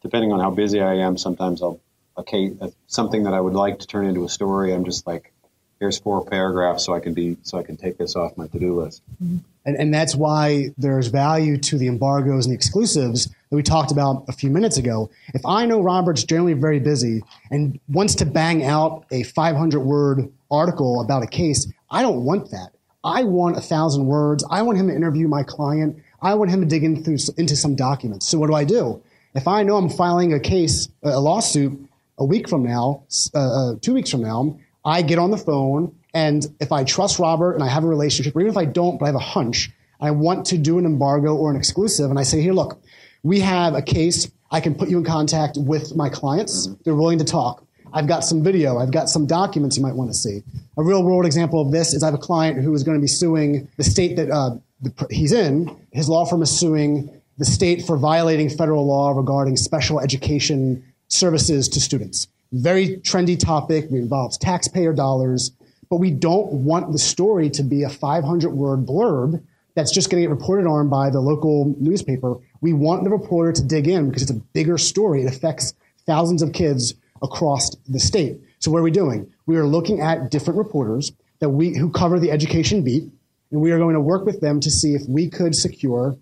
depending 0.02 0.34
on 0.34 0.40
how 0.42 0.52
busy 0.52 0.82
I 0.82 0.96
am, 0.96 1.18
sometimes 1.18 1.62
I'll 1.62 1.80
a 2.20 2.24
case, 2.24 2.54
uh, 2.62 2.70
something 2.88 3.24
that 3.24 3.34
I 3.34 3.40
would 3.40 3.54
like 3.54 3.80
to 3.80 3.88
turn 3.88 4.06
into 4.06 4.26
a 4.26 4.30
story, 4.30 4.74
I'm 4.74 4.86
just 4.86 5.08
like, 5.08 5.32
here's 5.80 5.98
four 5.98 6.26
paragraphs 6.26 6.86
so 6.86 6.94
I 6.94 7.00
can 7.00 7.14
be 7.14 7.38
so 7.44 7.58
I 7.58 7.64
can 7.64 7.78
take 7.78 7.98
this 7.98 8.16
off 8.16 8.38
my 8.38 8.48
to-do 8.48 8.82
list. 8.82 9.02
Mm-hmm. 9.24 9.38
And, 9.66 9.76
and 9.78 9.94
that's 9.94 10.16
why 10.16 10.70
there's 10.78 11.08
value 11.08 11.58
to 11.58 11.78
the 11.78 11.88
embargoes 11.88 12.46
and 12.46 12.54
the 12.54 12.56
exclusives 12.56 13.28
that 13.28 13.56
we 13.56 13.64
talked 13.64 13.92
about 13.92 14.24
a 14.28 14.32
few 14.32 14.50
minutes 14.50 14.78
ago. 14.78 15.10
If 15.34 15.46
I 15.46 15.66
know 15.66 15.82
Robert's 15.82 16.24
generally 16.24 16.54
very 16.54 16.80
busy 16.80 17.24
and 17.52 17.80
wants 17.90 18.16
to 18.16 18.26
bang 18.26 18.64
out 18.64 19.06
a 19.12 19.24
500 19.24 19.80
word 19.80 20.32
article 20.50 21.02
about 21.02 21.24
a 21.24 21.28
case, 21.28 21.72
I 21.92 22.02
don't 22.02 22.24
want 22.24 22.52
that. 22.52 22.70
I 23.04 23.24
want 23.24 23.58
a 23.58 23.62
thousand 23.62 24.06
words. 24.06 24.44
I 24.50 24.62
want 24.62 24.78
him 24.78 24.88
to 24.88 24.96
interview 24.96 25.28
my 25.28 25.44
client. 25.44 26.02
I 26.22 26.34
want 26.36 26.52
him 26.52 26.62
to 26.62 26.68
dig 26.68 26.84
in 26.84 27.04
through, 27.04 27.18
into 27.38 27.56
some 27.56 27.76
documents. 27.76 28.28
So 28.28 28.38
what 28.38 28.48
do 28.48 28.54
I 28.54 28.64
do? 28.64 29.02
If 29.36 29.48
I 29.48 29.64
know 29.64 29.78
I'm 29.78 29.90
filing 29.90 30.34
a 30.34 30.40
case, 30.40 30.90
a 31.04 31.20
lawsuit 31.20 31.80
a 32.18 32.26
week 32.26 32.50
from 32.50 32.64
now, 32.64 33.04
uh, 33.34 33.38
uh, 33.72 33.76
two 33.82 33.94
weeks 33.94 34.10
from 34.10 34.22
now, 34.22 34.60
I 34.84 35.02
get 35.02 35.20
on 35.20 35.32
the 35.32 35.38
phone 35.38 35.96
and 36.14 36.46
if 36.60 36.72
I 36.72 36.84
trust 36.84 37.20
Robert 37.20 37.54
and 37.54 37.64
I 37.64 37.68
have 37.68 37.84
a 37.84 37.88
relationship, 37.88 38.36
or 38.36 38.42
even 38.42 38.52
if 38.52 38.58
I 38.58 38.66
don't, 38.66 39.00
but 39.00 39.06
I 39.06 39.08
have 39.10 39.16
a 39.16 39.20
hunch, 39.20 39.70
I 40.02 40.12
want 40.12 40.46
to 40.48 40.58
do 40.58 40.78
an 40.80 40.86
embargo 40.86 41.36
or 41.36 41.50
an 41.52 41.58
exclusive, 41.58 42.10
and 42.10 42.18
I 42.18 42.24
say, 42.24 42.42
here, 42.42 42.54
look, 42.54 42.82
we 43.24 43.40
have 43.42 43.76
a 43.76 43.82
case. 43.82 44.32
I 44.52 44.62
can 44.62 44.74
put 44.74 44.90
you 44.90 44.98
in 44.98 45.04
contact 45.04 45.58
with 45.58 45.96
my 45.96 46.10
clients. 46.10 46.68
Mm-hmm. 46.68 46.82
They're 46.84 46.96
willing 46.96 47.20
to 47.20 47.26
talk. 47.26 47.64
I've 47.92 48.08
got 48.08 48.24
some 48.24 48.44
video. 48.44 48.78
I've 48.78 48.92
got 48.92 49.10
some 49.10 49.26
documents 49.26 49.78
you 49.78 49.84
might 49.84 49.96
want 49.96 50.12
to 50.12 50.18
see. 50.18 50.44
A 50.78 50.84
real 50.84 51.04
world 51.04 51.26
example 51.26 51.62
of 51.62 51.72
this 51.72 51.94
is 51.94 52.04
I 52.04 52.08
have 52.08 52.16
a 52.16 52.20
client 52.20 52.62
who 52.64 52.74
is 52.74 52.84
going 52.84 52.98
to 52.98 53.02
be 53.02 53.08
suing 53.08 53.68
the 53.78 53.84
state 53.84 54.16
that 54.16 54.30
uh, 54.30 54.52
the, 54.82 55.08
he's 55.10 55.32
in. 55.32 55.76
His 55.92 56.08
law 56.08 56.26
firm 56.26 56.42
is 56.42 56.58
suing 56.58 57.10
the 57.38 57.46
state 57.46 57.86
for 57.86 57.98
violating 57.98 58.50
federal 58.50 58.86
law 58.86 59.12
regarding 59.12 59.58
special 59.58 60.00
education 60.00 60.84
services 61.08 61.68
to 61.70 61.82
students. 61.82 62.28
Very 62.52 62.98
trendy 62.98 63.40
topic. 63.40 63.86
It 63.86 63.94
involves 63.94 64.38
taxpayer 64.38 64.94
dollars, 64.94 65.52
but 65.90 65.98
we 65.98 66.12
don't 66.12 66.52
want 66.52 66.92
the 66.92 67.00
story 67.00 67.50
to 67.50 67.64
be 67.64 67.84
a 67.84 67.90
500 67.90 68.50
word 68.50 68.86
blurb 68.86 69.42
that's 69.76 69.92
just 69.92 70.10
going 70.10 70.22
to 70.22 70.28
get 70.28 70.32
reported 70.32 70.68
on 70.68 70.90
by 70.90 71.10
the 71.10 71.20
local 71.20 71.74
newspaper. 71.80 72.38
We 72.62 72.74
want 72.74 73.04
the 73.04 73.10
reporter 73.10 73.54
to 73.54 73.64
dig 73.64 73.88
in 73.88 74.10
because 74.10 74.24
it's 74.24 74.32
a 74.32 74.42
bigger 74.54 74.78
story. 74.78 75.24
It 75.24 75.34
affects 75.34 75.74
thousands 76.06 76.42
of 76.42 76.54
kids 76.54 76.96
across 77.22 77.76
the 77.88 78.00
state. 78.00 78.40
So 78.60 78.72
what 78.72 78.80
are 78.80 78.84
we 78.84 78.92
doing? 78.92 79.32
We 79.46 79.58
are 79.58 79.66
looking 79.66 80.02
at 80.02 80.32
different 80.32 80.58
reporters 80.58 81.12
that 81.40 81.50
we 81.50 81.78
who 81.78 81.90
cover 81.90 82.20
the 82.20 82.32
education 82.32 82.84
beat, 82.84 83.04
and 83.52 83.62
we 83.62 83.72
are 83.72 83.78
going 83.78 83.94
to 83.94 84.02
work 84.02 84.26
with 84.26 84.42
them 84.42 84.60
to 84.60 84.70
see 84.70 84.96
if 84.96 85.08
we 85.08 85.30
could 85.30 85.56
secure 85.56 86.18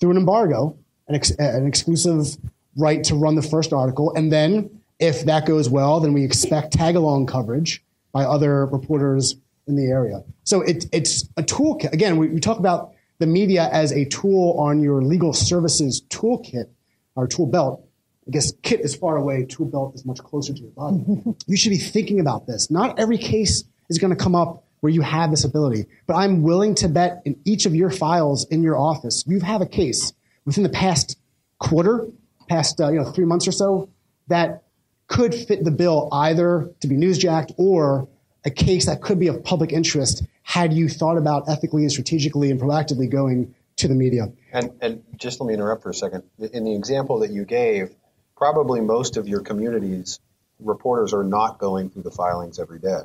through 0.00 0.10
an 0.10 0.16
embargo 0.16 0.76
an, 1.08 1.14
ex, 1.14 1.30
an 1.38 1.66
exclusive 1.66 2.36
right 2.76 3.04
to 3.04 3.14
run 3.14 3.36
the 3.36 3.42
first 3.42 3.72
article, 3.72 4.12
and 4.14 4.32
then 4.32 4.70
if 4.98 5.24
that 5.26 5.46
goes 5.46 5.68
well, 5.68 6.00
then 6.00 6.12
we 6.12 6.24
expect 6.24 6.72
tag 6.72 6.96
along 6.96 7.26
coverage 7.26 7.82
by 8.16 8.24
other 8.24 8.64
reporters 8.64 9.36
in 9.66 9.76
the 9.76 9.84
area. 9.84 10.24
So 10.44 10.62
it, 10.62 10.86
it's 10.90 11.28
a 11.36 11.42
toolkit. 11.42 11.92
Again, 11.92 12.16
we, 12.16 12.28
we 12.28 12.40
talk 12.40 12.58
about 12.58 12.94
the 13.18 13.26
media 13.26 13.68
as 13.70 13.92
a 13.92 14.06
tool 14.06 14.56
on 14.58 14.80
your 14.80 15.02
legal 15.02 15.34
services 15.34 16.00
toolkit 16.08 16.70
or 17.14 17.26
tool 17.26 17.44
belt. 17.44 17.86
I 18.26 18.30
guess 18.30 18.54
kit 18.62 18.80
is 18.80 18.96
far 18.96 19.18
away, 19.18 19.44
tool 19.44 19.66
belt 19.66 19.94
is 19.94 20.06
much 20.06 20.20
closer 20.20 20.54
to 20.54 20.58
your 20.58 20.70
body. 20.70 21.04
you 21.46 21.58
should 21.58 21.68
be 21.68 21.76
thinking 21.76 22.18
about 22.18 22.46
this. 22.46 22.70
Not 22.70 22.98
every 22.98 23.18
case 23.18 23.64
is 23.90 23.98
going 23.98 24.16
to 24.16 24.22
come 24.24 24.34
up 24.34 24.64
where 24.80 24.90
you 24.90 25.02
have 25.02 25.30
this 25.30 25.44
ability, 25.44 25.84
but 26.06 26.14
I'm 26.14 26.40
willing 26.40 26.74
to 26.76 26.88
bet 26.88 27.20
in 27.26 27.38
each 27.44 27.66
of 27.66 27.74
your 27.74 27.90
files 27.90 28.46
in 28.46 28.62
your 28.62 28.78
office, 28.78 29.24
you 29.26 29.40
have 29.40 29.60
a 29.60 29.66
case 29.66 30.14
within 30.46 30.62
the 30.62 30.70
past 30.70 31.18
quarter, 31.58 32.06
past 32.48 32.80
uh, 32.80 32.88
you 32.88 32.96
know 32.98 33.12
three 33.12 33.26
months 33.26 33.46
or 33.46 33.52
so, 33.52 33.90
that 34.28 34.62
could 35.06 35.34
fit 35.34 35.64
the 35.64 35.70
bill 35.70 36.08
either 36.12 36.70
to 36.80 36.88
be 36.88 36.96
newsjacked 36.96 37.54
or 37.56 38.08
a 38.44 38.50
case 38.50 38.86
that 38.86 39.02
could 39.02 39.18
be 39.18 39.28
of 39.28 39.42
public 39.44 39.72
interest 39.72 40.24
had 40.42 40.72
you 40.72 40.88
thought 40.88 41.18
about 41.18 41.48
ethically 41.48 41.82
and 41.82 41.92
strategically 41.92 42.50
and 42.50 42.60
proactively 42.60 43.10
going 43.10 43.54
to 43.76 43.88
the 43.88 43.94
media. 43.94 44.32
And, 44.52 44.72
and 44.80 45.02
just 45.16 45.40
let 45.40 45.48
me 45.48 45.54
interrupt 45.54 45.82
for 45.82 45.90
a 45.90 45.94
second. 45.94 46.22
In 46.38 46.64
the 46.64 46.74
example 46.74 47.18
that 47.20 47.30
you 47.30 47.44
gave, 47.44 47.94
probably 48.36 48.80
most 48.80 49.16
of 49.16 49.28
your 49.28 49.40
communities 49.40 50.20
reporters 50.60 51.12
are 51.12 51.24
not 51.24 51.58
going 51.58 51.90
through 51.90 52.02
the 52.02 52.10
filings 52.10 52.58
every 52.58 52.78
day. 52.78 53.02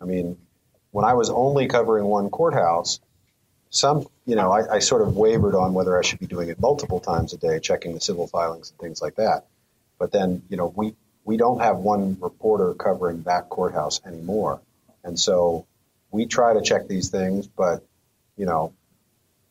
I 0.00 0.04
mean, 0.04 0.36
when 0.90 1.04
I 1.04 1.14
was 1.14 1.30
only 1.30 1.66
covering 1.66 2.04
one 2.04 2.30
courthouse, 2.30 3.00
some, 3.70 4.06
you 4.24 4.36
know, 4.36 4.52
I, 4.52 4.76
I, 4.76 4.78
sort 4.78 5.02
of 5.02 5.16
wavered 5.16 5.54
on 5.54 5.74
whether 5.74 5.98
I 5.98 6.02
should 6.02 6.20
be 6.20 6.26
doing 6.26 6.48
it 6.48 6.60
multiple 6.60 7.00
times 7.00 7.32
a 7.32 7.36
day, 7.36 7.58
checking 7.58 7.94
the 7.94 8.00
civil 8.00 8.26
filings 8.26 8.70
and 8.70 8.78
things 8.78 9.02
like 9.02 9.16
that. 9.16 9.46
But 9.98 10.12
then, 10.12 10.42
you 10.48 10.56
know, 10.56 10.72
we, 10.74 10.94
we 11.26 11.36
don't 11.36 11.60
have 11.60 11.78
one 11.78 12.16
reporter 12.20 12.72
covering 12.72 13.22
that 13.24 13.48
courthouse 13.50 14.00
anymore. 14.06 14.60
And 15.04 15.18
so 15.18 15.66
we 16.10 16.26
try 16.26 16.54
to 16.54 16.62
check 16.62 16.86
these 16.86 17.10
things, 17.10 17.48
but, 17.48 17.84
you 18.36 18.46
know, 18.46 18.72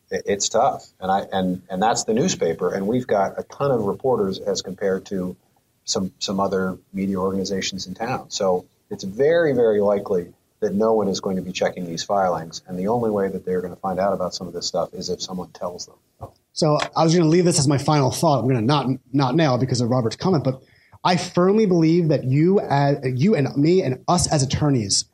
it, 0.09 0.23
it's 0.25 0.49
tough. 0.49 0.87
And 0.99 1.11
I, 1.11 1.25
and, 1.31 1.61
and 1.69 1.83
that's 1.83 2.05
the 2.05 2.13
newspaper. 2.13 2.73
And 2.73 2.87
we've 2.87 3.05
got 3.05 3.37
a 3.37 3.43
ton 3.43 3.71
of 3.71 3.83
reporters 3.83 4.39
as 4.39 4.61
compared 4.61 5.05
to 5.07 5.35
some, 5.83 6.13
some 6.19 6.39
other 6.39 6.77
media 6.93 7.17
organizations 7.17 7.87
in 7.87 7.93
town. 7.93 8.31
So 8.31 8.65
it's 8.89 9.03
very, 9.03 9.53
very 9.53 9.81
likely 9.81 10.33
that 10.61 10.73
no 10.73 10.93
one 10.93 11.09
is 11.09 11.19
going 11.19 11.35
to 11.35 11.41
be 11.41 11.51
checking 11.51 11.85
these 11.85 12.03
filings. 12.03 12.61
And 12.67 12.79
the 12.79 12.87
only 12.87 13.11
way 13.11 13.27
that 13.27 13.45
they're 13.45 13.61
going 13.61 13.75
to 13.75 13.79
find 13.79 13.99
out 13.99 14.13
about 14.13 14.33
some 14.33 14.47
of 14.47 14.53
this 14.53 14.65
stuff 14.65 14.93
is 14.93 15.09
if 15.09 15.21
someone 15.21 15.49
tells 15.49 15.87
them. 15.87 16.29
So 16.53 16.79
I 16.95 17.03
was 17.03 17.13
going 17.13 17.25
to 17.25 17.29
leave 17.29 17.43
this 17.43 17.59
as 17.59 17.67
my 17.67 17.77
final 17.77 18.11
thought. 18.11 18.39
I'm 18.39 18.45
going 18.45 18.55
to 18.55 18.65
not, 18.65 18.87
not 19.11 19.35
now 19.35 19.57
because 19.57 19.81
of 19.81 19.89
Robert's 19.89 20.15
comment, 20.15 20.45
but 20.45 20.63
I 21.05 21.17
firmly 21.17 21.67
believe 21.67 22.07
that 22.09 22.23
you, 22.23 22.59
as, 22.59 22.97
you 23.03 23.35
and 23.35 23.55
me 23.55 23.83
and 23.83 24.03
us 24.07 24.29
as 24.31 24.41
attorneys, 24.41 25.05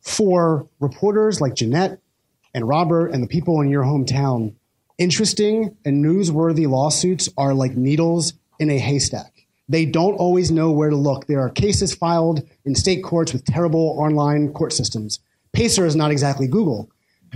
for 0.00 0.68
reporters 0.80 1.40
like 1.40 1.54
Jeanette 1.54 2.00
and 2.52 2.68
Robert 2.68 3.08
and 3.08 3.22
the 3.22 3.28
people 3.28 3.60
in 3.60 3.68
your 3.68 3.84
hometown, 3.84 4.54
interesting 4.98 5.76
and 5.84 6.04
newsworthy 6.04 6.68
lawsuits 6.68 7.28
are 7.38 7.54
like 7.54 7.76
needles 7.76 8.34
in 8.58 8.70
a 8.70 8.78
haystack. 8.78 9.32
They 9.68 9.84
don't 9.84 10.14
always 10.14 10.50
know 10.50 10.72
where 10.72 10.90
to 10.90 10.96
look. 10.96 11.26
There 11.26 11.40
are 11.40 11.50
cases 11.50 11.94
filed 11.94 12.42
in 12.64 12.74
state 12.74 13.04
courts 13.04 13.32
with 13.32 13.44
terrible 13.44 13.96
online 14.00 14.52
court 14.52 14.72
systems. 14.72 15.20
Pacer 15.52 15.86
is 15.86 15.94
not 15.94 16.10
exactly 16.10 16.48
Google, 16.48 16.90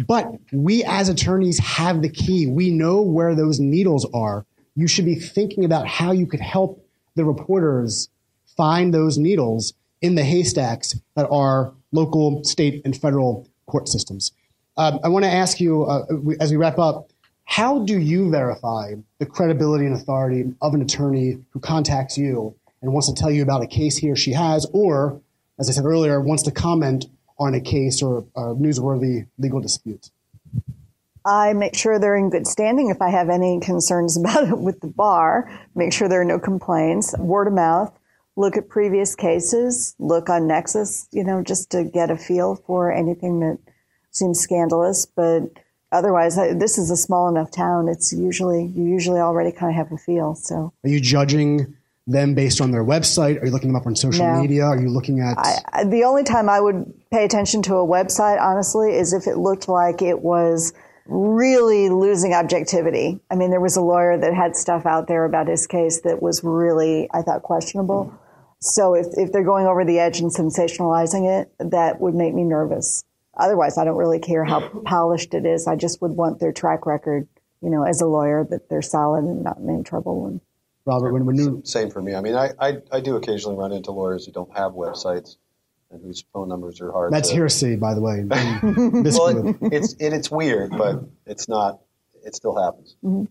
but 0.07 0.33
we 0.53 0.83
as 0.85 1.09
attorneys 1.09 1.59
have 1.61 2.03
the 2.03 2.09
key. 2.09 2.47
We 2.47 2.71
know 2.71 3.03
where 3.03 3.37
those 3.37 3.61
needles 3.61 4.05
are. 4.13 4.47
You 4.75 4.89
should 4.89 5.05
be 5.05 5.17
thinking 5.17 5.65
about 5.65 5.87
how 5.87 6.13
you 6.13 6.27
could 6.27 6.41
help 6.41 6.80
the 7.15 7.25
reporters 7.25 8.09
find 8.57 8.93
those 8.93 9.19
needles 9.19 9.75
in 10.01 10.15
the 10.15 10.25
haystacks 10.25 10.99
that 11.15 11.29
are 11.31 11.73
local, 11.93 12.43
state, 12.45 12.83
and 12.85 12.97
federal 12.97 13.49
court 13.67 13.89
systems. 13.89 14.33
Um, 14.77 15.01
I 15.05 15.09
want 15.09 15.25
to 15.25 15.31
ask 15.31 15.61
you, 15.61 15.85
uh, 15.85 16.07
as 16.41 16.51
we 16.51 16.57
wrap 16.57 16.79
up, 16.79 17.11
how 17.45 17.81
do 17.81 17.99
you 17.99 18.31
verify 18.31 18.95
the 19.19 19.27
credibility 19.27 19.85
and 19.85 19.95
authority 19.95 20.55
of 20.63 20.73
an 20.73 20.83
attorney 20.83 21.39
who 21.51 21.61
contacts 21.61 22.17
you 22.17 22.55
and 22.81 22.93
wants 22.93 23.09
to 23.09 23.15
tell 23.15 23.31
you 23.31 23.43
about 23.43 23.63
a 23.63 23.67
case 23.67 23.97
he 23.97 24.11
or 24.11 24.17
she 24.17 24.33
has, 24.33 24.67
or, 24.73 25.21
as 25.59 25.69
I 25.69 25.73
said 25.73 25.85
earlier, 25.85 26.21
wants 26.21 26.45
to 26.45 26.51
comment 26.51 27.07
on 27.39 27.55
a 27.55 27.61
case 27.61 28.03
or 28.03 28.25
a 28.37 28.55
newsworthy 28.55 29.27
legal 29.39 29.61
dispute? 29.61 30.11
I 31.25 31.53
make 31.53 31.75
sure 31.75 31.99
they're 31.99 32.17
in 32.17 32.31
good 32.31 32.47
standing 32.47 32.91
if 32.91 33.03
I 33.03 33.11
have 33.11 33.29
any 33.29 33.61
concerns 33.61 34.17
about 34.21 34.49
it 34.49 34.59
with 34.59 34.81
the 34.81 34.89
bar, 34.89 35.51
make 35.75 35.93
sure 35.93 36.09
there 36.09 36.21
are 36.21 36.25
no 36.25 36.39
complaints, 36.39 37.17
word 37.19 37.49
of 37.49 37.55
mouth, 37.55 37.93
look 38.37 38.57
at 38.57 38.69
previous 38.69 39.15
cases, 39.15 39.95
look 39.99 40.31
on 40.31 40.43
Nexis, 40.43 41.07
you 41.13 41.25
know, 41.25 41.43
just 41.43 41.71
to 41.71 41.85
get 41.85 42.11
a 42.11 42.17
feel 42.17 42.57
for 42.67 42.93
anything 42.93 43.41
that 43.41 43.59
seems 44.11 44.41
scandalous. 44.41 45.07
But 45.07 45.51
otherwise, 45.93 46.37
this 46.37 46.79
is 46.79 46.91
a 46.91 46.97
small 46.97 47.29
enough 47.29 47.51
town. 47.51 47.89
It's 47.89 48.13
usually, 48.13 48.65
you 48.65 48.85
usually 48.85 49.21
already 49.21 49.53
kind 49.53 49.71
of 49.71 49.77
have 49.77 49.93
a 49.93 49.99
feel. 49.99 50.35
So 50.35 50.73
are 50.85 50.89
you 50.89 51.01
judging 51.01 51.77
them 52.07 52.35
based 52.35 52.61
on 52.61 52.71
their 52.71 52.85
website? 52.85 53.41
Are 53.41 53.47
you 53.47 53.53
looking 53.53 53.69
them 53.69 53.77
up 53.77 53.87
on 53.87 53.95
social 53.95 54.27
no. 54.27 54.41
media? 54.41 54.65
Are 54.65 54.81
you 54.81 54.89
looking 54.89 55.21
at? 55.21 55.37
I, 55.39 55.85
the 55.85 56.05
only 56.05 56.25
time 56.25 56.49
I 56.49 56.61
would 56.61 56.93
pay 57.11 57.25
attention 57.25 57.63
to 57.63 57.77
a 57.77 57.87
website, 57.87 58.41
honestly, 58.41 58.95
is 58.95 59.13
if 59.13 59.27
it 59.27 59.37
looked 59.37 59.69
like 59.69 60.03
it 60.03 60.21
was 60.21 60.73
really 61.11 61.89
losing 61.89 62.33
objectivity. 62.33 63.21
I 63.31 63.35
mean, 63.35 63.51
there 63.51 63.61
was 63.61 63.77
a 63.77 63.83
lawyer 63.83 64.17
that 64.19 64.33
had 64.33 64.57
stuff 64.57 64.87
out 64.87 65.09
there 65.09 65.25
about 65.25 65.49
his 65.49 65.67
case 65.67 66.01
that 66.03 66.23
was 66.23 66.43
really, 66.45 67.09
I 67.13 67.23
thought, 67.23 67.43
questionable. 67.43 68.15
So 68.61 68.95
if, 68.95 69.07
if 69.15 69.33
they're 69.33 69.45
going 69.45 69.67
over 69.67 69.85
the 69.85 69.99
edge 69.99 70.21
and 70.21 70.31
sensationalizing 70.33 71.41
it, 71.41 71.53
that 71.59 72.01
would 72.01 72.15
make 72.15 72.35
me 72.35 72.45
nervous. 72.45 73.05
Otherwise, 73.37 73.79
I 73.79 73.85
don't 73.85 73.97
really 73.97 74.19
care 74.19 74.45
how 74.45 74.69
polished 74.85 75.35
it 75.35 75.47
is. 75.47 75.67
I 75.67 75.77
just 75.77 76.01
would 76.03 76.13
want 76.13 76.41
their 76.41 76.53
track 76.53 76.87
record, 76.87 77.27
you 77.63 77.71
know, 77.71 77.85
as 77.85 78.01
a 78.01 78.07
lawyer, 78.07 78.47
that 78.51 78.69
they're 78.69 78.83
solid 78.83 79.25
and 79.25 79.43
not 79.43 79.59
in 79.59 79.69
any 79.69 79.83
trouble. 79.83 80.27
And 80.27 80.41
Robert, 80.85 81.13
when, 81.13 81.25
when 81.25 81.37
you 81.37 81.63
same 81.65 81.91
for 81.91 82.03
me. 82.03 82.15
I 82.15 82.21
mean, 82.21 82.35
I, 82.35 82.51
I, 82.59 82.79
I 82.93 83.01
do 83.01 83.17
occasionally 83.17 83.57
run 83.57 83.73
into 83.73 83.93
lawyers 83.93 84.27
who 84.27 84.33
don't 84.33 84.55
have 84.57 84.73
websites 84.73 85.37
and 85.91 86.03
whose 86.03 86.25
phone 86.33 86.49
numbers 86.49 86.81
are 86.81 86.93
hard. 86.93 87.13
That's 87.13 87.31
to, 87.31 87.35
hearsay, 87.35 87.77
by 87.77 87.95
the 87.95 88.01
way. 88.01 88.25
well, 88.29 89.49
it, 89.49 89.57
it's 89.73 89.93
it, 89.95 90.13
it's 90.13 90.31
weird, 90.31 90.71
but 90.71 91.05
it's 91.27 91.49
not. 91.49 91.81
It 92.25 92.35
still 92.35 92.61
happens. 92.63 92.97
Mm-hmm. 93.05 93.25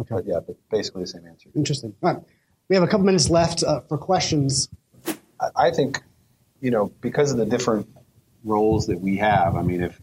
Okay. 0.00 0.14
But 0.14 0.26
yeah, 0.26 0.40
but 0.46 0.56
basically 0.70 1.02
the 1.02 1.08
same 1.08 1.26
answer. 1.26 1.48
Interesting. 1.54 1.94
All 2.02 2.14
right, 2.14 2.22
we 2.68 2.76
have 2.76 2.82
a 2.82 2.88
couple 2.88 3.06
minutes 3.06 3.30
left 3.30 3.62
uh, 3.62 3.80
for 3.80 3.98
questions. 3.98 4.68
I 5.54 5.70
think, 5.70 6.02
you 6.60 6.70
know, 6.70 6.92
because 7.00 7.30
of 7.30 7.38
the 7.38 7.46
different 7.46 7.88
roles 8.44 8.86
that 8.86 9.00
we 9.00 9.18
have, 9.18 9.56
I 9.56 9.62
mean, 9.62 9.82
if 9.82 10.00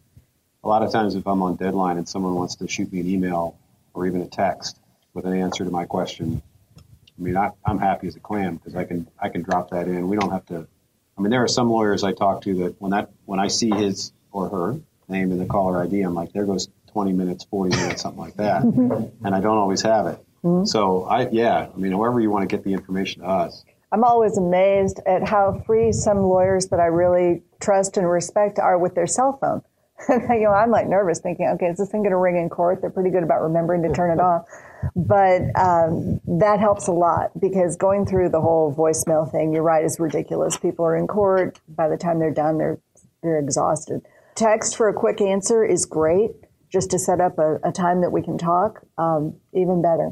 a 0.64 0.68
lot 0.68 0.84
of 0.84 0.91
times 0.91 1.16
if 1.16 1.28
I'm 1.28 1.41
on 1.41 1.56
deadline 1.56 1.97
and 1.97 2.08
someone 2.08 2.36
wants 2.36 2.56
to 2.56 2.68
shoot 2.68 2.91
me 2.91 2.99
an 2.99 3.10
email 3.10 3.58
or 3.93 4.06
even 4.08 4.22
a 4.22 4.28
text 4.28 4.80
with 5.14 5.26
an 5.26 5.34
answer 5.34 5.64
to 5.64 5.72
my 5.72 5.86
question, 5.86 6.41
I 6.78 7.22
mean, 7.22 7.38
I, 7.38 7.51
I'm 7.66 7.80
happy 7.80 8.08
as 8.08 8.16
a 8.16 8.20
clam 8.20 8.58
because 8.58 8.76
I 8.76 8.86
can 8.86 9.08
I 9.20 9.30
can 9.30 9.43
drop 9.43 9.70
that 9.72 9.88
in. 9.88 10.08
We 10.08 10.18
don't 10.18 10.32
have 10.32 10.45
to. 10.47 10.68
I 11.18 11.22
mean, 11.22 11.32
there 11.32 11.43
are 11.43 11.47
some 11.47 11.70
lawyers 11.70 12.03
I 12.03 12.11
talk 12.14 12.41
to 12.43 12.55
that 12.55 12.82
when 12.82 12.91
that 12.91 13.11
when 13.26 13.39
I 13.39 13.47
see 13.47 13.70
his 13.70 14.11
or 14.32 14.49
her 14.49 14.80
name 15.07 15.32
in 15.32 15.38
the 15.38 15.45
caller 15.45 15.82
ID, 15.84 16.01
I'm 16.01 16.16
like, 16.16 16.34
there 16.34 16.45
goes 16.45 16.70
20 16.88 17.14
minutes, 17.14 17.45
40 17.45 17.76
minutes, 17.76 18.01
something 18.01 18.20
like 18.20 18.36
that, 18.36 18.64
and 19.24 19.36
I 19.36 19.39
don't 19.39 19.57
always 19.57 19.82
have 19.82 20.07
it. 20.07 20.20
Mm-hmm. 20.43 20.66
So 20.66 21.03
I 21.03 21.30
yeah, 21.30 21.68
I 21.74 21.78
mean, 21.78 21.91
however 21.91 22.20
you 22.20 22.30
want 22.30 22.49
to 22.49 22.55
get 22.55 22.64
the 22.64 22.74
information 22.74 23.22
to 23.22 23.28
us. 23.28 23.64
I'm 23.91 24.03
always 24.03 24.38
amazed 24.38 25.01
at 25.05 25.28
how 25.28 25.61
free 25.68 25.91
some 25.91 26.18
lawyers 26.18 26.68
that 26.70 26.80
I 26.80 26.86
really 26.86 27.43
trust 27.61 27.95
and 27.95 28.09
respect 28.09 28.57
are 28.57 28.80
with 28.80 28.95
their 28.95 29.05
cell 29.05 29.38
phone. 29.39 29.61
you 30.30 30.41
know, 30.41 30.51
I'm 30.51 30.72
like 30.72 30.88
nervous 30.88 31.20
thinking, 31.20 31.47
okay, 31.56 31.68
is 31.68 31.78
this 31.78 31.89
thing 31.89 32.01
going 32.01 32.12
to 32.12 32.18
ring 32.18 32.38
in 32.38 32.49
court? 32.49 32.82
They're 32.82 32.89
pretty 32.89 33.10
good 33.10 33.24
about 33.24 33.41
remembering 33.41 33.84
to 33.84 33.93
turn 33.93 34.12
it 34.12 34.22
off. 34.22 34.45
But 34.95 35.41
um, 35.60 36.20
that 36.39 36.60
helps 36.60 36.88
a 36.88 36.91
lot 36.91 37.32
because 37.39 37.76
going 37.78 38.06
through 38.06 38.30
the 38.30 38.41
whole 38.41 38.74
voicemail 38.74 39.32
thing, 39.32 39.54
you're 39.54 39.64
right, 39.64 39.84
is 39.84 39.99
ridiculous. 39.99 40.58
People 40.58 40.86
are 40.86 40.95
in 40.95 41.08
court. 41.08 41.60
By 41.70 41.88
the 41.88 41.97
time 41.97 42.20
they're 42.20 42.34
done, 42.34 42.58
they're, 42.58 42.80
they're 43.22 43.39
exhausted. 43.39 44.01
Text 44.36 44.76
for 44.76 44.89
a 44.89 44.93
quick 44.93 45.22
answer 45.22 45.64
is 45.64 45.86
great 45.86 46.32
just 46.70 46.89
to 46.89 46.99
set 46.99 47.22
up 47.22 47.38
a, 47.38 47.60
a 47.64 47.72
time 47.72 48.01
that 48.01 48.12
we 48.12 48.22
can 48.22 48.38
talk, 48.38 48.82
um, 48.97 49.36
even 49.54 49.82
better. 49.82 50.12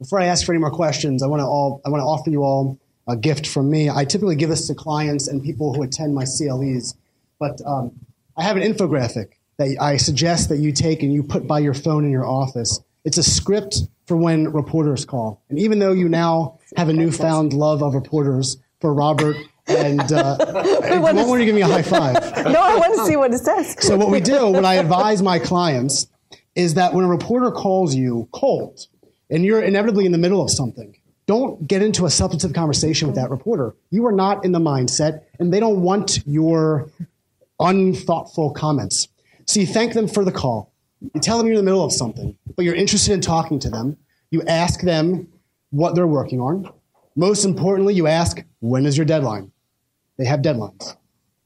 Before 0.00 0.18
I 0.18 0.26
ask 0.26 0.44
for 0.44 0.52
any 0.52 0.60
more 0.60 0.70
questions, 0.70 1.22
I 1.22 1.26
want 1.26 1.40
to 1.40 1.44
all 1.44 1.82
I 1.84 1.90
want 1.90 2.00
to 2.00 2.06
offer 2.06 2.30
you 2.30 2.42
all 2.42 2.78
a 3.06 3.16
gift 3.16 3.46
from 3.46 3.70
me. 3.70 3.90
I 3.90 4.04
typically 4.04 4.34
give 4.34 4.48
this 4.48 4.66
to 4.68 4.74
clients 4.74 5.28
and 5.28 5.42
people 5.42 5.74
who 5.74 5.82
attend 5.82 6.14
my 6.14 6.24
CLEs, 6.24 6.94
but 7.38 7.60
um, 7.66 7.92
I 8.36 8.42
have 8.42 8.56
an 8.56 8.62
infographic 8.62 9.32
that 9.58 9.76
I 9.80 9.96
suggest 9.96 10.48
that 10.48 10.58
you 10.58 10.72
take 10.72 11.02
and 11.02 11.12
you 11.12 11.22
put 11.22 11.46
by 11.46 11.60
your 11.60 11.74
phone 11.74 12.04
in 12.04 12.10
your 12.10 12.26
office. 12.26 12.80
It's 13.04 13.18
a 13.18 13.22
script 13.22 13.82
for 14.06 14.16
when 14.16 14.52
reporters 14.52 15.04
call. 15.04 15.42
And 15.48 15.58
even 15.58 15.78
though 15.78 15.92
you 15.92 16.08
now 16.08 16.58
have 16.76 16.88
a 16.88 16.92
newfound 16.92 17.52
love 17.52 17.82
of 17.82 17.94
reporters 17.94 18.56
for 18.80 18.92
Robert 18.92 19.36
and 19.66 20.12
uh, 20.12 20.36
I 20.84 20.98
want 20.98 21.16
you 21.16 21.38
to 21.38 21.44
give 21.44 21.54
me 21.54 21.62
a 21.62 21.66
high 21.66 21.82
five. 21.82 22.14
no, 22.44 22.60
I 22.60 22.76
want 22.76 22.94
to 22.98 23.06
see 23.06 23.16
what 23.16 23.32
it 23.32 23.38
says. 23.38 23.76
so 23.80 23.96
what 23.96 24.10
we 24.10 24.20
do 24.20 24.48
when 24.48 24.64
I 24.64 24.74
advise 24.74 25.22
my 25.22 25.38
clients 25.38 26.06
is 26.54 26.74
that 26.74 26.92
when 26.92 27.04
a 27.04 27.08
reporter 27.08 27.50
calls 27.50 27.94
you 27.94 28.28
cold 28.32 28.86
and 29.30 29.44
you're 29.44 29.62
inevitably 29.62 30.06
in 30.06 30.12
the 30.12 30.18
middle 30.18 30.42
of 30.42 30.50
something, 30.50 30.96
don't 31.26 31.66
get 31.66 31.82
into 31.82 32.04
a 32.04 32.10
substantive 32.10 32.52
conversation 32.52 33.08
with 33.08 33.16
that 33.16 33.30
reporter. 33.30 33.74
You 33.90 34.04
are 34.06 34.12
not 34.12 34.44
in 34.44 34.52
the 34.52 34.58
mindset, 34.58 35.22
and 35.38 35.52
they 35.52 35.60
don't 35.60 35.80
want 35.80 36.18
your 36.26 36.90
unthoughtful 37.64 38.52
comments. 38.52 39.08
So 39.46 39.60
you 39.60 39.66
thank 39.66 39.94
them 39.94 40.06
for 40.06 40.24
the 40.24 40.32
call. 40.32 40.72
You 41.00 41.20
tell 41.20 41.38
them 41.38 41.46
you're 41.46 41.54
in 41.54 41.64
the 41.64 41.70
middle 41.70 41.84
of 41.84 41.92
something, 41.92 42.36
but 42.56 42.64
you're 42.64 42.74
interested 42.74 43.12
in 43.12 43.20
talking 43.20 43.58
to 43.60 43.70
them. 43.70 43.96
You 44.30 44.42
ask 44.42 44.80
them 44.80 45.28
what 45.70 45.94
they're 45.94 46.06
working 46.06 46.40
on. 46.40 46.70
Most 47.16 47.44
importantly, 47.44 47.94
you 47.94 48.06
ask, 48.06 48.42
when 48.60 48.86
is 48.86 48.96
your 48.96 49.06
deadline? 49.06 49.50
They 50.18 50.24
have 50.24 50.40
deadlines. 50.40 50.96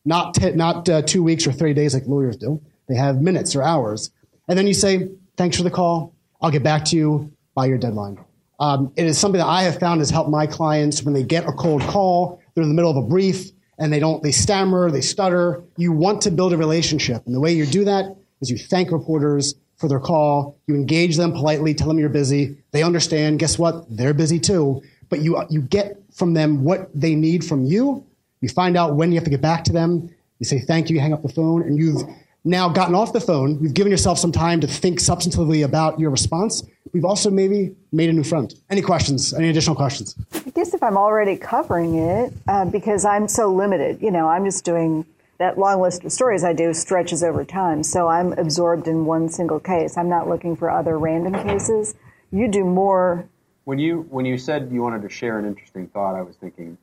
Not, 0.04 0.34
t- 0.34 0.52
not 0.52 0.88
uh, 0.88 1.02
two 1.02 1.22
weeks 1.22 1.46
or 1.46 1.52
30 1.52 1.74
days 1.74 1.94
like 1.94 2.06
lawyers 2.06 2.36
do. 2.36 2.62
They 2.88 2.94
have 2.96 3.20
minutes 3.20 3.54
or 3.54 3.62
hours. 3.62 4.10
And 4.48 4.58
then 4.58 4.66
you 4.66 4.74
say, 4.74 5.08
thanks 5.36 5.56
for 5.56 5.62
the 5.62 5.70
call. 5.70 6.14
I'll 6.40 6.50
get 6.50 6.62
back 6.62 6.84
to 6.86 6.96
you 6.96 7.32
by 7.54 7.66
your 7.66 7.78
deadline. 7.78 8.18
Um, 8.60 8.92
it 8.96 9.06
is 9.06 9.18
something 9.18 9.38
that 9.38 9.46
I 9.46 9.62
have 9.62 9.78
found 9.78 10.00
has 10.00 10.10
helped 10.10 10.30
my 10.30 10.46
clients 10.46 11.02
when 11.02 11.14
they 11.14 11.22
get 11.22 11.46
a 11.46 11.52
cold 11.52 11.82
call, 11.82 12.40
they're 12.54 12.62
in 12.62 12.68
the 12.68 12.74
middle 12.74 12.90
of 12.90 12.96
a 12.96 13.06
brief, 13.06 13.50
and 13.78 13.92
they 13.92 14.00
don't, 14.00 14.22
they 14.22 14.32
stammer, 14.32 14.90
they 14.90 15.00
stutter. 15.00 15.62
You 15.76 15.92
want 15.92 16.22
to 16.22 16.30
build 16.30 16.52
a 16.52 16.56
relationship. 16.56 17.24
And 17.26 17.34
the 17.34 17.40
way 17.40 17.52
you 17.52 17.66
do 17.66 17.84
that 17.84 18.16
is 18.40 18.50
you 18.50 18.58
thank 18.58 18.90
reporters 18.90 19.54
for 19.76 19.88
their 19.88 20.00
call. 20.00 20.58
You 20.66 20.74
engage 20.74 21.16
them 21.16 21.32
politely, 21.32 21.74
tell 21.74 21.88
them 21.88 21.98
you're 21.98 22.08
busy. 22.08 22.56
They 22.72 22.82
understand. 22.82 23.38
Guess 23.38 23.58
what? 23.58 23.84
They're 23.88 24.14
busy 24.14 24.40
too. 24.40 24.82
But 25.08 25.20
you, 25.20 25.40
you 25.48 25.62
get 25.62 25.96
from 26.12 26.34
them 26.34 26.64
what 26.64 26.90
they 26.94 27.14
need 27.14 27.44
from 27.44 27.64
you. 27.64 28.04
You 28.40 28.48
find 28.48 28.76
out 28.76 28.96
when 28.96 29.12
you 29.12 29.16
have 29.16 29.24
to 29.24 29.30
get 29.30 29.40
back 29.40 29.64
to 29.64 29.72
them. 29.72 30.10
You 30.38 30.44
say 30.44 30.60
thank 30.60 30.90
you, 30.90 30.96
you 30.96 31.00
hang 31.00 31.12
up 31.12 31.22
the 31.22 31.28
phone, 31.28 31.62
and 31.62 31.78
you've 31.78 32.02
now 32.44 32.68
gotten 32.68 32.94
off 32.94 33.12
the 33.12 33.20
phone. 33.20 33.58
You've 33.60 33.74
given 33.74 33.90
yourself 33.90 34.18
some 34.18 34.30
time 34.30 34.60
to 34.60 34.66
think 34.66 35.00
substantively 35.00 35.64
about 35.64 35.98
your 35.98 36.10
response. 36.10 36.62
We've 36.92 37.04
also 37.04 37.30
maybe 37.30 37.74
made 37.92 38.10
a 38.10 38.12
new 38.12 38.24
friend. 38.24 38.52
Any 38.70 38.82
questions? 38.82 39.32
Any 39.32 39.48
additional 39.50 39.76
questions? 39.76 40.14
I 40.34 40.50
guess 40.50 40.74
if 40.74 40.82
I'm 40.82 40.96
already 40.96 41.36
covering 41.36 41.96
it, 41.96 42.32
uh, 42.46 42.64
because 42.64 43.04
I'm 43.04 43.28
so 43.28 43.52
limited, 43.52 44.02
you 44.02 44.10
know, 44.10 44.28
I'm 44.28 44.44
just 44.44 44.64
doing 44.64 45.04
that 45.38 45.56
long 45.56 45.80
list 45.80 46.04
of 46.04 46.12
stories 46.12 46.44
I 46.44 46.52
do 46.52 46.74
stretches 46.74 47.22
over 47.22 47.44
time. 47.44 47.82
So 47.82 48.08
I'm 48.08 48.32
absorbed 48.32 48.88
in 48.88 49.06
one 49.06 49.28
single 49.28 49.60
case. 49.60 49.96
I'm 49.96 50.08
not 50.08 50.28
looking 50.28 50.56
for 50.56 50.70
other 50.70 50.98
random 50.98 51.34
cases. 51.44 51.94
You 52.30 52.48
do 52.48 52.64
more. 52.64 53.28
When 53.64 53.78
you 53.78 54.06
when 54.10 54.24
you 54.24 54.38
said 54.38 54.70
you 54.72 54.82
wanted 54.82 55.02
to 55.02 55.08
share 55.08 55.38
an 55.38 55.44
interesting 55.44 55.88
thought, 55.88 56.14
I 56.14 56.22
was 56.22 56.36
thinking, 56.36 56.78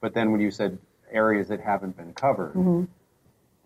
but 0.00 0.14
then 0.14 0.30
when 0.30 0.40
you 0.40 0.50
said 0.50 0.78
areas 1.10 1.48
that 1.48 1.60
haven't 1.60 1.96
been 1.96 2.12
covered, 2.12 2.54
mm-hmm. 2.54 2.84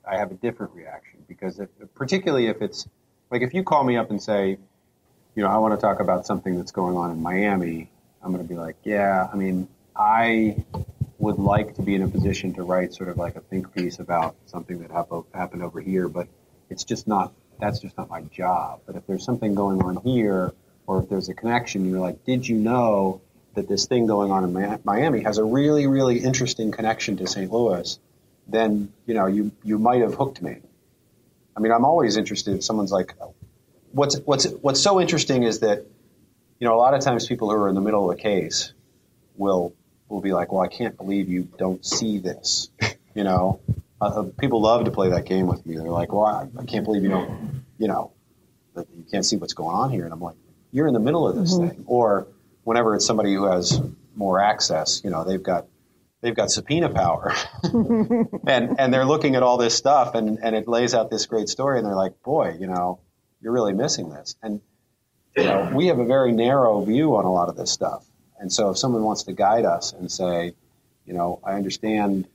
I 0.08 0.16
have 0.16 0.30
a 0.30 0.34
different 0.34 0.72
reaction 0.74 1.24
because 1.28 1.58
if, 1.58 1.68
particularly 1.94 2.46
if 2.46 2.62
it's 2.62 2.88
like 3.30 3.42
if 3.42 3.52
you 3.52 3.62
call 3.64 3.84
me 3.84 3.96
up 3.96 4.10
and 4.10 4.22
say, 4.22 4.58
you 5.34 5.42
know, 5.42 5.48
I 5.48 5.58
want 5.58 5.78
to 5.78 5.80
talk 5.80 6.00
about 6.00 6.26
something 6.26 6.56
that's 6.56 6.72
going 6.72 6.96
on 6.96 7.10
in 7.10 7.22
Miami, 7.22 7.90
I'm 8.22 8.32
going 8.32 8.46
to 8.46 8.48
be 8.48 8.58
like, 8.58 8.76
yeah, 8.84 9.28
I 9.32 9.36
mean, 9.36 9.68
I 9.96 10.64
would 11.18 11.38
like 11.38 11.74
to 11.76 11.82
be 11.82 11.94
in 11.94 12.02
a 12.02 12.08
position 12.08 12.54
to 12.54 12.62
write 12.62 12.92
sort 12.94 13.08
of 13.08 13.16
like 13.16 13.36
a 13.36 13.40
think 13.40 13.74
piece 13.74 13.98
about 13.98 14.36
something 14.46 14.80
that 14.80 14.90
happened 14.90 15.62
over 15.62 15.80
here, 15.80 16.08
but 16.08 16.28
it's 16.68 16.84
just 16.84 17.06
not, 17.06 17.32
that's 17.60 17.80
just 17.80 17.96
not 17.96 18.10
my 18.10 18.22
job. 18.22 18.80
But 18.86 18.96
if 18.96 19.06
there's 19.06 19.24
something 19.24 19.54
going 19.54 19.82
on 19.82 19.96
here, 19.96 20.52
or 20.86 21.02
if 21.02 21.08
there's 21.08 21.28
a 21.28 21.34
connection, 21.34 21.88
you're 21.88 22.00
like, 22.00 22.24
did 22.24 22.46
you 22.46 22.56
know 22.56 23.20
that 23.54 23.68
this 23.68 23.86
thing 23.86 24.06
going 24.06 24.30
on 24.30 24.44
in 24.44 24.80
Miami 24.84 25.22
has 25.22 25.38
a 25.38 25.44
really, 25.44 25.86
really 25.86 26.18
interesting 26.18 26.72
connection 26.72 27.16
to 27.18 27.26
St. 27.26 27.50
Louis? 27.52 27.98
Then, 28.48 28.92
you 29.06 29.14
know, 29.14 29.26
you, 29.26 29.52
you 29.62 29.78
might 29.78 30.00
have 30.00 30.14
hooked 30.14 30.42
me. 30.42 30.56
I 31.56 31.60
mean, 31.60 31.70
I'm 31.70 31.84
always 31.84 32.16
interested 32.16 32.56
if 32.56 32.64
someone's 32.64 32.90
like, 32.90 33.14
what's 33.92 34.18
what's 34.20 34.46
what's 34.46 34.80
so 34.80 35.00
interesting 35.00 35.42
is 35.42 35.60
that 35.60 35.86
you 36.58 36.66
know 36.66 36.74
a 36.74 36.80
lot 36.80 36.94
of 36.94 37.00
times 37.00 37.26
people 37.26 37.50
who 37.50 37.56
are 37.56 37.68
in 37.68 37.74
the 37.74 37.80
middle 37.80 38.10
of 38.10 38.18
a 38.18 38.20
case 38.20 38.72
will 39.36 39.74
will 40.12 40.20
be 40.20 40.32
like, 40.32 40.52
well, 40.52 40.62
I 40.62 40.68
can't 40.68 40.96
believe 40.96 41.28
you 41.28 41.48
don't 41.58 41.84
see 41.84 42.18
this. 42.18 42.70
you 43.14 43.24
know, 43.24 43.60
uh, 44.00 44.04
uh, 44.04 44.22
people 44.38 44.60
love 44.60 44.84
to 44.84 44.90
play 44.90 45.10
that 45.10 45.24
game 45.24 45.46
with 45.46 45.64
me. 45.66 45.76
They're 45.76 45.86
like, 45.86 46.12
well, 46.12 46.26
I, 46.26 46.46
I, 46.60 46.64
can't 46.64 46.84
believe 46.84 47.02
you 47.02 47.08
don't, 47.08 47.64
you 47.78 47.88
know, 47.88 48.12
that 48.74 48.86
you 48.94 49.04
can't 49.10 49.24
see 49.24 49.36
what's 49.36 49.54
going 49.54 49.74
on 49.74 49.90
here. 49.90 50.04
And 50.04 50.12
I'm 50.12 50.20
like, 50.20 50.36
you're 50.70 50.86
in 50.86 50.94
the 50.94 51.00
middle 51.00 51.26
of 51.26 51.36
this 51.36 51.54
mm-hmm. 51.54 51.68
thing. 51.68 51.84
Or 51.86 52.26
whenever 52.64 52.94
it's 52.94 53.06
somebody 53.06 53.34
who 53.34 53.44
has 53.44 53.80
more 54.14 54.40
access, 54.40 55.02
you 55.02 55.10
know, 55.10 55.24
they've 55.24 55.42
got 55.42 55.66
they've 56.20 56.36
got 56.36 56.50
subpoena 56.50 56.88
power 56.88 57.34
and 58.46 58.76
and 58.78 58.94
they're 58.94 59.04
looking 59.04 59.34
at 59.34 59.42
all 59.42 59.56
this 59.56 59.74
stuff 59.74 60.14
and 60.14 60.38
and 60.40 60.54
it 60.54 60.68
lays 60.68 60.94
out 60.94 61.10
this 61.10 61.26
great 61.26 61.48
story 61.48 61.78
and 61.78 61.86
they're 61.86 61.96
like 61.96 62.22
boy 62.22 62.56
you 62.60 62.68
know 62.68 63.00
you're 63.42 63.52
really 63.52 63.74
missing 63.74 64.10
this. 64.10 64.36
And 64.42 64.60
you 65.36 65.44
know, 65.44 65.70
we 65.74 65.86
have 65.86 65.98
a 65.98 66.04
very 66.04 66.32
narrow 66.32 66.84
view 66.84 67.16
on 67.16 67.24
a 67.24 67.32
lot 67.32 67.48
of 67.48 67.56
this 67.56 67.70
stuff. 67.70 68.06
And 68.38 68.52
so 68.52 68.70
if 68.70 68.78
someone 68.78 69.02
wants 69.02 69.24
to 69.24 69.32
guide 69.32 69.64
us 69.64 69.92
and 69.92 70.10
say, 70.10 70.54
you 71.06 71.14
know, 71.14 71.40
I 71.44 71.54
understand 71.54 72.28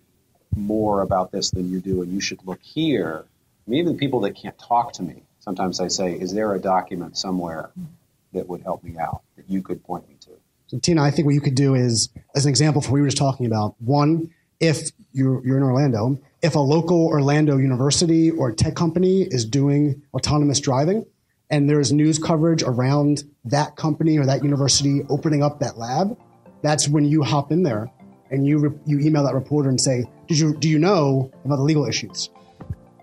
more 0.56 1.02
about 1.02 1.32
this 1.32 1.52
than 1.52 1.70
you 1.70 1.80
do 1.80 2.02
and 2.02 2.12
you 2.12 2.22
should 2.22 2.46
look 2.46 2.62
here. 2.62 3.26
I 3.26 3.70
mean, 3.70 3.80
even 3.80 3.98
people 3.98 4.22
that 4.22 4.32
can't 4.32 4.58
talk 4.58 4.94
to 4.94 5.04
me, 5.04 5.24
sometimes 5.40 5.80
I 5.80 5.88
say, 5.88 6.14
is 6.14 6.34
there 6.34 6.54
a 6.54 6.60
document 6.60 7.18
somewhere 7.18 7.70
that 8.34 8.48
would 8.48 8.62
help 8.62 8.84
me 8.84 8.98
out 8.98 9.22
that 9.36 9.50
you 9.50 9.62
could 9.62 9.84
point 9.84 10.08
me 10.10 10.16
to? 10.22 10.32
So 10.68 10.80
Tina, 10.80 11.04
I 11.04 11.12
think 11.12 11.26
what 11.26 11.36
you 11.36 11.42
could 11.42 11.56
do 11.56 11.76
is, 11.76 12.10
as 12.36 12.46
an 12.46 12.50
example 12.50 12.82
for 12.82 12.90
what 12.90 12.96
we 12.96 13.02
were 13.02 13.08
just 13.08 13.18
talking 13.18 13.46
about, 13.46 13.76
one, 13.80 14.34
if 14.60 14.92
you're, 15.12 15.46
you're 15.46 15.58
in 15.58 15.64
Orlando, 15.64 16.20
if 16.42 16.56
a 16.56 16.60
local 16.60 17.08
Orlando 17.08 17.58
university 17.58 18.32
or 18.32 18.52
tech 18.52 18.76
company 18.76 19.22
is 19.24 19.46
doing 19.46 20.02
autonomous 20.14 20.60
driving 20.60 21.06
and 21.50 21.70
there's 21.70 21.92
news 21.92 22.20
coverage 22.20 22.64
around 22.64 23.24
that 23.46 23.76
company 23.76 24.18
or 24.18 24.26
that 24.26 24.44
university 24.44 25.02
opening 25.10 25.44
up 25.44 25.60
that 25.60 25.78
lab, 25.78 26.18
that's 26.62 26.88
when 26.88 27.06
you 27.06 27.24
hop 27.24 27.52
in 27.52 27.64
there 27.64 27.90
and 28.30 28.46
you, 28.46 28.58
re- 28.60 28.80
you 28.86 29.00
email 29.00 29.24
that 29.24 29.34
reporter 29.34 29.70
and 29.70 29.80
say, 29.80 30.06
Did 30.28 30.40
you, 30.40 30.56
do 30.56 30.68
you 30.68 30.80
know 30.80 31.32
about 31.46 31.58
the 31.58 31.64
legal 31.64 31.86
issues? 31.86 32.30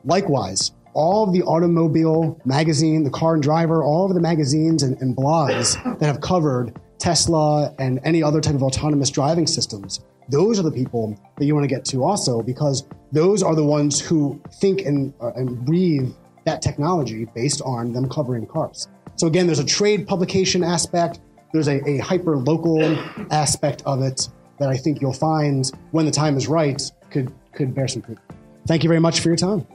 Likewise, 0.05 0.73
all 0.93 1.25
of 1.25 1.33
the 1.33 1.43
automobile 1.43 2.39
magazine, 2.45 3.05
the 3.05 3.11
car 3.11 3.35
and 3.35 3.43
driver, 3.43 3.83
all 3.83 4.07
of 4.07 4.15
the 4.15 4.21
magazines 4.21 4.83
and, 4.83 5.01
and 5.01 5.17
blogs 5.17 5.83
that 5.99 6.07
have 6.07 6.21
covered 6.21 6.79
Tesla 6.99 7.75
and 7.79 8.01
any 8.05 8.23
other 8.23 8.41
type 8.41 8.55
of 8.55 8.63
autonomous 8.63 9.11
driving 9.11 9.47
systems 9.47 10.01
those 10.29 10.59
are 10.59 10.63
the 10.63 10.73
people 10.73 11.19
that 11.37 11.45
you 11.45 11.55
want 11.55 11.65
to 11.65 11.75
get 11.75 11.85
to 11.87 12.05
also 12.05 12.43
because 12.43 12.87
those 13.13 13.43
are 13.43 13.55
the 13.55 13.65
ones 13.65 14.01
who 14.01 14.41
think 14.55 14.83
and, 14.83 15.13
uh, 15.21 15.33
and 15.37 15.65
breathe 15.65 16.13
that 16.45 16.63
technology 16.63 17.27
based 17.35 17.63
on 17.63 17.93
them 17.93 18.09
covering 18.09 18.47
cars. 18.47 18.89
So 19.17 19.27
again, 19.27 19.47
there's 19.47 19.59
a 19.59 19.65
trade 19.65 20.07
publication 20.07 20.65
aspect, 20.65 21.21
there's 21.53 21.69
a, 21.69 21.87
a 21.89 21.99
hyper 21.99 22.37
local 22.37 22.83
aspect 23.31 23.83
of 23.87 24.03
it. 24.03 24.29
that 24.59 24.69
I 24.69 24.77
think 24.77 25.01
you'll 25.01 25.13
find 25.13 25.71
when 25.91 26.07
the 26.07 26.13
time 26.13 26.37
is 26.37 26.47
right 26.47 26.81
could 27.11 27.33
could 27.53 27.75
bear 27.75 27.89
some 27.89 28.03
fruit. 28.03 28.19
Thank 28.67 28.83
you 28.83 28.89
very 28.89 29.01
much 29.01 29.21
for 29.21 29.29
your 29.29 29.37
time. 29.37 29.67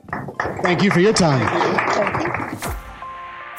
Thank 0.62 0.84
you 0.84 0.92
for 0.92 1.00
your 1.00 1.14
time. 1.14 1.46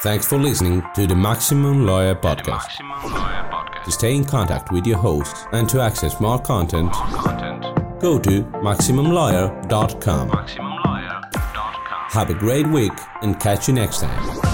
Thanks 0.01 0.25
for 0.25 0.37
listening 0.37 0.83
to 0.95 1.07
the 1.07 1.15
Maximum 1.15 1.85
Lawyer 1.85 2.15
Podcast. 2.15 3.49
To 3.85 3.91
stay 3.91 4.15
in 4.15 4.25
contact 4.25 4.71
with 4.71 4.85
your 4.85 4.99
host 4.99 5.47
and 5.53 5.67
to 5.69 5.81
access 5.81 6.19
more 6.19 6.39
content, 6.39 6.91
go 7.99 8.19
to 8.19 8.43
MaximumLawyer.com. 8.61 10.29
Have 12.11 12.29
a 12.29 12.35
great 12.35 12.67
week 12.67 12.93
and 13.21 13.39
catch 13.39 13.67
you 13.67 13.73
next 13.73 14.01
time. 14.01 14.50